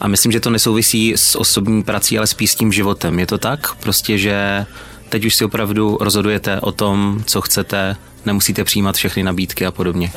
a 0.00 0.08
myslím, 0.08 0.32
že 0.32 0.40
to 0.40 0.50
nesouvisí 0.50 1.12
s 1.16 1.38
osobní 1.38 1.82
prací, 1.82 2.18
ale 2.18 2.26
spíš 2.26 2.50
s 2.50 2.54
tím 2.54 2.72
životem. 2.72 3.18
Je 3.18 3.26
to 3.26 3.38
tak? 3.38 3.74
Prostě, 3.74 4.18
že 4.18 4.66
teď 5.08 5.24
už 5.24 5.34
si 5.34 5.44
opravdu 5.44 5.98
rozhodujete 6.00 6.60
o 6.60 6.72
tom, 6.72 7.22
co 7.26 7.40
chcete, 7.40 7.96
nemusíte 8.26 8.64
přijímat 8.64 8.96
všechny 8.96 9.22
nabídky 9.22 9.66
a 9.66 9.70
podobně. 9.70 10.12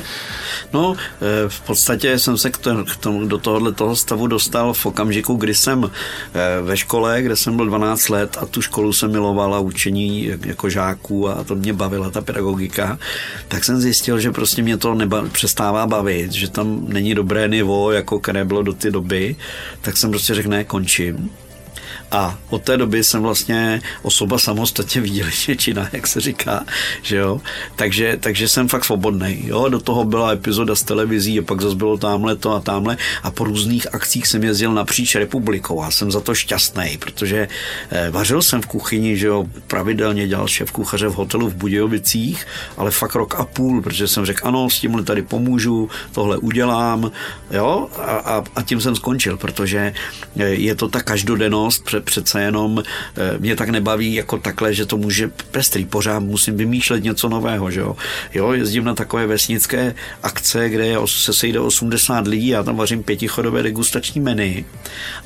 No, 0.72 0.96
eh, 0.96 1.48
v 1.48 1.60
podstatě 1.60 2.18
jsem 2.18 2.38
se 2.38 2.50
k 2.50 2.56
tomu, 3.00 3.26
do 3.26 3.38
tohohle 3.38 3.72
toho 3.72 3.96
stavu 3.96 4.26
dostal 4.26 4.72
v 4.72 4.86
okamžiku, 4.86 5.34
kdy 5.34 5.54
jsem 5.54 5.90
eh, 5.90 6.62
ve 6.62 6.76
škole, 6.76 7.22
kde 7.22 7.36
jsem 7.36 7.56
byl 7.56 7.66
12 7.66 8.08
let 8.08 8.36
a 8.40 8.46
tu 8.46 8.62
školu 8.62 8.92
jsem 8.92 9.12
milovala, 9.12 9.58
učení 9.58 10.30
jako 10.44 10.70
žáků 10.70 11.28
a 11.28 11.44
to 11.44 11.54
mě 11.54 11.72
bavila 11.72 12.10
ta 12.10 12.20
pedagogika, 12.20 12.98
tak 13.48 13.64
jsem 13.64 13.80
zjistil, 13.80 14.20
že 14.20 14.30
prostě 14.30 14.62
mě 14.62 14.76
to 14.76 14.94
neba, 14.94 15.24
přestává 15.32 15.86
bavit, 15.86 16.32
že 16.32 16.50
tam 16.50 16.84
není 16.88 17.14
dobré 17.14 17.48
nivo, 17.48 17.92
jako 17.92 18.18
které 18.20 18.44
bylo 18.44 18.62
do 18.62 18.72
té 18.72 18.90
doby, 18.90 19.36
tak 19.80 19.96
jsem 19.96 20.10
prostě 20.10 20.34
řekl, 20.34 20.48
ne, 20.48 20.64
končím 20.64 21.30
a 22.10 22.38
od 22.50 22.62
té 22.62 22.76
doby 22.76 23.04
jsem 23.04 23.22
vlastně 23.22 23.82
osoba 24.02 24.38
samostatně 24.38 25.00
výdělečně 25.00 25.56
činná, 25.56 25.88
jak 25.92 26.06
se 26.06 26.20
říká, 26.20 26.64
že 27.02 27.16
jo. 27.16 27.40
Takže, 27.76 28.16
takže 28.20 28.48
jsem 28.48 28.68
fakt 28.68 28.84
svobodný. 28.84 29.42
Jo? 29.46 29.68
Do 29.68 29.80
toho 29.80 30.04
byla 30.04 30.32
epizoda 30.32 30.74
z 30.74 30.82
televizí 30.82 31.38
a 31.38 31.42
pak 31.42 31.60
zase 31.60 31.76
bylo 31.76 31.98
tamhle 31.98 32.36
to 32.36 32.54
a 32.54 32.60
tamhle 32.60 32.96
a 33.22 33.30
po 33.30 33.44
různých 33.44 33.94
akcích 33.94 34.26
jsem 34.26 34.44
jezdil 34.44 34.72
napříč 34.72 35.14
republikou 35.14 35.82
a 35.82 35.90
jsem 35.90 36.10
za 36.10 36.20
to 36.20 36.34
šťastný, 36.34 36.98
protože 36.98 37.48
eh, 37.90 38.10
vařil 38.10 38.42
jsem 38.42 38.62
v 38.62 38.66
kuchyni, 38.66 39.16
že 39.16 39.26
jo, 39.26 39.44
pravidelně 39.66 40.28
dělal 40.28 40.48
šéf 40.48 40.70
kuchaře 40.70 41.08
v 41.08 41.14
hotelu 41.14 41.48
v 41.48 41.54
Budějovicích, 41.54 42.46
ale 42.76 42.90
fakt 42.90 43.14
rok 43.14 43.34
a 43.34 43.44
půl, 43.44 43.82
protože 43.82 44.08
jsem 44.08 44.26
řekl, 44.26 44.48
ano, 44.48 44.70
s 44.70 44.80
tímhle 44.80 45.02
tady 45.02 45.22
pomůžu, 45.22 45.90
tohle 46.12 46.36
udělám, 46.36 47.10
jo, 47.50 47.88
a, 47.98 48.02
a, 48.02 48.44
a 48.56 48.62
tím 48.62 48.80
jsem 48.80 48.96
skončil, 48.96 49.36
protože 49.36 49.92
eh, 50.36 50.44
je 50.44 50.74
to 50.74 50.88
ta 50.88 51.02
každodennost, 51.02 51.84
přece 52.00 52.42
jenom 52.42 52.82
eh, 53.16 53.38
mě 53.38 53.56
tak 53.56 53.68
nebaví 53.68 54.14
jako 54.14 54.38
takhle, 54.38 54.74
že 54.74 54.86
to 54.86 54.96
může 54.96 55.28
pestrý, 55.28 55.84
pořád 55.84 56.18
musím 56.18 56.56
vymýšlet 56.56 57.04
něco 57.04 57.28
nového, 57.28 57.70
že 57.70 57.80
jo. 57.80 57.96
Jo, 58.34 58.52
jezdím 58.52 58.84
na 58.84 58.94
takové 58.94 59.26
vesnické 59.26 59.94
akce, 60.22 60.68
kde 60.68 60.86
je, 60.86 60.98
se 61.06 61.34
sejde 61.34 61.60
80 61.60 62.26
lidí, 62.26 62.48
já 62.48 62.62
tam 62.62 62.76
vařím 62.76 63.02
pětichodové 63.02 63.62
degustační 63.62 64.20
menu 64.20 64.64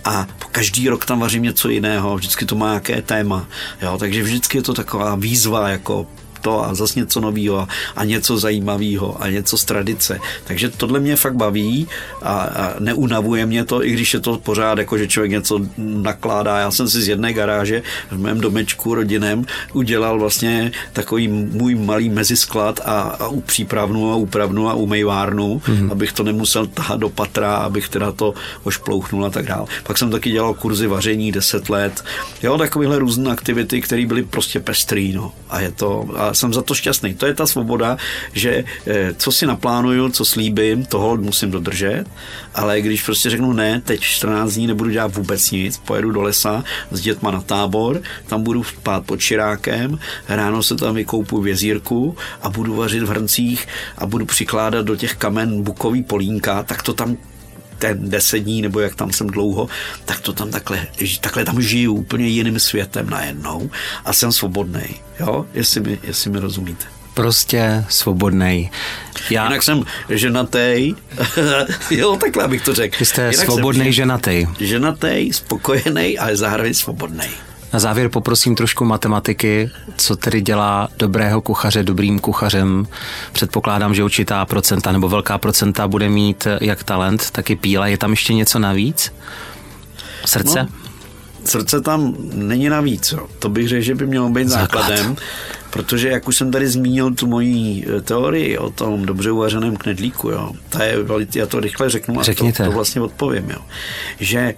a 0.04 0.26
každý 0.52 0.88
rok 0.88 1.04
tam 1.04 1.20
vařím 1.20 1.42
něco 1.42 1.68
jiného, 1.68 2.16
vždycky 2.16 2.44
to 2.44 2.54
má 2.54 2.68
nějaké 2.68 3.02
téma, 3.02 3.48
jo, 3.82 3.98
takže 3.98 4.22
vždycky 4.22 4.58
je 4.58 4.62
to 4.62 4.74
taková 4.74 5.14
výzva, 5.14 5.68
jako 5.68 6.06
to 6.44 6.64
a 6.64 6.74
zase 6.74 7.00
něco 7.00 7.20
nového 7.20 7.68
a 7.96 8.04
něco 8.04 8.38
zajímavého 8.38 9.22
a 9.22 9.30
něco 9.30 9.58
z 9.58 9.64
tradice. 9.64 10.20
Takže 10.44 10.68
tohle 10.68 11.00
mě 11.00 11.16
fakt 11.16 11.36
baví 11.36 11.88
a, 12.22 12.32
a 12.32 12.74
neunavuje 12.78 13.46
mě 13.46 13.64
to, 13.64 13.84
i 13.84 13.90
když 13.90 14.14
je 14.14 14.20
to 14.20 14.38
pořád 14.38 14.78
jako, 14.78 14.98
že 14.98 15.08
člověk 15.08 15.30
něco 15.32 15.60
nakládá. 15.78 16.58
Já 16.58 16.70
jsem 16.70 16.88
si 16.88 17.00
z 17.02 17.08
jedné 17.08 17.32
garáže 17.32 17.82
v 18.10 18.18
mém 18.18 18.40
domečku 18.40 18.94
rodinem 18.94 19.44
udělal 19.72 20.18
vlastně 20.18 20.72
takový 20.92 21.28
můj 21.28 21.74
malý 21.74 22.08
mezisklad 22.08 22.80
a, 22.84 23.00
a 23.00 23.28
u 23.28 23.40
přípravnu 23.40 24.12
a 24.12 24.16
úpravnu 24.16 24.68
a 24.68 24.74
umejvárnu, 24.74 25.58
mm-hmm. 25.64 25.92
abych 25.92 26.12
to 26.12 26.22
nemusel 26.22 26.66
tahat 26.66 27.00
do 27.00 27.08
patra, 27.08 27.56
abych 27.56 27.88
teda 27.88 28.12
to 28.12 28.34
ošplouchnul 28.62 29.24
a 29.24 29.30
tak 29.30 29.46
dále. 29.46 29.66
Pak 29.82 29.98
jsem 29.98 30.10
taky 30.10 30.30
dělal 30.30 30.54
kurzy 30.54 30.86
vaření 30.86 31.32
10 31.32 31.70
let. 31.70 32.04
Jo, 32.42 32.58
takovéhle 32.58 32.98
různé 32.98 33.32
aktivity, 33.32 33.80
které 33.80 34.06
byly 34.06 34.22
prostě 34.22 34.60
pestrý, 34.60 35.12
no. 35.12 35.32
A 35.50 35.60
je 35.60 35.70
to, 35.72 36.08
a 36.16 36.33
jsem 36.34 36.54
za 36.54 36.62
to 36.62 36.74
šťastný. 36.74 37.14
To 37.14 37.26
je 37.26 37.34
ta 37.34 37.46
svoboda, 37.46 37.96
že 38.32 38.64
eh, 38.86 39.14
co 39.14 39.32
si 39.32 39.46
naplánuju, 39.46 40.08
co 40.08 40.24
slíbím, 40.24 40.84
toho 40.84 41.16
musím 41.16 41.50
dodržet, 41.50 42.04
ale 42.54 42.80
když 42.80 43.02
prostě 43.02 43.30
řeknu 43.30 43.52
ne, 43.52 43.80
teď 43.80 44.00
14 44.00 44.52
dní 44.54 44.66
nebudu 44.66 44.90
dělat 44.90 45.14
vůbec 45.14 45.50
nic, 45.50 45.78
pojedu 45.78 46.10
do 46.10 46.22
lesa 46.22 46.64
s 46.90 47.00
dětma 47.00 47.30
na 47.30 47.40
tábor, 47.40 48.02
tam 48.26 48.42
budu 48.42 48.64
spát 48.64 49.06
pod 49.06 49.20
širákem, 49.20 49.98
ráno 50.28 50.62
se 50.62 50.76
tam 50.76 50.94
vykoupu 50.94 51.40
v 51.40 51.46
jezírku 51.46 52.16
a 52.42 52.50
budu 52.50 52.76
vařit 52.76 53.02
v 53.02 53.08
hrncích 53.08 53.68
a 53.98 54.06
budu 54.06 54.26
přikládat 54.26 54.86
do 54.86 54.96
těch 54.96 55.14
kamen 55.14 55.62
bukový 55.62 56.02
polínka, 56.02 56.62
tak 56.62 56.82
to 56.82 56.94
tam 56.94 57.16
ten 57.78 58.10
deset 58.10 58.38
dní, 58.38 58.62
nebo 58.62 58.80
jak 58.80 58.94
tam 58.94 59.12
jsem 59.12 59.26
dlouho, 59.26 59.68
tak 60.04 60.20
to 60.20 60.32
tam 60.32 60.50
takhle, 60.50 60.86
takhle 61.20 61.44
tam 61.44 61.62
žiju 61.62 61.94
úplně 61.94 62.26
jiným 62.26 62.60
světem 62.60 63.10
najednou 63.10 63.70
a 64.04 64.12
jsem 64.12 64.32
svobodný, 64.32 64.86
jo, 65.20 65.46
jestli 65.54 65.80
mi, 65.80 65.98
jestli 66.02 66.30
mi 66.30 66.38
rozumíte. 66.38 66.84
Prostě 67.14 67.84
svobodný. 67.88 68.70
Já... 69.30 69.44
Jinak 69.44 69.62
jsem 69.62 69.82
ženatý, 70.08 70.94
jo, 71.90 72.16
takhle 72.16 72.48
bych 72.48 72.62
to 72.62 72.74
řekl. 72.74 72.96
Vy 73.00 73.06
jste 73.06 73.30
Jinak 73.30 73.46
svobodný 73.46 73.92
ženatý. 73.92 74.46
Ženatý, 74.60 75.32
spokojený, 75.32 76.18
ale 76.18 76.36
zároveň 76.36 76.74
svobodný. 76.74 77.28
Na 77.74 77.80
závěr 77.80 78.08
poprosím 78.08 78.54
trošku 78.54 78.84
matematiky, 78.84 79.70
co 79.96 80.16
tedy 80.16 80.40
dělá 80.40 80.88
dobrého 80.98 81.40
kuchaře 81.40 81.82
dobrým 81.82 82.18
kuchařem. 82.18 82.86
Předpokládám, 83.32 83.94
že 83.94 84.04
určitá 84.04 84.44
procenta 84.44 84.92
nebo 84.92 85.08
velká 85.08 85.38
procenta 85.38 85.88
bude 85.88 86.08
mít 86.08 86.46
jak 86.60 86.84
talent, 86.84 87.30
tak 87.30 87.50
i 87.50 87.56
píla. 87.56 87.86
Je 87.86 87.98
tam 87.98 88.10
ještě 88.10 88.34
něco 88.34 88.58
navíc? 88.58 89.12
Srdce? 90.24 90.62
No, 90.62 90.68
srdce 91.44 91.80
tam 91.80 92.14
není 92.34 92.68
navíc. 92.68 93.12
Jo. 93.12 93.26
To 93.38 93.48
bych 93.48 93.68
řekl, 93.68 93.82
že 93.82 93.94
by 93.94 94.06
mělo 94.06 94.30
být 94.30 94.48
Základ. 94.48 94.82
základem, 94.82 95.16
protože 95.70 96.08
jak 96.08 96.28
už 96.28 96.36
jsem 96.36 96.50
tady 96.50 96.68
zmínil 96.68 97.14
tu 97.14 97.26
moji 97.26 97.86
eh, 97.86 98.00
teorii 98.00 98.58
o 98.58 98.70
tom 98.70 99.06
dobře 99.06 99.30
uvařeném 99.30 99.76
knedlíku, 99.76 100.30
jo, 100.30 100.52
ta 100.68 100.84
je, 100.84 100.96
já 101.34 101.46
to 101.46 101.60
rychle 101.60 101.90
řeknu 101.90 102.20
a 102.20 102.24
to, 102.24 102.64
to 102.64 102.72
vlastně 102.72 103.00
odpovím, 103.00 103.50
jo, 103.50 103.58
že 104.20 104.54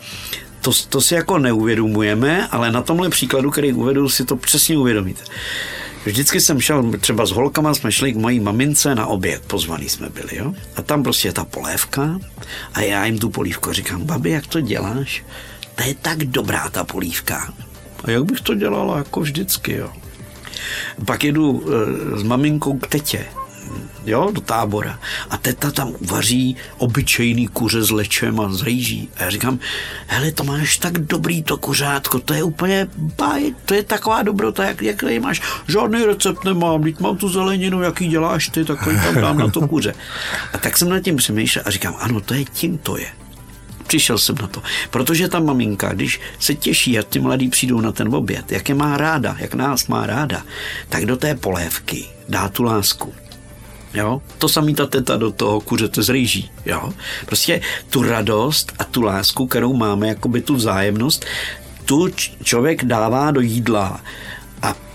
to, 0.67 0.73
to 0.89 1.01
si 1.01 1.15
jako 1.15 1.39
neuvědomujeme, 1.39 2.49
ale 2.49 2.73
na 2.73 2.83
tomhle 2.83 3.09
příkladu, 3.09 3.51
který 3.51 3.73
uvedu, 3.73 4.09
si 4.09 4.25
to 4.25 4.37
přesně 4.37 4.79
uvědomíte. 4.79 5.25
Vždycky 6.07 6.41
jsem 6.41 6.61
šel, 6.61 6.93
třeba 7.01 7.27
s 7.27 7.31
holkama 7.31 7.75
jsme 7.75 7.93
šli 7.93 8.13
k 8.13 8.17
mojí 8.17 8.41
mamince 8.41 8.95
na 8.95 9.07
oběd, 9.07 9.43
pozvaný 9.47 9.89
jsme 9.89 10.09
byli, 10.09 10.37
jo? 10.37 10.53
A 10.77 10.83
tam 10.83 11.03
prostě 11.03 11.29
je 11.29 11.33
ta 11.33 11.45
polévka 11.45 12.19
a 12.75 12.81
já 12.81 13.05
jim 13.05 13.19
tu 13.19 13.31
polívku 13.31 13.73
říkám, 13.73 14.05
babi, 14.05 14.31
jak 14.31 14.47
to 14.47 14.61
děláš? 14.61 15.25
To 15.75 15.83
je 15.83 15.95
tak 15.95 16.19
dobrá 16.19 16.69
ta 16.69 16.85
polívka. 16.85 17.53
A 18.05 18.11
jak 18.11 18.25
bych 18.25 18.41
to 18.41 18.55
dělala 18.55 18.99
jako 18.99 19.21
vždycky, 19.21 19.73
jo? 19.73 19.93
Pak 21.05 21.25
jedu 21.25 21.65
e, 21.67 22.19
s 22.19 22.23
maminkou 22.23 22.79
k 22.79 22.87
tetě 22.87 23.25
jo, 24.07 24.31
do 24.33 24.41
tábora. 24.41 24.99
A 25.31 25.37
teta 25.37 25.71
tam 25.71 25.93
vaří 26.01 26.57
obyčejný 26.79 27.49
kuře 27.49 27.83
s 27.83 27.91
lečem 27.91 28.41
a 28.41 28.53
z 28.53 28.63
rejží. 28.63 29.09
A 29.17 29.25
já 29.25 29.31
říkám, 29.31 29.59
hele, 30.07 30.33
to 30.33 30.45
máš 30.45 30.79
tak 30.79 30.99
dobrý 30.99 31.43
to 31.43 31.57
kuřátko, 31.57 32.19
to 32.19 32.35
je 32.35 32.43
úplně 32.43 32.89
baj, 32.97 33.55
to 33.65 33.75
je 33.75 33.83
taková 33.83 34.23
dobrota, 34.23 34.65
jak, 34.65 34.83
jak 34.83 35.01
tady 35.01 35.21
máš. 35.21 35.43
Žádný 35.69 36.05
recept 36.05 36.45
nemám, 36.45 36.83
teď 36.83 37.01
mám 37.01 37.17
tu 37.17 37.29
zeleninu, 37.29 37.83
jaký 37.83 38.09
děláš 38.09 38.49
ty, 38.49 38.65
tak 38.65 38.85
tam 39.05 39.15
dám 39.15 39.39
na 39.39 39.49
to 39.49 39.69
kuře. 39.69 39.95
A 40.53 40.59
tak 40.59 40.77
jsem 40.79 40.89
nad 40.89 41.01
tím 41.01 41.17
přemýšlel 41.17 41.65
a 41.67 41.71
říkám, 41.71 41.95
ano, 41.99 42.21
to 42.21 42.35
je 42.35 42.45
tím 42.45 42.79
to 42.79 42.99
je. 42.99 43.07
Přišel 43.87 44.19
jsem 44.19 44.37
na 44.41 44.47
to. 44.47 44.63
Protože 44.91 45.29
ta 45.29 45.41
maminka, 45.41 45.93
když 45.93 46.21
se 46.39 46.55
těší, 46.55 46.93
jak 46.93 47.07
ty 47.07 47.21
mladí 47.21 47.49
přijdou 47.49 47.81
na 47.81 47.93
ten 47.93 48.15
oběd, 48.15 48.53
jak 48.53 48.69
je 48.69 48.75
má 48.75 48.97
ráda, 48.97 49.37
jak 49.39 49.55
nás 49.55 49.87
má 49.87 50.07
ráda, 50.07 50.43
tak 50.89 51.07
do 51.07 51.17
té 51.17 51.35
polévky 51.35 52.05
dá 52.29 52.49
tu 52.49 52.63
lásku 52.63 53.15
Jo? 53.97 54.23
To 54.39 54.49
samý 54.49 54.75
ta 54.75 54.87
teta 54.87 55.17
do 55.17 55.31
toho 55.31 55.61
kuřete 55.61 56.03
z 56.03 56.09
rýží. 56.09 56.51
Jo? 56.67 56.93
Prostě 57.27 57.61
tu 57.91 58.03
radost 58.03 58.73
a 58.79 58.85
tu 58.85 59.03
lásku, 59.03 59.47
kterou 59.47 59.73
máme, 59.73 60.09
jakoby 60.09 60.41
tu 60.41 60.55
vzájemnost, 60.55 61.27
tu 61.85 62.09
člověk 62.43 62.85
dává 62.85 63.31
do 63.31 63.41
jídla 63.41 64.01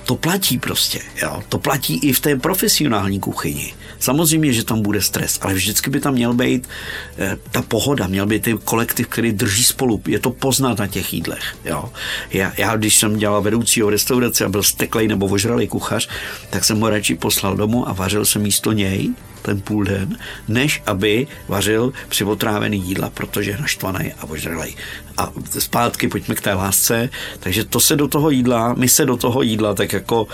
to 0.05 0.15
platí 0.15 0.57
prostě, 0.57 0.99
jo. 1.21 1.43
To 1.49 1.59
platí 1.59 1.99
i 1.99 2.13
v 2.13 2.19
té 2.19 2.35
profesionální 2.35 3.19
kuchyni. 3.19 3.73
Samozřejmě, 3.99 4.53
že 4.53 4.63
tam 4.63 4.81
bude 4.81 5.01
stres, 5.01 5.39
ale 5.41 5.53
vždycky 5.53 5.89
by 5.89 5.99
tam 5.99 6.13
měl 6.13 6.33
být 6.33 6.69
eh, 7.17 7.37
ta 7.51 7.61
pohoda, 7.61 8.07
měl 8.07 8.25
by 8.25 8.39
ten 8.39 8.57
kolektiv, 8.57 9.07
který 9.07 9.31
drží 9.31 9.63
spolu. 9.63 10.01
Je 10.07 10.19
to 10.19 10.29
poznat 10.31 10.79
na 10.79 10.87
těch 10.87 11.13
jídlech. 11.13 11.55
Jo. 11.65 11.89
Já, 12.31 12.53
já, 12.57 12.75
když 12.75 12.95
jsem 12.95 13.17
dělal 13.17 13.41
vedoucího 13.41 13.87
v 13.87 13.91
restauraci 13.91 14.43
a 14.43 14.49
byl 14.49 14.63
steklej 14.63 15.07
nebo 15.07 15.25
ožralý 15.25 15.67
kuchař, 15.67 16.09
tak 16.49 16.63
jsem 16.63 16.79
ho 16.79 16.89
radši 16.89 17.15
poslal 17.15 17.55
domů 17.55 17.89
a 17.89 17.93
vařil 17.93 18.25
jsem 18.25 18.41
místo 18.41 18.71
něj 18.71 19.13
ten 19.41 19.61
půl 19.61 19.83
den, 19.83 20.17
než 20.47 20.81
aby 20.85 21.27
vařil 21.47 21.93
přivotrávený 22.09 22.77
jídla, 22.77 23.09
protože 23.09 23.51
je 23.51 23.57
naštvaný 23.57 24.13
a 24.13 24.23
ožralej. 24.23 24.75
A 25.17 25.31
zpátky 25.59 26.07
pojďme 26.07 26.35
k 26.35 26.41
té 26.41 26.53
lásce. 26.53 27.09
Takže 27.39 27.65
to 27.65 27.79
se 27.79 27.95
do 27.95 28.07
toho 28.07 28.29
jídla, 28.29 28.73
my 28.73 28.89
se 28.89 29.05
do 29.05 29.17
toho 29.17 29.41
jídla 29.41 29.73
tak 29.73 29.93
jako 29.93 30.27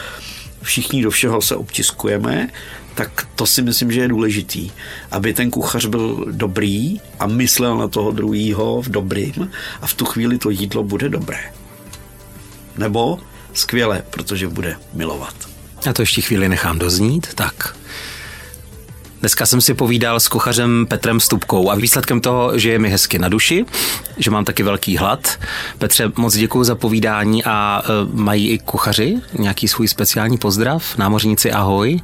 všichni 0.62 1.04
do 1.04 1.12
všeho 1.12 1.42
se 1.42 1.56
obtiskujeme, 1.56 2.50
tak 2.96 3.28
to 3.36 3.46
si 3.46 3.62
myslím, 3.62 3.92
že 3.92 4.02
je 4.02 4.08
důležitý, 4.08 4.72
aby 5.12 5.34
ten 5.34 5.52
kuchař 5.52 5.86
byl 5.86 6.26
dobrý 6.32 7.02
a 7.20 7.28
myslel 7.28 7.78
na 7.78 7.88
toho 7.88 8.12
druhého 8.12 8.82
v 8.82 8.90
dobrým 8.90 9.52
a 9.82 9.88
v 9.88 9.94
tu 9.94 10.06
chvíli 10.06 10.38
to 10.38 10.50
jídlo 10.50 10.84
bude 10.84 11.10
dobré. 11.10 11.54
Nebo 12.78 13.20
skvěle, 13.54 14.04
protože 14.10 14.48
bude 14.48 14.76
milovat. 14.94 15.36
Já 15.86 15.94
to 15.94 16.02
ještě 16.02 16.22
chvíli 16.22 16.50
nechám 16.50 16.80
doznít, 16.80 17.28
tak 17.36 17.76
Dneska 19.20 19.46
jsem 19.46 19.62
si 19.62 19.74
povídal 19.74 20.20
s 20.20 20.28
kuchařem 20.28 20.86
Petrem 20.90 21.20
Stupkou 21.20 21.70
a 21.70 21.76
výsledkem 21.76 22.22
toho, 22.22 22.60
že 22.60 22.70
je 22.70 22.80
mi 22.80 22.90
hezky 22.90 23.20
na 23.20 23.30
duši, 23.30 23.66
že 24.18 24.32
mám 24.32 24.46
taky 24.46 24.64
velký 24.64 24.98
hlad. 24.98 25.40
Petře, 25.78 26.12
moc 26.16 26.36
děkuji 26.36 26.64
za 26.64 26.76
povídání 26.76 27.44
a 27.44 27.82
e, 27.84 27.92
mají 28.14 28.50
i 28.50 28.58
kuchaři 28.58 29.16
nějaký 29.40 29.68
svůj 29.68 29.88
speciální 29.88 30.38
pozdrav? 30.38 30.98
Námořníci 30.98 31.52
ahoj. 31.52 32.02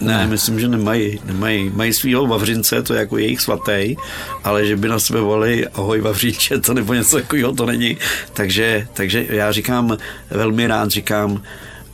Ne, 0.00 0.26
myslím, 0.26 0.60
že 0.60 0.68
nemají. 0.68 1.20
nemají. 1.24 1.70
Mají 1.74 1.92
svýho 1.92 2.26
Vavřince, 2.26 2.82
to 2.82 2.94
je 2.94 3.00
jako 3.00 3.18
jejich 3.18 3.40
svatý, 3.40 3.96
ale 4.44 4.66
že 4.66 4.76
by 4.76 4.88
na 4.88 4.98
sebe 4.98 5.20
volili 5.20 5.68
ahoj 5.68 6.00
Vavřinče, 6.00 6.58
to 6.58 6.74
nebo 6.74 6.94
něco 6.94 7.16
takového, 7.16 7.52
to 7.52 7.66
není. 7.66 7.96
Takže, 8.32 8.86
takže 8.92 9.26
já 9.28 9.52
říkám, 9.52 9.96
velmi 10.30 10.66
rád 10.66 10.90
říkám, 10.90 11.42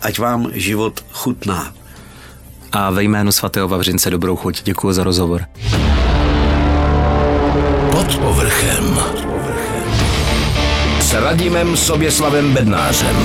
ať 0.01 0.19
vám 0.19 0.51
život 0.53 1.05
chutná 1.13 1.78
a 2.73 2.91
ve 2.91 3.03
jménu 3.03 3.33
svatého 3.33 3.69
Vavřince 3.69 4.11
dobrou 4.11 4.37
chuť. 4.37 4.63
Děkuji 4.65 4.93
za 4.93 5.05
rozhovor. 5.05 5.45
Pod 7.93 8.17
povrchem. 8.17 8.99
S 11.01 11.15
Radimem 11.15 11.77
Soběslavem 11.77 12.55
Bednářem. 12.55 13.17